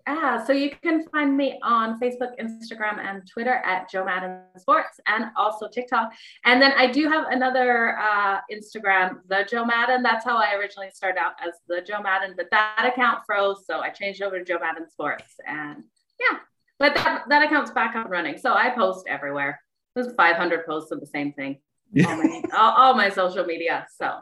Yeah, 0.08 0.44
so 0.46 0.54
you 0.54 0.70
can 0.84 1.04
find 1.10 1.36
me 1.36 1.60
on 1.64 2.00
Facebook, 2.00 2.38
Instagram, 2.40 3.00
and 3.00 3.28
Twitter 3.28 3.56
at 3.66 3.90
Jo 3.90 4.06
Madden 4.06 4.40
Sports, 4.58 5.00
and 5.08 5.26
also 5.36 5.68
TikTok. 5.68 6.12
And 6.44 6.62
then 6.62 6.74
I 6.78 6.92
do 6.92 7.10
have 7.10 7.26
another 7.32 7.98
uh, 7.98 8.40
Instagram, 8.52 9.22
the 9.28 9.48
Jo 9.50 9.66
Madden. 9.66 10.04
That's 10.04 10.24
how 10.24 10.38
I 10.38 10.54
originally 10.56 10.92
started 10.94 11.20
out 11.20 11.34
as 11.44 11.56
the 11.68 11.82
Jo 11.82 12.02
Madden, 12.04 12.36
but 12.38 12.48
that 12.52 12.88
account 12.92 13.22
froze, 13.26 13.66
so 13.66 13.80
I 13.80 13.90
changed 13.90 14.22
over 14.22 14.38
to 14.38 14.46
Jo 14.46 14.60
Madden 14.60 14.88
Sports. 14.92 15.36
And 15.48 15.84
yeah, 16.20 16.38
but 16.78 16.94
that, 16.96 17.24
that 17.30 17.44
account's 17.44 17.72
back 17.72 17.96
up 17.96 18.08
running, 18.08 18.38
so 18.38 18.54
I 18.54 18.70
post 18.70 19.08
everywhere. 19.08 19.60
There's 19.96 20.14
500 20.14 20.68
posts 20.68 20.92
of 20.92 21.00
the 21.00 21.08
same 21.08 21.34
thing. 21.34 21.58
Yeah. 21.92 22.10
All, 22.10 22.18
my, 22.18 22.42
all, 22.54 22.72
all 22.74 22.94
my 22.94 23.10
social 23.10 23.46
media. 23.46 23.88
So 23.98 24.20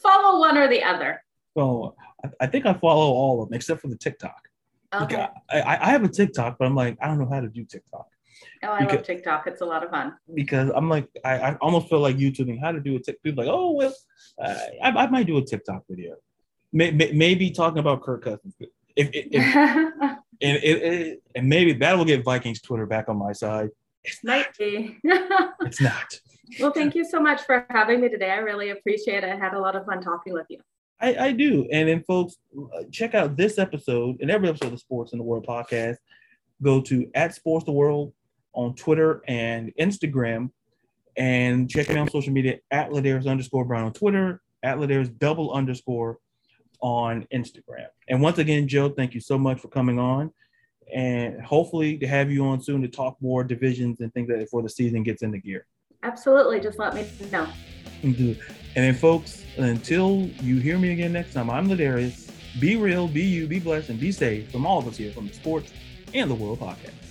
follow 0.00 0.38
one 0.38 0.56
or 0.56 0.68
the 0.68 0.84
other. 0.84 1.24
Well, 1.54 1.96
I 2.40 2.46
think 2.46 2.66
I 2.66 2.74
follow 2.74 3.12
all 3.12 3.42
of 3.42 3.48
them 3.48 3.56
except 3.56 3.80
for 3.80 3.88
the 3.88 3.96
TikTok. 3.96 4.47
Okay. 4.94 5.26
I, 5.50 5.60
I 5.80 5.90
have 5.90 6.04
a 6.04 6.08
TikTok, 6.08 6.56
but 6.58 6.66
I'm 6.66 6.74
like, 6.74 6.96
I 7.00 7.06
don't 7.06 7.18
know 7.18 7.28
how 7.28 7.40
to 7.40 7.48
do 7.48 7.64
TikTok. 7.64 8.06
Oh, 8.62 8.72
I 8.72 8.80
because, 8.80 8.96
love 8.96 9.06
TikTok. 9.06 9.46
It's 9.46 9.60
a 9.60 9.64
lot 9.64 9.84
of 9.84 9.90
fun. 9.90 10.14
Because 10.32 10.70
I'm 10.74 10.88
like, 10.88 11.08
I, 11.24 11.38
I 11.38 11.54
almost 11.56 11.88
feel 11.88 12.00
like 12.00 12.16
YouTubing 12.16 12.60
how 12.60 12.72
to 12.72 12.80
do 12.80 12.96
a 12.96 12.98
TikTok. 12.98 13.22
People 13.22 13.44
like, 13.44 13.52
oh, 13.52 13.72
well, 13.72 13.94
uh, 14.42 14.54
I, 14.82 14.90
I 14.90 15.06
might 15.08 15.26
do 15.26 15.36
a 15.36 15.44
TikTok 15.44 15.84
video. 15.88 16.16
May, 16.72 16.90
may, 16.90 17.12
maybe 17.12 17.50
talking 17.50 17.78
about 17.78 18.02
Kirk 18.02 18.24
Cousins. 18.24 18.54
If, 18.96 19.10
if, 19.12 19.26
if 19.30 19.42
and, 20.40 20.58
it, 20.62 21.22
and 21.34 21.48
maybe 21.48 21.72
that 21.74 21.96
will 21.96 22.04
get 22.04 22.24
Vikings 22.24 22.60
Twitter 22.60 22.86
back 22.86 23.08
on 23.08 23.16
my 23.16 23.32
side. 23.32 23.70
It's 24.04 24.24
Might 24.24 24.56
be. 24.56 24.98
it's 25.04 25.80
not. 25.80 26.18
Well, 26.58 26.72
thank 26.72 26.94
you 26.94 27.04
so 27.04 27.20
much 27.20 27.42
for 27.42 27.66
having 27.70 28.00
me 28.00 28.08
today. 28.08 28.30
I 28.30 28.38
really 28.38 28.70
appreciate 28.70 29.22
it. 29.22 29.30
I 29.30 29.36
had 29.36 29.54
a 29.54 29.58
lot 29.58 29.76
of 29.76 29.84
fun 29.84 30.00
talking 30.00 30.32
with 30.32 30.46
you. 30.48 30.60
I, 31.00 31.16
I 31.16 31.32
do. 31.32 31.66
And 31.70 31.88
then, 31.88 32.02
folks, 32.02 32.36
uh, 32.56 32.82
check 32.90 33.14
out 33.14 33.36
this 33.36 33.58
episode 33.58 34.20
and 34.20 34.30
every 34.30 34.48
episode 34.48 34.66
of 34.66 34.72
the 34.72 34.78
Sports 34.78 35.12
in 35.12 35.18
the 35.18 35.24
World 35.24 35.46
podcast. 35.46 35.96
Go 36.62 36.80
to 36.82 37.08
at 37.14 37.34
Sports 37.34 37.64
the 37.64 37.72
World 37.72 38.12
on 38.52 38.74
Twitter 38.74 39.22
and 39.28 39.72
Instagram, 39.80 40.50
and 41.16 41.70
check 41.70 41.88
me 41.88 41.94
out 41.94 42.00
on 42.00 42.10
social 42.10 42.32
media 42.32 42.58
at 42.70 42.90
Ladarius 42.90 43.28
underscore 43.28 43.64
Brown 43.64 43.84
on 43.84 43.92
Twitter, 43.92 44.40
at 44.62 44.78
Ladarius 44.78 45.16
double 45.18 45.52
underscore 45.52 46.18
on 46.80 47.26
Instagram. 47.32 47.86
And 48.08 48.20
once 48.20 48.38
again, 48.38 48.66
Jo, 48.66 48.88
thank 48.88 49.14
you 49.14 49.20
so 49.20 49.38
much 49.38 49.60
for 49.60 49.68
coming 49.68 50.00
on, 50.00 50.32
and 50.92 51.40
hopefully 51.42 51.96
to 51.98 52.08
have 52.08 52.32
you 52.32 52.44
on 52.44 52.60
soon 52.60 52.82
to 52.82 52.88
talk 52.88 53.16
more 53.20 53.44
divisions 53.44 54.00
and 54.00 54.12
things 54.14 54.28
that 54.28 54.38
before 54.38 54.62
the 54.62 54.70
season 54.70 55.04
gets 55.04 55.22
into 55.22 55.38
gear. 55.38 55.66
Absolutely, 56.02 56.58
just 56.58 56.78
let 56.78 56.94
me 56.94 57.06
know. 57.30 57.46
And 58.76 58.84
then, 58.84 58.94
folks, 58.94 59.44
until 59.56 60.28
you 60.40 60.60
hear 60.60 60.78
me 60.78 60.92
again 60.92 61.12
next 61.12 61.34
time, 61.34 61.50
I'm 61.50 61.68
Ladarius. 61.68 62.30
Be 62.60 62.76
real, 62.76 63.08
be 63.08 63.22
you, 63.22 63.46
be 63.46 63.58
blessed, 63.58 63.88
and 63.90 64.00
be 64.00 64.12
safe 64.12 64.50
from 64.50 64.66
all 64.66 64.78
of 64.78 64.86
us 64.86 64.96
here 64.96 65.12
from 65.12 65.28
the 65.28 65.34
Sports 65.34 65.72
and 66.14 66.30
the 66.30 66.34
World 66.34 66.60
podcast. 66.60 67.07